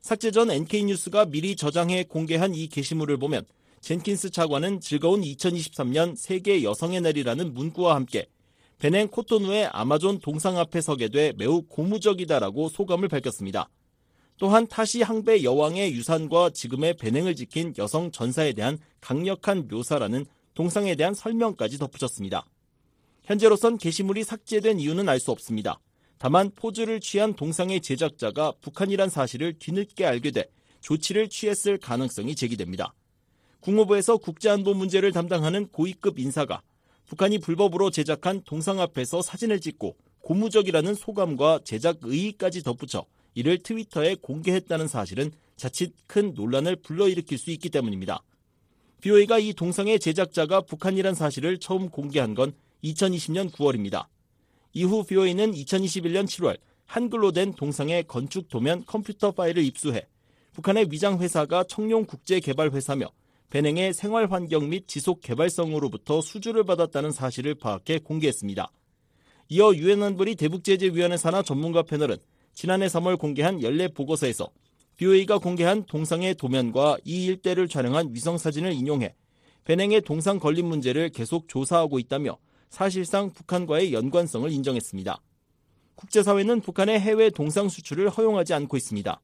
삭제 0.00 0.30
전 0.30 0.50
NK뉴스가 0.50 1.26
미리 1.26 1.56
저장해 1.56 2.04
공개한 2.04 2.54
이 2.54 2.68
게시물을 2.68 3.16
보면 3.18 3.44
젠킨스 3.80 4.30
차관은 4.30 4.80
즐거운 4.80 5.20
2023년 5.20 6.16
세계 6.16 6.62
여성의 6.62 7.00
날이라는 7.02 7.52
문구와 7.52 7.94
함께 7.96 8.26
베냉 8.78 9.08
코토누의 9.08 9.66
아마존 9.72 10.20
동상 10.20 10.58
앞에 10.58 10.80
서게 10.80 11.08
돼 11.08 11.32
매우 11.36 11.62
고무적이다라고 11.62 12.68
소감을 12.68 13.08
밝혔습니다. 13.08 13.68
또한 14.38 14.66
타시 14.66 15.02
항배 15.02 15.42
여왕의 15.44 15.94
유산과 15.94 16.50
지금의 16.50 16.98
베냉을 16.98 17.34
지킨 17.34 17.72
여성 17.78 18.10
전사에 18.10 18.52
대한 18.52 18.78
강력한 19.00 19.66
묘사라는 19.66 20.26
동상에 20.54 20.94
대한 20.94 21.14
설명까지 21.14 21.78
덧붙였습니다. 21.78 22.44
현재로선 23.24 23.78
게시물이 23.78 24.24
삭제된 24.24 24.78
이유는 24.78 25.08
알 25.08 25.20
수 25.20 25.30
없습니다. 25.30 25.80
다만 26.18 26.50
포즈를 26.54 27.00
취한 27.00 27.34
동상의 27.34 27.80
제작자가 27.80 28.52
북한이란 28.60 29.10
사실을 29.10 29.58
뒤늦게 29.58 30.04
알게 30.04 30.30
돼 30.30 30.48
조치를 30.80 31.28
취했을 31.28 31.78
가능성이 31.78 32.34
제기됩니다. 32.34 32.94
국무부에서 33.60 34.16
국제안보 34.16 34.74
문제를 34.74 35.12
담당하는 35.12 35.66
고위급 35.68 36.18
인사가 36.18 36.62
북한이 37.06 37.38
불법으로 37.38 37.90
제작한 37.90 38.42
동상 38.44 38.80
앞에서 38.80 39.22
사진을 39.22 39.60
찍고 39.60 39.96
고무적이라는 40.20 40.94
소감과 40.94 41.60
제작 41.64 41.98
의의까지 42.02 42.62
덧붙여 42.62 43.06
이를 43.34 43.58
트위터에 43.58 44.16
공개했다는 44.16 44.88
사실은 44.88 45.30
자칫 45.56 45.92
큰 46.06 46.34
논란을 46.34 46.76
불러일으킬 46.76 47.38
수 47.38 47.50
있기 47.50 47.70
때문입니다. 47.70 48.22
BOA가 49.00 49.38
이 49.38 49.52
동상의 49.52 50.00
제작자가 50.00 50.62
북한이란 50.62 51.14
사실을 51.14 51.58
처음 51.58 51.90
공개한 51.90 52.34
건 52.34 52.52
2020년 52.82 53.50
9월입니다. 53.52 54.06
이후 54.76 55.04
BOA는 55.04 55.52
2021년 55.52 56.26
7월 56.26 56.58
한글로 56.84 57.32
된 57.32 57.54
동상의 57.54 58.04
건축 58.06 58.50
도면 58.50 58.84
컴퓨터 58.84 59.30
파일을 59.30 59.64
입수해 59.64 60.02
북한의 60.52 60.88
위장 60.90 61.18
회사가 61.18 61.64
청룡 61.64 62.04
국제 62.04 62.40
개발 62.40 62.70
회사며 62.70 63.06
배냉의 63.48 63.94
생활 63.94 64.30
환경 64.30 64.68
및 64.68 64.86
지속 64.86 65.22
개발성으로부터 65.22 66.20
수주를 66.20 66.64
받았다는 66.64 67.10
사실을 67.10 67.54
파악해 67.54 68.00
공개했습니다. 68.00 68.70
이어 69.48 69.72
유엔 69.76 70.02
안보리 70.02 70.34
대북제재위원회 70.34 71.16
산하 71.16 71.40
전문가 71.40 71.82
패널은 71.82 72.18
지난해 72.52 72.86
3월 72.88 73.18
공개한 73.18 73.62
연례 73.62 73.88
보고서에서 73.88 74.50
BOA가 74.98 75.38
공개한 75.38 75.86
동상의 75.86 76.34
도면과 76.34 76.98
이 77.02 77.24
일대를 77.24 77.68
촬영한 77.68 78.10
위성 78.12 78.36
사진을 78.36 78.74
인용해 78.74 79.14
배냉의 79.64 80.02
동상 80.02 80.38
건립 80.38 80.66
문제를 80.66 81.08
계속 81.08 81.48
조사하고 81.48 81.98
있다며 81.98 82.36
사실상 82.76 83.32
북한과의 83.32 83.94
연관성을 83.94 84.52
인정했습니다. 84.52 85.18
국제사회는 85.94 86.60
북한의 86.60 87.00
해외 87.00 87.30
동상 87.30 87.70
수출을 87.70 88.10
허용하지 88.10 88.52
않고 88.52 88.76
있습니다. 88.76 89.18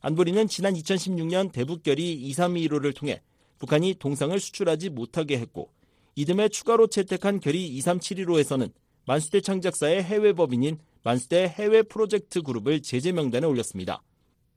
안보리는 0.00 0.48
지난 0.48 0.72
2016년 0.72 1.52
대북결의 1.52 2.26
2315를 2.30 2.96
통해 2.96 3.20
북한이 3.58 3.96
동상을 3.98 4.40
수출하지 4.40 4.88
못하게 4.88 5.38
했고 5.38 5.70
이듬해 6.14 6.48
추가로 6.48 6.86
채택한 6.86 7.38
결의 7.40 7.78
2371호에서는 7.78 8.72
만수대 9.04 9.42
창작사의 9.42 10.02
해외 10.02 10.32
법인인 10.32 10.78
만수대 11.02 11.52
해외 11.54 11.82
프로젝트 11.82 12.40
그룹을 12.40 12.80
제재 12.80 13.12
명단에 13.12 13.46
올렸습니다. 13.46 14.02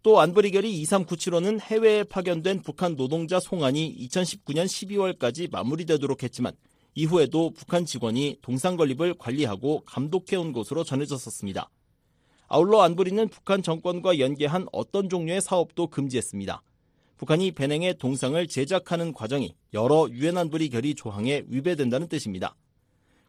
또 0.01 0.21
안보리 0.21 0.51
결의 0.51 0.81
2397호는 0.81 1.59
해외에 1.59 2.05
파견된 2.05 2.61
북한 2.61 2.95
노동자 2.95 3.41
송환이 3.41 3.97
2019년 4.07 4.63
12월까지 4.63 5.51
마무리되도록 5.51 6.23
했지만 6.23 6.53
이후에도 6.99 7.51
북한 7.51 7.85
직원이 7.85 8.37
동상 8.41 8.75
건립을 8.75 9.13
관리하고 9.13 9.83
감독해온 9.85 10.51
것으로 10.51 10.83
전해졌었습니다. 10.83 11.69
아울러 12.49 12.81
안보리는 12.81 13.29
북한 13.29 13.63
정권과 13.63 14.19
연계한 14.19 14.67
어떤 14.73 15.07
종류의 15.07 15.39
사업도 15.39 15.87
금지했습니다. 15.87 16.61
북한이 17.17 17.51
배냉의 17.51 17.97
동상을 17.99 18.45
제작하는 18.47 19.13
과정이 19.13 19.55
여러 19.73 20.09
유엔 20.11 20.37
안보리 20.37 20.69
결의 20.69 20.93
조항에 20.95 21.43
위배된다는 21.47 22.07
뜻입니다. 22.07 22.55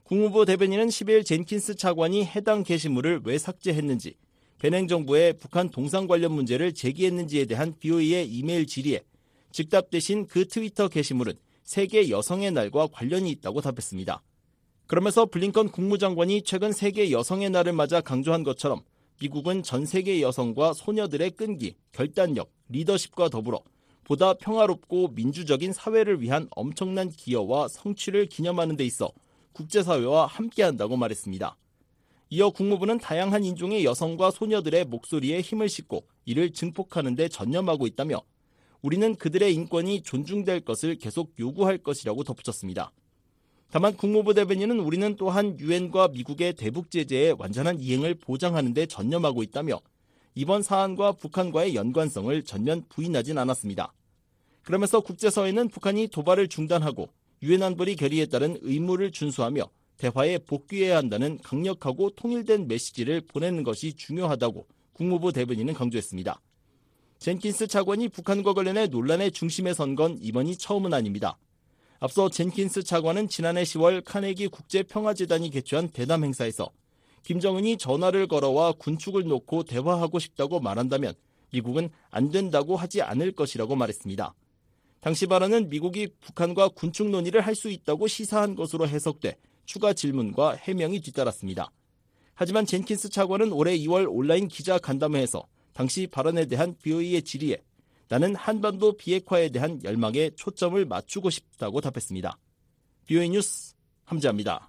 국무부 0.02 0.44
대변인은 0.44 0.88
10일 0.88 1.24
젠킨스 1.24 1.76
차관이 1.76 2.24
해당 2.24 2.64
게시물을 2.64 3.20
왜 3.24 3.38
삭제했는지, 3.38 4.14
배냉 4.58 4.88
정부에 4.88 5.34
북한 5.34 5.68
동상 5.68 6.08
관련 6.08 6.32
문제를 6.32 6.72
제기했는지에 6.72 7.44
대한 7.44 7.74
BOE의 7.78 8.28
이메일 8.28 8.66
질의에 8.66 9.02
즉답 9.52 9.90
대신 9.90 10.26
그 10.26 10.46
트위터 10.48 10.88
게시물은 10.88 11.34
세계 11.70 12.10
여성의 12.10 12.50
날과 12.50 12.88
관련이 12.88 13.30
있다고 13.30 13.60
답했습니다. 13.60 14.24
그러면서 14.88 15.26
블링컨 15.26 15.70
국무장관이 15.70 16.42
최근 16.42 16.72
세계 16.72 17.12
여성의 17.12 17.50
날을 17.50 17.74
맞아 17.74 18.00
강조한 18.00 18.42
것처럼 18.42 18.82
미국은 19.20 19.62
전 19.62 19.86
세계 19.86 20.20
여성과 20.20 20.72
소녀들의 20.72 21.30
끈기, 21.30 21.76
결단력, 21.92 22.50
리더십과 22.70 23.28
더불어 23.28 23.62
보다 24.02 24.34
평화롭고 24.34 25.12
민주적인 25.14 25.72
사회를 25.72 26.20
위한 26.20 26.48
엄청난 26.56 27.08
기여와 27.08 27.68
성취를 27.68 28.26
기념하는 28.26 28.76
데 28.76 28.84
있어 28.84 29.12
국제사회와 29.52 30.26
함께한다고 30.26 30.96
말했습니다. 30.96 31.56
이어 32.30 32.50
국무부는 32.50 32.98
다양한 32.98 33.44
인종의 33.44 33.84
여성과 33.84 34.32
소녀들의 34.32 34.86
목소리에 34.86 35.40
힘을 35.40 35.68
싣고 35.68 36.04
이를 36.24 36.52
증폭하는 36.52 37.14
데 37.14 37.28
전념하고 37.28 37.86
있다며 37.86 38.22
우리는 38.83 39.14
그들의 39.14 39.53
인권이 39.55 40.03
존중될 40.03 40.61
것을 40.61 40.97
계속 40.97 41.33
요구할 41.39 41.78
것이라고 41.78 42.24
덧붙였습니다. 42.24 42.93
다만 43.70 43.97
국무부 43.97 44.35
대변인은 44.35 44.81
우리는 44.81 45.14
또한 45.16 45.59
유엔과 45.59 46.09
미국의 46.09 46.55
대북 46.55 46.91
제재의 46.91 47.37
완전한 47.39 47.78
이행을 47.78 48.16
보장하는 48.16 48.74
데 48.74 48.87
전념하고 48.87 49.43
있다며 49.43 49.81
이번 50.35 50.62
사안과 50.62 51.12
북한과의 51.12 51.74
연관성을 51.74 52.43
전면 52.45 52.85
부인하진 52.89 53.39
않았습니다. 53.39 53.93
그러면서 54.62 55.01
국제사회는 55.01 55.68
북한이 55.68 56.09
도발을 56.09 56.49
중단하고 56.49 57.09
유엔 57.43 57.62
안보리 57.62 57.97
결의에 57.97 58.26
따른 58.26 58.59
의무를 58.62 59.12
준수하며 59.12 59.68
대화에 59.99 60.39
복귀해야 60.39 60.97
한다는 60.97 61.39
강력하고 61.43 62.11
통일된 62.11 62.68
메시지를 62.68 63.20
보내는 63.20 63.62
것이 63.62 63.95
중요하다고 63.95 64.66
국무부 64.93 65.33
대변인은 65.33 65.74
강조했습니다. 65.74 66.41
젠킨스 67.20 67.66
차관이 67.66 68.08
북한과 68.08 68.54
관련해 68.54 68.86
논란의 68.86 69.32
중심에 69.32 69.74
선 69.74 69.94
건 69.94 70.18
이번이 70.22 70.56
처음은 70.56 70.94
아닙니다. 70.94 71.36
앞서 71.98 72.30
젠킨스 72.30 72.82
차관은 72.84 73.28
지난해 73.28 73.62
10월 73.62 74.02
카네기 74.04 74.48
국제평화재단이 74.48 75.50
개최한 75.50 75.88
대담 75.90 76.24
행사에서 76.24 76.70
김정은이 77.24 77.76
전화를 77.76 78.26
걸어와 78.26 78.72
군축을 78.72 79.24
놓고 79.24 79.64
대화하고 79.64 80.18
싶다고 80.18 80.60
말한다면 80.60 81.12
미국은 81.52 81.90
안 82.10 82.30
된다고 82.30 82.76
하지 82.76 83.02
않을 83.02 83.32
것이라고 83.32 83.76
말했습니다. 83.76 84.32
당시 85.00 85.26
발언은 85.26 85.68
미국이 85.68 86.08
북한과 86.20 86.68
군축 86.68 87.10
논의를 87.10 87.42
할 87.42 87.54
수 87.54 87.68
있다고 87.68 88.06
시사한 88.06 88.54
것으로 88.54 88.88
해석돼 88.88 89.36
추가 89.66 89.92
질문과 89.92 90.52
해명이 90.52 91.00
뒤따랐습니다. 91.00 91.70
하지만 92.32 92.64
젠킨스 92.64 93.10
차관은 93.10 93.52
올해 93.52 93.76
2월 93.76 94.06
온라인 94.08 94.48
기자 94.48 94.78
간담회에서 94.78 95.44
당시 95.81 96.07
발언에 96.07 96.45
대한 96.45 96.76
BOE의 96.83 97.22
질의에 97.22 97.57
나는 98.11 98.37
한반도 98.37 98.99
비핵화에 98.99 99.49
대한 99.49 99.83
열망에 99.83 100.28
초점을 100.37 100.85
맞추고 100.85 101.31
싶다고 101.31 101.81
답했습니다. 101.81 102.37
BOE 103.07 103.31
뉴스 103.31 103.72
함재합니다. 104.05 104.68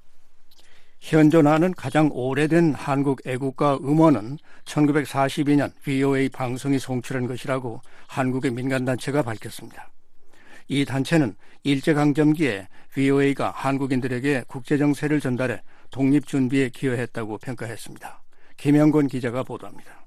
현존하는 1.01 1.73
가장 1.73 2.09
오래된 2.13 2.75
한국 2.75 3.27
애국가 3.27 3.75
음원은 3.75 4.37
1942년 4.63 5.73
VOA 5.83 6.29
방송이 6.29 6.79
송출한 6.79 7.27
것이라고 7.27 7.81
한국의 8.07 8.51
민간단체가 8.51 9.21
밝혔습니다. 9.21 9.91
이 10.69 10.85
단체는 10.85 11.35
일제강점기에 11.63 12.69
VOA가 12.93 13.51
한국인들에게 13.51 14.45
국제정세를 14.47 15.19
전달해 15.19 15.61
독립준비에 15.89 16.69
기여했다고 16.69 17.39
평가했습니다. 17.39 18.23
김영곤 18.55 19.09
기자가 19.09 19.43
보도합니다. 19.43 20.00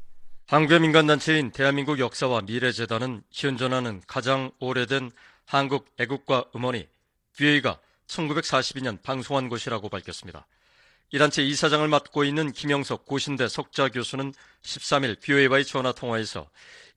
한국의 0.54 0.78
민간단체인 0.78 1.50
대한민국 1.50 1.98
역사와 1.98 2.42
미래재단은 2.42 3.24
현존하는 3.32 4.00
가장 4.06 4.52
오래된 4.60 5.10
한국 5.46 5.92
애국가 5.98 6.44
음원이 6.54 6.86
VA가 7.36 7.80
1942년 8.06 9.02
방송한 9.02 9.48
것이라고 9.48 9.88
밝혔습니다. 9.88 10.46
이 11.10 11.18
단체 11.18 11.42
이사장을 11.42 11.88
맡고 11.88 12.22
있는 12.22 12.52
김영석 12.52 13.04
고신대 13.04 13.48
석자 13.48 13.88
교수는 13.88 14.32
13일 14.62 15.20
VOA와의 15.20 15.64
전화 15.64 15.90
통화에서 15.90 16.48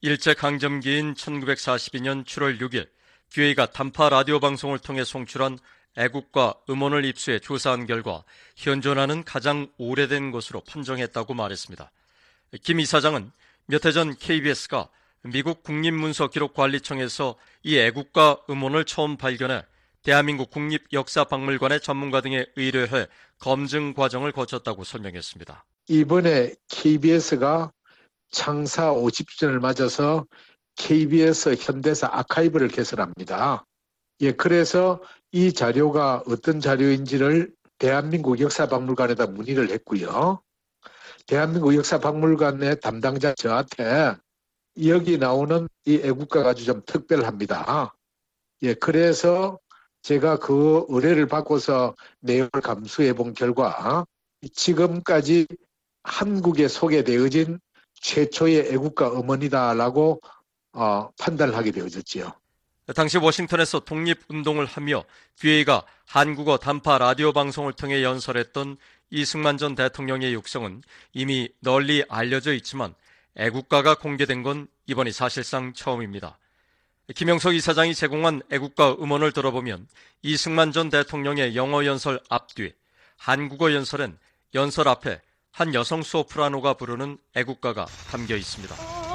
일제강점기인 0.02 1.16
1942년 1.16 2.26
7월 2.26 2.62
6일 2.62 2.88
VOA가 3.34 3.72
단파 3.72 4.10
라디오 4.10 4.40
방송을 4.40 4.78
통해 4.78 5.04
송출한 5.04 5.58
애국가 5.98 6.54
음원을 6.70 7.06
입수해 7.06 7.40
조사한 7.40 7.88
결과 7.88 8.24
현존하는 8.56 9.24
가장 9.24 9.68
오래된 9.80 10.30
것으로 10.30 10.62
판정했다고 10.62 11.34
말했습니다. 11.34 11.90
김 12.64 12.80
이사장은 12.80 13.32
몇 13.68 13.86
해 13.86 13.92
전 13.92 14.16
KBS가 14.16 14.90
미국 15.24 15.62
국립문서기록관리청에서 15.64 17.36
이 17.64 17.78
애국가 17.78 18.42
음원을 18.50 18.86
처음 18.86 19.18
발견해 19.18 19.64
대한민국 20.04 20.52
국립역사박물관의 20.52 21.82
전문가 21.82 22.22
등에 22.22 22.46
의뢰해 22.56 23.08
검증 23.40 23.94
과정을 23.94 24.32
거쳤다고 24.32 24.86
설명했습니다. 24.86 25.66
이번에 25.90 26.54
KBS가 26.70 27.72
창사 28.32 28.94
50주년을 28.94 29.60
맞아서 29.60 30.26
KBS 30.78 31.56
현대사 31.60 32.08
아카이브를 32.10 32.70
개설합니다. 32.70 33.66
예, 34.22 34.32
그래서 34.32 35.02
이 35.32 35.52
자료가 35.52 36.24
어떤 36.28 36.62
자료인지를 36.62 37.52
대한민국 37.80 38.40
역사박물관에다 38.40 39.28
문의를 39.28 39.72
했고요. 39.72 40.42
대한민국 41.28 41.76
역사박물관의 41.76 42.80
담당자 42.80 43.36
저한테 43.36 44.16
여기 44.86 45.18
나오는 45.18 45.68
이 45.86 45.96
애국가가 46.02 46.52
아주 46.52 46.64
좀 46.64 46.82
특별합니다. 46.86 47.94
예, 48.62 48.74
그래서 48.74 49.60
제가 50.04 50.38
그 50.40 50.86
의뢰를 50.88 51.28
받고서 51.28 51.96
내용을 52.22 52.50
감수해 52.64 53.12
본 53.12 53.34
결과 53.34 54.06
지금까지 54.54 55.48
한국에 56.04 56.70
소개되어진 56.70 57.60
최초의 57.96 58.70
애국가 58.72 59.10
어머니다라고 59.10 60.22
어, 60.72 61.10
판단을 61.20 61.58
하게 61.58 61.72
되어졌지요. 61.72 62.32
당시 62.96 63.18
워싱턴에서 63.18 63.82
독립운동을 63.82 64.66
하며 64.66 65.04
VA가 65.42 65.84
한국어 66.06 66.58
단파 66.58 67.00
라디오 67.00 67.34
방송을 67.34 67.74
통해 67.74 68.02
연설했던 68.02 68.78
이승만 69.10 69.58
전 69.58 69.76
대통령의 69.76 70.34
육성은 70.34 70.84
이미 71.14 71.50
널리 71.60 72.04
알려져 72.10 72.54
있지만 72.54 72.94
애국가가 73.36 73.96
공개된 73.96 74.44
건 74.44 74.68
이번이 74.88 75.12
사실상 75.12 75.74
처음입니다. 75.74 76.38
김영석 77.16 77.56
이사장이 77.56 77.96
제공한 77.96 78.42
애국가 78.52 78.94
음원을 78.94 79.32
들어보면 79.32 79.88
이승만 80.24 80.72
전 80.72 80.90
대통령의 80.90 81.56
영어 81.56 81.86
연설 81.86 82.20
앞뒤, 82.30 82.74
한국어 83.16 83.74
연설엔 83.74 84.18
연설 84.54 84.88
앞에 84.88 85.22
한 85.52 85.74
여성 85.74 86.04
소프라노가 86.04 86.74
부르는 86.74 87.18
애국가가 87.36 87.86
담겨 88.12 88.36
있습니다. 88.36 89.07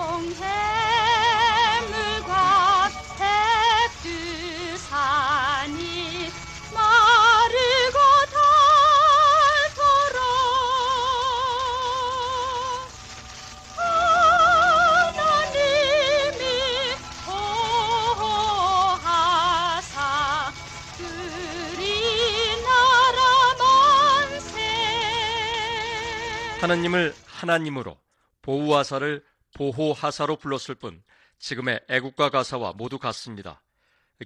하느님을 26.62 27.12
하나님으로 27.26 27.98
보호하사를 28.42 29.24
보호하사로 29.54 30.36
불렀을 30.36 30.76
뿐 30.76 31.02
지금의 31.38 31.80
애국가 31.88 32.30
가사와 32.30 32.74
모두 32.74 33.00
같습니다. 33.00 33.60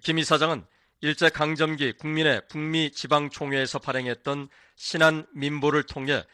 김 0.02 0.18
이사장은 0.18 0.66
일제 1.00 1.30
강점기 1.30 1.94
국민의 1.94 2.42
북미 2.48 2.92
지방총회에서 2.92 3.78
발행했던 3.78 4.50
신한 4.76 5.26
민보를 5.32 5.84
통해 5.84 6.24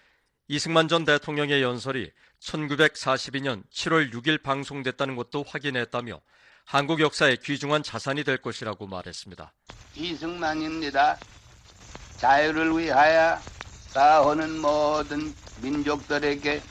이승만 0.49 0.89
전 0.89 1.05
대통령의 1.05 1.63
연설이 1.63 2.11
1942년 2.41 3.63
7월 3.71 4.13
6일 4.13 4.43
방송됐다는 4.43 5.15
것도 5.15 5.45
확인했다며 5.47 6.21
한국 6.65 7.01
역사의 7.01 7.37
귀중한 7.39 7.85
자산이 7.85 8.25
될 8.25 8.39
것이라고 8.39 8.89
말했습니다. 8.89 9.53
이승만입니다. 9.95 11.19
자유를 12.17 12.77
위하여 12.77 13.39
싸우는 13.93 14.59
모든 14.63 15.35
민족들에게 15.61 16.63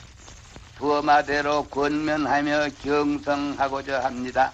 부어마대로 0.77 1.67
권면하며 1.67 2.69
경성하고자 2.81 4.03
합니다. 4.03 4.51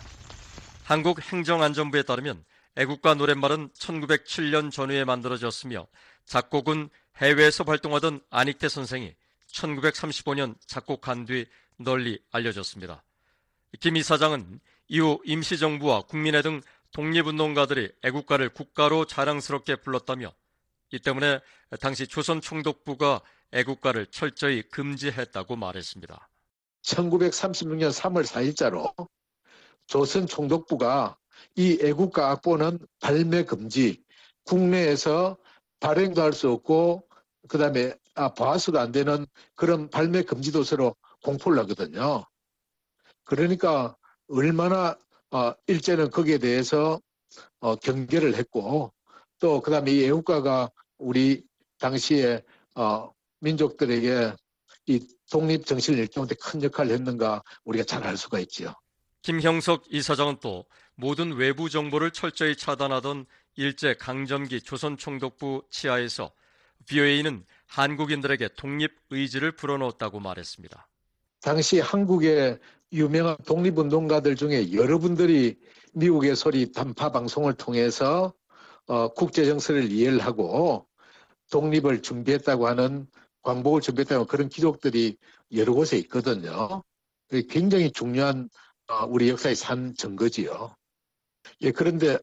한국 0.84 1.22
행정안전부에 1.22 2.04
따르면 2.04 2.44
애국가 2.76 3.14
노랫말은 3.14 3.70
1907년 3.70 4.70
전후에 4.70 5.06
만들어졌으며 5.06 5.88
작곡은 6.26 6.90
해외에서 7.16 7.64
활동하던 7.64 8.20
안익태 8.30 8.68
선생이 8.68 9.16
1935년 9.54 10.56
작곡한 10.66 11.26
뒤 11.26 11.46
널리 11.78 12.20
알려졌습니다. 12.32 13.02
김 13.80 13.96
이사장은 13.96 14.60
이후 14.90 15.22
임시정부와 15.24 16.02
국민회 16.02 16.42
등 16.42 16.62
독립운동가들이 16.92 17.92
애국가를 18.04 18.50
국가로 18.50 19.06
자랑스럽게 19.06 19.78
불렀다며 19.78 20.34
이 20.92 21.00
때문에 21.00 21.40
당시 21.80 22.08
조선 22.08 22.42
총독부가 22.42 23.22
애국가를 23.52 24.08
철저히 24.08 24.62
금지했다고 24.64 25.56
말했습니다. 25.56 26.30
1936년 26.84 27.92
3월 27.92 28.26
4일자로 28.26 28.94
조선 29.88 30.28
총독부가 30.28 31.18
이 31.56 31.78
애국가 31.82 32.32
악보는 32.32 32.80
발매 33.00 33.44
금지, 33.44 34.04
국내에서 34.46 35.38
발행도 35.80 36.22
할 36.22 36.34
수 36.34 36.50
없고 36.52 37.08
그 37.48 37.58
다음에 37.58 37.94
아, 38.16 38.34
봐서도 38.34 38.80
안 38.80 38.92
되는 38.92 39.26
그런 39.56 39.90
발매 39.90 40.24
금지 40.24 40.52
도서로 40.52 40.96
공포를 41.24 41.60
하거든요. 41.60 42.26
그러니까 43.24 43.96
얼마나 44.28 44.98
어, 45.32 45.54
일제는 45.68 46.10
거기에 46.10 46.38
대해서 46.40 47.00
어, 47.60 47.76
경계를 47.76 48.36
했고 48.36 48.94
또 49.40 49.62
그다음에 49.62 49.92
이 49.92 50.06
애국가가 50.06 50.70
우리 50.98 51.44
당시에 51.80 52.42
어, 52.76 53.12
민족들에게 53.40 54.34
이 54.88 55.08
독립 55.30 55.66
정신을 55.66 56.00
일깨우는데 56.00 56.36
큰 56.42 56.64
역할을 56.64 56.92
했는가 56.94 57.44
우리가 57.66 57.84
잘 57.84 58.04
알 58.04 58.18
수가 58.18 58.40
있지요. 58.40 58.74
김형석 59.22 59.84
이사장은 59.90 60.38
또 60.42 60.66
모든 60.96 61.34
외부 61.34 61.70
정보를 61.70 62.12
철저히 62.12 62.56
차단하던 62.56 63.26
일제 63.56 63.94
강점기 63.96 64.62
조선 64.62 64.98
총독부 64.98 65.64
치하에서 65.70 66.32
VOA는 66.88 67.44
한국인들에게 67.66 68.50
독립 68.56 68.92
의지를 69.10 69.52
불어넣었다고 69.52 70.20
말했습니다. 70.20 70.88
당시 71.42 71.80
한국의 71.80 72.60
유명한 72.94 73.36
독립운동가들 73.46 74.36
중에 74.36 74.72
여러분들이 74.72 75.58
미국의 75.94 76.36
소리 76.36 76.72
단파 76.72 77.12
방송을 77.12 77.54
통해서 77.56 78.34
어, 78.88 79.10
국제 79.14 79.46
정세를 79.46 79.92
이해를 79.92 80.20
하고 80.20 80.88
독립을 81.52 82.02
준비했다고 82.02 82.68
하는 82.68 83.08
광복을 83.44 83.82
준비했다고 83.82 84.20
하는 84.22 84.28
그런 84.28 84.50
기록들이 84.50 85.18
여러 85.54 85.74
곳에 85.74 85.98
있거든요. 86.00 86.84
굉장히 87.50 87.92
중요한 87.92 88.50
어, 88.88 89.06
우리 89.06 89.30
역사의 89.30 89.56
산 89.56 89.94
증거지요. 89.96 90.76
예, 91.62 91.72
그런데 91.72 92.18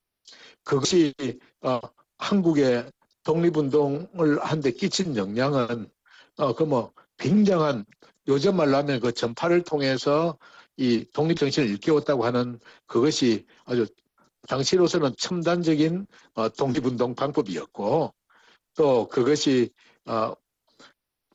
그것이 0.64 1.14
어, 1.62 1.80
한국의 2.18 2.90
독립운동을 3.24 4.42
한데 4.42 4.70
끼친 4.70 5.16
영향은 5.16 5.90
어, 6.38 6.54
그 6.54 6.64
뭐 6.64 6.92
굉장한 7.18 7.84
요즘 8.28 8.56
말로 8.56 8.76
하면 8.78 9.00
그 9.00 9.12
전파를 9.12 9.62
통해서 9.62 10.38
이 10.76 11.04
독립정신을 11.12 11.68
일깨웠다고 11.70 12.24
하는 12.24 12.58
그것이 12.86 13.46
아주 13.64 13.86
당시로서는 14.48 15.14
첨단적인 15.18 16.06
어, 16.34 16.48
독립운동 16.50 17.14
방법이었고 17.14 18.14
또 18.74 19.08
그것이 19.08 19.70
어, 20.06 20.34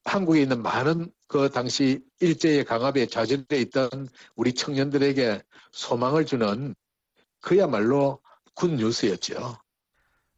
한국에 0.05 0.41
있는 0.41 0.61
많은 0.61 1.11
그 1.27 1.49
당시 1.49 2.01
일제의 2.19 2.65
강압에 2.65 3.05
좌절돼 3.05 3.59
있던 3.61 4.09
우리 4.35 4.53
청년들에게 4.53 5.41
소망을 5.71 6.25
주는 6.25 6.75
그야말로 7.39 8.19
군 8.55 8.75
뉴스였죠. 8.75 9.57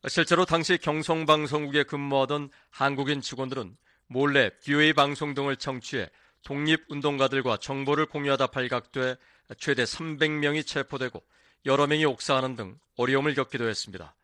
실제로 0.08 0.46
당시 0.46 0.78
경성방송국에 0.78 1.84
근무하던 1.84 2.50
한국인 2.70 3.22
직원들은 3.22 3.78
몰래 4.08 4.52
BOA 4.64 4.94
방송 4.94 5.34
등을 5.34 5.56
청취해 5.56 6.10
독립운동가들과 6.44 7.58
정보를 7.58 8.08
공유하다 8.08 8.48
발각돼 8.48 9.16
최대 9.58 9.84
300명이 9.84 10.66
체포되고 10.66 11.24
여러 11.66 11.88
명이 11.88 12.06
옥사하는 12.06 12.56
등 12.56 12.80
어려움을 12.98 13.34
겪기도 13.36 13.68
했습니다. 13.68 14.16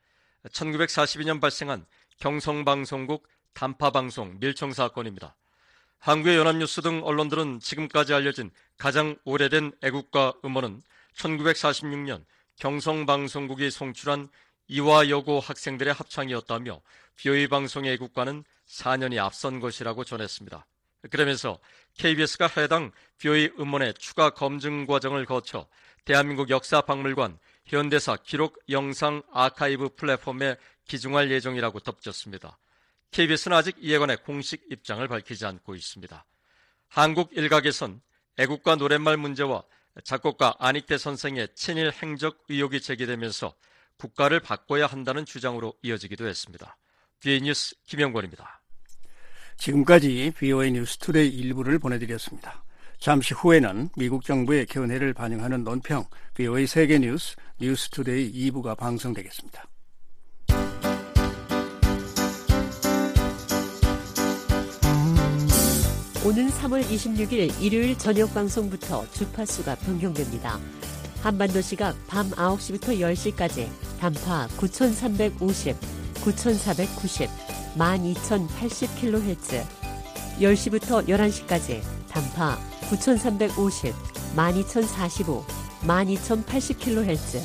1942년 0.50 1.42
발생한 1.42 1.86
경성방송국 2.20 3.28
단파방송 3.54 4.40
밀청 4.40 4.74
사건입니다. 4.74 5.36
한국의 6.00 6.38
연합뉴스 6.38 6.82
등 6.82 7.02
언론들은 7.04 7.60
지금까지 7.60 8.14
알려진 8.14 8.52
가장 8.78 9.16
오래된 9.24 9.74
애국가 9.84 10.34
음원은 10.46 10.82
1946년 11.16 12.24
경성방송국이 12.58 13.72
송출한 13.72 14.30
이화여고 14.68 15.40
학생들의 15.40 15.94
합창이었다며 15.94 16.82
비오이 17.16 17.48
방송의 17.48 17.94
애국가는 17.94 18.44
4년이 18.68 19.18
앞선 19.24 19.60
것이라고 19.60 20.04
전했습니다. 20.04 20.66
그러면서 21.10 21.58
KBS가 21.98 22.50
해당 22.58 22.92
비오이 23.18 23.52
음원의 23.60 23.96
추가 23.96 24.30
검증 24.30 24.86
과정을 24.86 25.26
거쳐 25.26 25.68
대한민국 26.08 26.50
역사박물관 26.50 27.38
현대사 27.66 28.16
기록 28.16 28.58
영상 28.70 29.22
아카이브 29.34 29.90
플랫폼에 29.98 30.56
기증할 30.88 31.30
예정이라고 31.30 31.82
덧붙였습니다. 31.82 32.58
KBS는 33.12 33.58
아직 33.58 33.76
이에 33.82 33.98
관해 33.98 34.16
공식 34.16 34.64
입장을 34.72 35.06
밝히지 35.06 35.46
않고 35.46 35.76
있습니다. 35.76 36.26
한국 36.88 37.32
일각에선 37.34 38.00
애국가 38.38 38.78
노랫말 38.78 39.18
문제와 39.18 39.64
작곡가 40.06 40.56
안익태 40.60 40.98
선생의 40.98 41.50
친일 41.56 41.92
행적 41.92 42.42
의혹이 42.48 42.80
제기되면서 42.80 43.54
국가를 43.98 44.40
바꿔야 44.40 44.88
한다는 44.88 45.26
주장으로 45.26 45.74
이어지기도 45.82 46.26
했습니다. 46.26 46.78
VOA 47.20 47.42
뉴스 47.42 47.76
김영권입니다. 47.86 48.62
지금까지 49.58 50.32
VOA 50.38 50.72
뉴스 50.72 51.00
투데이 51.00 51.28
일부를 51.28 51.80
보내드렸습니다. 51.80 52.64
잠시 53.00 53.34
후에는 53.34 53.90
미국 53.96 54.24
정부의 54.24 54.66
견해를 54.66 55.14
반영하는 55.14 55.64
논평 55.64 56.06
VOA 56.34 56.66
세계 56.66 56.98
뉴스 56.98 57.36
뉴스 57.60 57.90
투데이 57.90 58.32
2부가 58.52 58.76
방송되겠습니다. 58.78 59.66
오는 66.26 66.50
3월 66.50 66.82
26일 66.84 67.62
일요일 67.62 67.98
저녁 67.98 68.34
방송부터 68.34 69.10
주파수가 69.12 69.76
변경됩니다. 69.76 70.60
한반도 71.22 71.62
시각 71.62 71.96
밤 72.08 72.30
9시부터 72.32 73.00
10시까지 73.00 73.70
단파 74.00 74.48
9350, 74.58 75.78
9490, 76.22 77.30
12080kHz, 77.78 79.64
10시부터 80.40 81.08
11시까지 81.08 81.82
단파 82.10 82.58
9350, 82.90 83.94
12045, 84.36 85.46
12080kHz, 85.84 87.42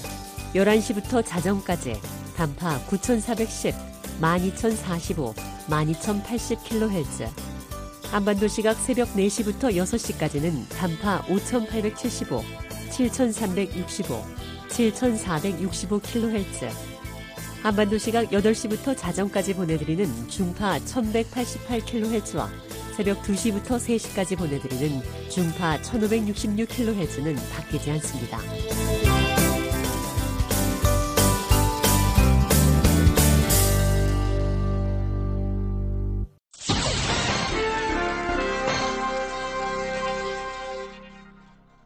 11시부터 0.55 1.27
자정까지 1.27 2.01
단파 2.37 2.79
9410, 2.87 3.75
12045, 4.21 5.35
12080kHz, 5.69 7.29
한반도 8.13 8.47
시각 8.47 8.75
새벽 8.75 9.09
4시부터 9.15 9.75
6시까지는 9.75 10.69
단파 10.69 11.25
5875, 11.29 12.45
7365, 12.91 14.25
7465kHz, 14.69 16.71
한반도 17.63 17.99
시각 17.99 18.31
8시부터 18.31 18.97
자정까지 18.97 19.55
보내드리는 19.55 20.29
중파 20.29 20.79
1188kHz와 20.79 22.49
새벽 22.93 23.23
2시부터 23.23 23.79
3시까지 23.79 24.37
보내드리는 24.37 25.01
중파 25.31 25.79
1566kHz는 25.79 27.37
바뀌지 27.53 27.91
않습니다. 27.93 28.39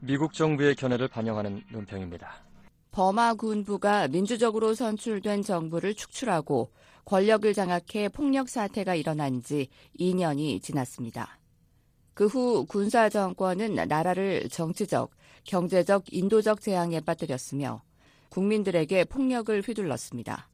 미국 0.01 0.33
정부의 0.33 0.75
견해를 0.77 1.09
반영하는 1.09 1.63
논평입니다. 1.71 2.47
버마 2.93 3.35
군부가 3.35 4.09
민주적으로 4.09 4.73
선출된 4.75 5.43
정부를 5.43 5.95
축출하고 5.95 6.71
권력을 7.07 7.55
장악해 7.55 8.11
폭력 8.11 8.49
사태가 8.49 8.97
일어난 8.97 9.43
지 9.43 9.69
2년이 9.99 10.61
지났습니다. 10.61 11.39
그 12.15 12.27
후 12.27 12.67
군사 12.67 13.09
정권은 13.09 13.75
나라를 13.75 14.49
정치적, 14.49 15.11
경제적, 15.45 16.13
인도적 16.13 16.61
재앙에 16.61 17.01
빠뜨렸으며 17.01 17.83
국민들에게 18.31 19.05
폭력을 19.05 19.61
휘둘렀습니다. 19.61 20.49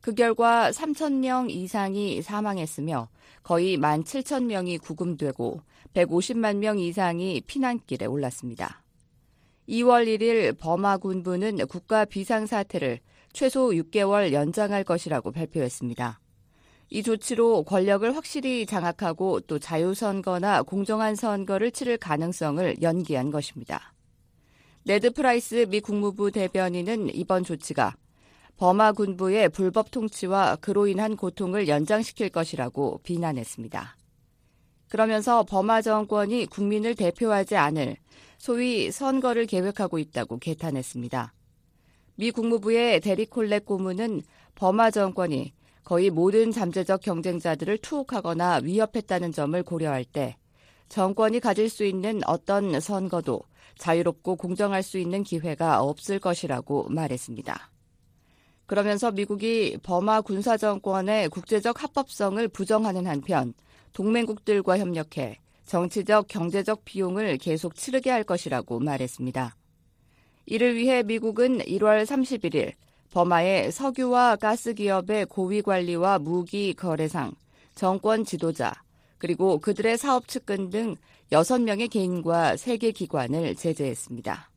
그 0.00 0.14
결과 0.14 0.70
3천명 0.70 1.50
이상이 1.50 2.22
사망했으며 2.22 3.08
거의 3.42 3.76
1만 3.76 4.04
7천 4.04 4.44
명이 4.44 4.78
구금되고 4.78 5.62
150만 5.94 6.58
명 6.58 6.78
이상이 6.78 7.40
피난길에 7.46 8.06
올랐습니다. 8.06 8.82
2월 9.68 10.06
1일 10.06 10.58
버마 10.58 10.98
군부는 10.98 11.66
국가 11.66 12.04
비상사태를 12.04 13.00
최소 13.32 13.70
6개월 13.70 14.32
연장할 14.32 14.84
것이라고 14.84 15.32
발표했습니다. 15.32 16.20
이 16.90 17.02
조치로 17.02 17.62
권력을 17.64 18.14
확실히 18.14 18.66
장악하고 18.66 19.40
또 19.40 19.58
자유선거나 19.58 20.62
공정한 20.62 21.14
선거를 21.14 21.70
치를 21.70 21.96
가능성을 21.96 22.82
연기한 22.82 23.30
것입니다. 23.30 23.94
네드 24.84 25.12
프라이스 25.12 25.66
미 25.70 25.80
국무부 25.80 26.30
대변인은 26.30 27.14
이번 27.14 27.44
조치가 27.44 27.94
버마 28.56 28.92
군부의 28.92 29.48
불법 29.48 29.90
통치와 29.90 30.56
그로 30.56 30.86
인한 30.86 31.16
고통을 31.16 31.66
연장시킬 31.66 32.28
것이라고 32.28 33.00
비난했습니다. 33.02 33.96
그러면서 34.88 35.42
버마 35.44 35.80
정권이 35.80 36.46
국민을 36.46 36.94
대표하지 36.94 37.56
않을 37.56 37.96
소위 38.36 38.90
선거를 38.90 39.46
계획하고 39.46 39.98
있다고 39.98 40.38
개탄했습니다. 40.38 41.32
미 42.16 42.30
국무부의 42.30 43.00
데리 43.00 43.26
콜렉 43.26 43.64
고문은 43.64 44.22
버마 44.54 44.90
정권이 44.90 45.52
거의 45.84 46.10
모든 46.10 46.52
잠재적 46.52 47.00
경쟁자들을 47.02 47.78
투옥하거나 47.78 48.60
위협했다는 48.62 49.32
점을 49.32 49.60
고려할 49.62 50.04
때 50.04 50.36
정권이 50.88 51.40
가질 51.40 51.68
수 51.68 51.84
있는 51.84 52.20
어떤 52.26 52.78
선거도 52.78 53.42
자유롭고 53.78 54.36
공정할 54.36 54.82
수 54.82 54.98
있는 54.98 55.22
기회가 55.22 55.82
없을 55.82 56.18
것이라고 56.18 56.88
말했습니다. 56.90 57.70
그러면서 58.66 59.10
미국이 59.10 59.78
버마 59.82 60.20
군사 60.20 60.56
정권의 60.56 61.30
국제적 61.30 61.82
합법성을 61.82 62.46
부정하는 62.48 63.06
한편 63.06 63.54
동맹국들과 63.92 64.78
협력해 64.78 65.38
정치적, 65.66 66.28
경제적 66.28 66.84
비용을 66.84 67.38
계속 67.38 67.74
치르게 67.74 68.10
할 68.10 68.24
것이라고 68.24 68.78
말했습니다. 68.80 69.56
이를 70.46 70.76
위해 70.76 71.02
미국은 71.02 71.58
1월 71.58 72.04
31일 72.04 72.72
버마의 73.12 73.72
석유와 73.72 74.36
가스 74.36 74.74
기업의 74.74 75.26
고위 75.26 75.62
관리와 75.62 76.18
무기 76.18 76.72
거래상, 76.72 77.32
정권 77.74 78.24
지도자, 78.24 78.72
그리고 79.18 79.58
그들의 79.58 79.98
사업 79.98 80.26
측근 80.26 80.70
등 80.70 80.96
6명의 81.30 81.90
개인과 81.90 82.54
3개 82.56 82.94
기관을 82.94 83.54
제재했습니다. 83.54 84.50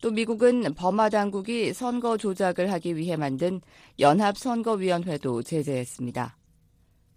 또 0.00 0.10
미국은 0.10 0.74
버마 0.74 1.10
당국이 1.10 1.74
선거 1.74 2.16
조작을 2.16 2.72
하기 2.72 2.96
위해 2.96 3.16
만든 3.16 3.60
연합선거위원회도 3.98 5.42
제재했습니다. 5.42 6.36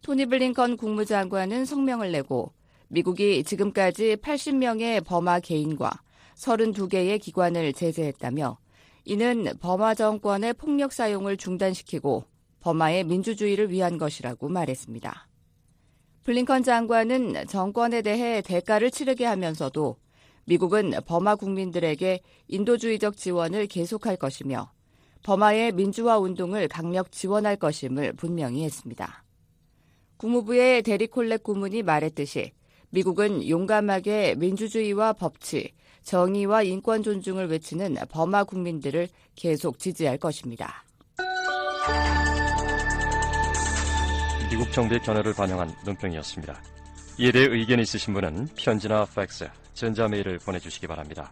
토니 0.02 0.26
블링컨 0.26 0.76
국무장관은 0.76 1.64
성명을 1.64 2.12
내고 2.12 2.52
미국이 2.90 3.44
지금까지 3.44 4.18
80명의 4.18 5.04
버마 5.06 5.40
개인과 5.40 5.92
32개의 6.36 7.22
기관을 7.22 7.74
제재했다며 7.74 8.58
이는 9.06 9.54
버마 9.60 9.96
정권의 9.96 10.54
폭력 10.54 10.94
사용을 10.94 11.38
중단시키고 11.38 12.26
버마의 12.62 13.04
민주주의를 13.04 13.70
위한 13.70 13.98
것이라고 13.98 14.48
말했습니다. 14.48 15.28
블링컨 16.24 16.64
장관은 16.64 17.48
정권에 17.48 18.02
대해 18.02 18.42
대가를 18.42 18.92
치르게 18.92 19.26
하면서도 19.26 19.98
미국은 20.46 20.94
버마 21.06 21.36
국민들에게 21.36 22.22
인도주의적 22.48 23.18
지원을 23.18 23.68
계속할 23.68 24.16
것이며 24.16 24.72
버마의 25.24 25.74
민주화 25.74 26.18
운동을 26.20 26.68
강력 26.68 27.12
지원할 27.12 27.56
것임을 27.58 28.14
분명히 28.14 28.64
했습니다. 28.64 29.24
국무부의 30.18 30.84
데릭 30.84 31.08
숄레 31.08 31.44
고문이 31.44 31.84
말했듯이 31.84 32.52
미국은 32.90 33.48
용감하게 33.48 34.36
민주주의와 34.36 35.14
법치, 35.14 35.74
정의와 36.04 36.64
인권 36.64 37.04
존중을 37.04 37.50
외치는 37.50 37.96
버마 38.10 38.44
국민들을 38.44 39.08
계속 39.36 39.80
지지할 39.80 40.18
것입니다. 40.18 40.84
미국 44.50 44.72
정부의 44.72 45.02
견해를 45.02 45.34
반영한 45.34 45.74
논평이었습니다. 45.86 46.62
이에 47.18 47.32
대해 47.32 47.48
의견 47.50 47.80
있으신 47.80 48.14
분은 48.14 48.50
편지나 48.56 49.06
팩스, 49.06 49.50
전자메일을 49.74 50.40
보내주시기 50.40 50.88
바랍니다. 50.88 51.32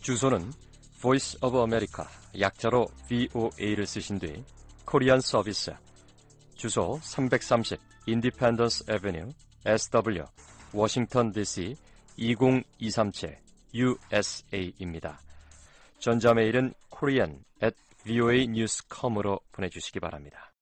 주소는 0.00 0.52
Voice 1.00 1.38
of 1.42 1.56
America, 1.58 2.04
약자로 2.38 2.88
VOA를 3.08 3.86
쓰신 3.86 4.18
뒤 4.18 4.44
코리안 4.84 5.20
서비스, 5.20 5.72
주소 6.54 6.98
330 7.02 7.78
Independence 8.08 8.84
Avenue, 8.90 9.32
SW, 9.64 10.24
워싱턴 10.72 11.32
DC 11.32 11.76
20237 12.16 13.49
USA입니다. 13.74 15.20
전자메일은 15.98 16.74
korean 16.90 17.38
at 17.62 17.76
voanews.com으로 18.04 19.40
보내주시기 19.52 20.00
바랍니다. 20.00 20.52